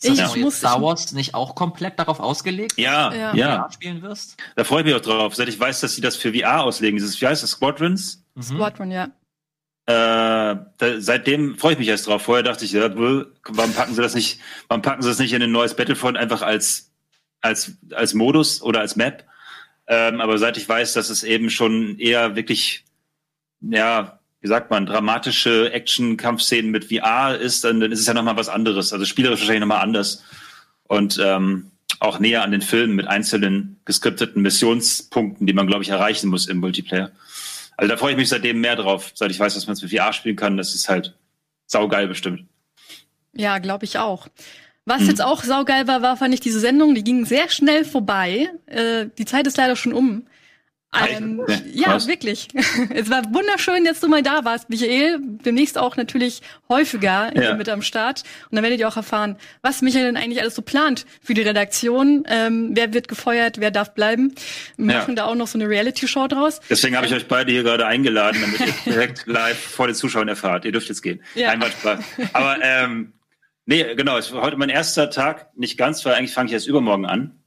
Ist 0.00 0.20
ich 0.20 0.36
muss 0.36 0.58
Star 0.58 0.82
Wars 0.82 1.12
nicht 1.12 1.34
auch 1.34 1.54
komplett 1.54 1.98
darauf 1.98 2.20
ausgelegt? 2.20 2.74
Ja, 2.76 3.12
ja. 3.12 3.34
ja. 3.34 3.68
spielen 3.72 4.02
wirst? 4.02 4.36
Da 4.54 4.64
freue 4.64 4.80
ich 4.80 4.86
mich 4.86 4.94
auch 4.94 5.00
drauf, 5.00 5.34
seit 5.34 5.48
ich 5.48 5.58
weiß, 5.58 5.80
dass 5.80 5.94
sie 5.94 6.00
das 6.00 6.16
für 6.16 6.34
VR 6.34 6.62
auslegen. 6.62 6.98
Dieses, 6.98 7.20
wie 7.20 7.26
heißt 7.26 7.42
das, 7.42 7.52
Squadrons? 7.52 8.22
Mhm. 8.34 8.42
Squadron, 8.42 8.90
ja. 8.90 9.08
Äh, 9.88 10.56
da, 10.76 11.00
seitdem 11.00 11.56
freue 11.56 11.72
ich 11.72 11.78
mich 11.78 11.88
erst 11.88 12.06
drauf. 12.08 12.20
Vorher 12.20 12.42
dachte 12.42 12.66
ich, 12.66 12.72
ja, 12.72 12.94
warum 12.94 13.72
packen 13.72 13.94
sie 13.94 14.02
das 14.02 14.14
nicht, 14.14 14.38
warum 14.68 14.82
packen 14.82 15.00
sie 15.00 15.08
das 15.08 15.18
nicht 15.18 15.32
in 15.32 15.42
ein 15.42 15.50
neues 15.50 15.74
Battlefront 15.74 16.18
einfach 16.18 16.42
als, 16.42 16.90
als, 17.40 17.72
als 17.94 18.12
Modus 18.12 18.60
oder 18.60 18.80
als 18.80 18.96
Map? 18.96 19.24
Ähm, 19.86 20.20
aber 20.20 20.36
seit 20.36 20.58
ich 20.58 20.68
weiß, 20.68 20.92
dass 20.92 21.08
es 21.08 21.22
eben 21.22 21.48
schon 21.48 21.98
eher 21.98 22.36
wirklich, 22.36 22.84
ja, 23.62 24.20
wie 24.42 24.48
sagt 24.48 24.70
man, 24.70 24.84
dramatische 24.84 25.72
Action-Kampfszenen 25.72 26.70
mit 26.70 26.92
VR 26.92 27.38
ist, 27.38 27.64
dann, 27.64 27.80
dann 27.80 27.90
ist 27.90 28.00
es 28.00 28.06
ja 28.06 28.12
nochmal 28.12 28.36
was 28.36 28.50
anderes. 28.50 28.92
Also 28.92 29.06
spielerisch 29.06 29.40
wahrscheinlich 29.40 29.62
nochmal 29.62 29.80
anders. 29.80 30.22
Und 30.82 31.18
ähm, 31.18 31.70
auch 31.98 32.18
näher 32.18 32.42
an 32.42 32.50
den 32.50 32.60
Filmen 32.60 32.94
mit 32.94 33.06
einzelnen 33.06 33.80
geskripteten 33.86 34.42
Missionspunkten, 34.42 35.46
die 35.46 35.54
man, 35.54 35.66
glaube 35.66 35.82
ich, 35.82 35.88
erreichen 35.88 36.28
muss 36.28 36.46
im 36.46 36.58
Multiplayer. 36.58 37.10
Also 37.78 37.92
da 37.92 37.96
freue 37.96 38.10
ich 38.10 38.18
mich 38.18 38.28
seitdem 38.28 38.60
mehr 38.60 38.74
drauf, 38.74 39.12
seit 39.14 39.30
ich 39.30 39.38
weiß, 39.38 39.54
dass 39.54 39.68
man 39.68 39.74
es 39.74 39.82
mit 39.82 39.92
VR 39.92 40.12
spielen 40.12 40.34
kann. 40.34 40.56
Das 40.56 40.74
ist 40.74 40.88
halt 40.88 41.14
saugeil 41.66 42.08
bestimmt. 42.08 42.44
Ja, 43.34 43.58
glaube 43.58 43.84
ich 43.84 43.98
auch. 43.98 44.26
Was 44.84 45.02
mhm. 45.02 45.10
jetzt 45.10 45.22
auch 45.22 45.44
saugeil 45.44 45.86
war, 45.86 46.02
war, 46.02 46.16
fand 46.16 46.34
ich 46.34 46.40
diese 46.40 46.58
Sendung, 46.58 46.96
die 46.96 47.04
ging 47.04 47.24
sehr 47.24 47.48
schnell 47.48 47.84
vorbei. 47.84 48.50
Äh, 48.66 49.06
die 49.16 49.26
Zeit 49.26 49.46
ist 49.46 49.56
leider 49.56 49.76
schon 49.76 49.92
um. 49.92 50.26
Ähm, 50.96 51.44
ja, 51.70 51.94
Was? 51.94 52.08
wirklich. 52.08 52.48
es 52.94 53.10
war 53.10 53.22
wunderschön, 53.34 53.84
dass 53.84 54.00
du 54.00 54.08
mal 54.08 54.22
da 54.22 54.44
warst, 54.44 54.70
Michael. 54.70 55.18
Demnächst 55.44 55.76
auch 55.76 55.96
natürlich 55.96 56.40
häufiger 56.68 57.30
ja. 57.38 57.54
mit 57.54 57.68
am 57.68 57.82
Start. 57.82 58.22
Und 58.50 58.56
dann 58.56 58.62
werdet 58.62 58.80
ihr 58.80 58.88
auch 58.88 58.96
erfahren, 58.96 59.36
was 59.60 59.82
Michael 59.82 60.06
denn 60.06 60.16
eigentlich 60.16 60.40
alles 60.40 60.54
so 60.54 60.62
plant 60.62 61.04
für 61.22 61.34
die 61.34 61.42
Redaktion. 61.42 62.24
Ähm, 62.26 62.70
wer 62.72 62.94
wird 62.94 63.06
gefeuert, 63.06 63.60
wer 63.60 63.70
darf 63.70 63.92
bleiben. 63.92 64.34
Wir 64.76 64.96
machen 64.96 65.10
ja. 65.10 65.24
da 65.24 65.24
auch 65.26 65.34
noch 65.34 65.46
so 65.46 65.58
eine 65.58 65.68
Reality-Show 65.68 66.26
draus. 66.26 66.60
Deswegen 66.70 66.96
habe 66.96 67.06
ich 67.06 67.12
euch 67.12 67.28
beide 67.28 67.52
hier 67.52 67.64
gerade 67.64 67.86
eingeladen, 67.86 68.40
damit 68.40 68.60
ihr 68.60 68.74
direkt 68.92 69.26
live 69.26 69.58
vor 69.58 69.88
den 69.88 69.94
Zuschauern 69.94 70.28
erfahrt. 70.28 70.64
Ihr 70.64 70.72
dürft 70.72 70.88
jetzt 70.88 71.02
gehen. 71.02 71.22
Ja. 71.34 71.50
Einmal 71.50 71.70
Spaß. 71.70 72.02
Aber 72.32 72.56
ähm, 72.62 73.12
nee, 73.66 73.94
genau, 73.94 74.16
es 74.16 74.32
war 74.32 74.40
heute 74.40 74.56
mein 74.56 74.70
erster 74.70 75.10
Tag, 75.10 75.54
nicht 75.54 75.76
ganz, 75.76 76.02
weil 76.06 76.14
eigentlich 76.14 76.32
fange 76.32 76.46
ich 76.46 76.54
erst 76.54 76.66
übermorgen 76.66 77.04
an. 77.04 77.38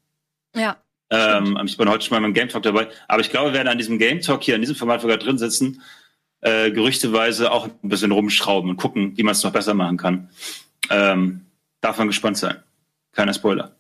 Ja. 0.56 0.78
Ähm, 1.12 1.60
ich 1.66 1.78
bin 1.78 1.90
heute 1.90 2.06
schon 2.06 2.16
mal 2.16 2.22
beim 2.22 2.34
Game 2.34 2.50
Talk 2.50 2.64
dabei. 2.64 2.88
Aber 3.08 3.22
ich 3.22 3.30
glaube, 3.30 3.50
wir 3.50 3.54
werden 3.56 3.68
an 3.68 3.78
diesem 3.78 4.00
Game 4.00 4.22
Talk 4.22 4.44
hier, 4.44 4.56
in 4.56 4.62
diesem 4.62 4.76
Format, 4.76 5.06
wir 5.06 5.18
drin 5.18 5.38
sitzen, 5.38 5.82
äh, 6.40 6.72
gerüchteweise 6.72 7.52
auch 7.52 7.68
ein 7.68 7.90
bisschen 7.90 8.12
rumschrauben 8.12 8.72
und 8.72 8.78
gucken, 8.78 9.18
wie 9.18 9.24
man 9.24 9.34
es 9.34 9.44
noch 9.44 9.52
besser 9.52 9.74
machen 9.74 9.98
kann. 9.98 10.30
Ähm, 10.90 11.46
darf 11.82 11.98
man 11.98 12.08
gespannt 12.08 12.38
sein. 12.38 12.56
Keiner 13.12 13.34
Spoiler. 13.34 13.76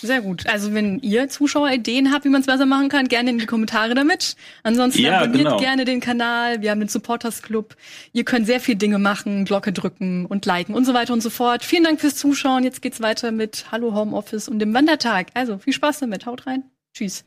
Sehr 0.00 0.20
gut. 0.20 0.46
Also 0.46 0.74
wenn 0.74 1.00
ihr 1.00 1.28
Zuschauer 1.28 1.70
Ideen 1.70 2.12
habt, 2.12 2.24
wie 2.24 2.28
man 2.28 2.40
es 2.40 2.46
besser 2.46 2.66
machen 2.66 2.88
kann, 2.88 3.08
gerne 3.08 3.30
in 3.30 3.38
die 3.38 3.46
Kommentare 3.46 3.94
damit. 3.94 4.36
Ansonsten 4.62 5.02
ja, 5.02 5.20
abonniert 5.20 5.44
genau. 5.44 5.58
gerne 5.58 5.84
den 5.84 6.00
Kanal. 6.00 6.62
Wir 6.62 6.70
haben 6.70 6.80
den 6.80 6.88
Supporters 6.88 7.42
Club. 7.42 7.76
Ihr 8.12 8.24
könnt 8.24 8.46
sehr 8.46 8.60
viel 8.60 8.76
Dinge 8.76 8.98
machen, 8.98 9.44
Glocke 9.44 9.72
drücken 9.72 10.26
und 10.26 10.46
liken 10.46 10.74
und 10.74 10.84
so 10.84 10.94
weiter 10.94 11.12
und 11.12 11.22
so 11.22 11.30
fort. 11.30 11.64
Vielen 11.64 11.84
Dank 11.84 12.00
fürs 12.00 12.16
Zuschauen. 12.16 12.62
Jetzt 12.62 12.82
geht's 12.82 13.00
weiter 13.00 13.32
mit 13.32 13.66
Hallo 13.72 13.94
Homeoffice 13.94 14.48
und 14.48 14.60
dem 14.60 14.72
Wandertag. 14.74 15.28
Also 15.34 15.58
viel 15.58 15.72
Spaß 15.72 16.00
damit. 16.00 16.26
Haut 16.26 16.46
rein. 16.46 16.64
Tschüss. 16.94 17.24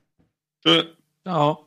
Tschö. 0.65 0.83
Ciao. 1.23 1.65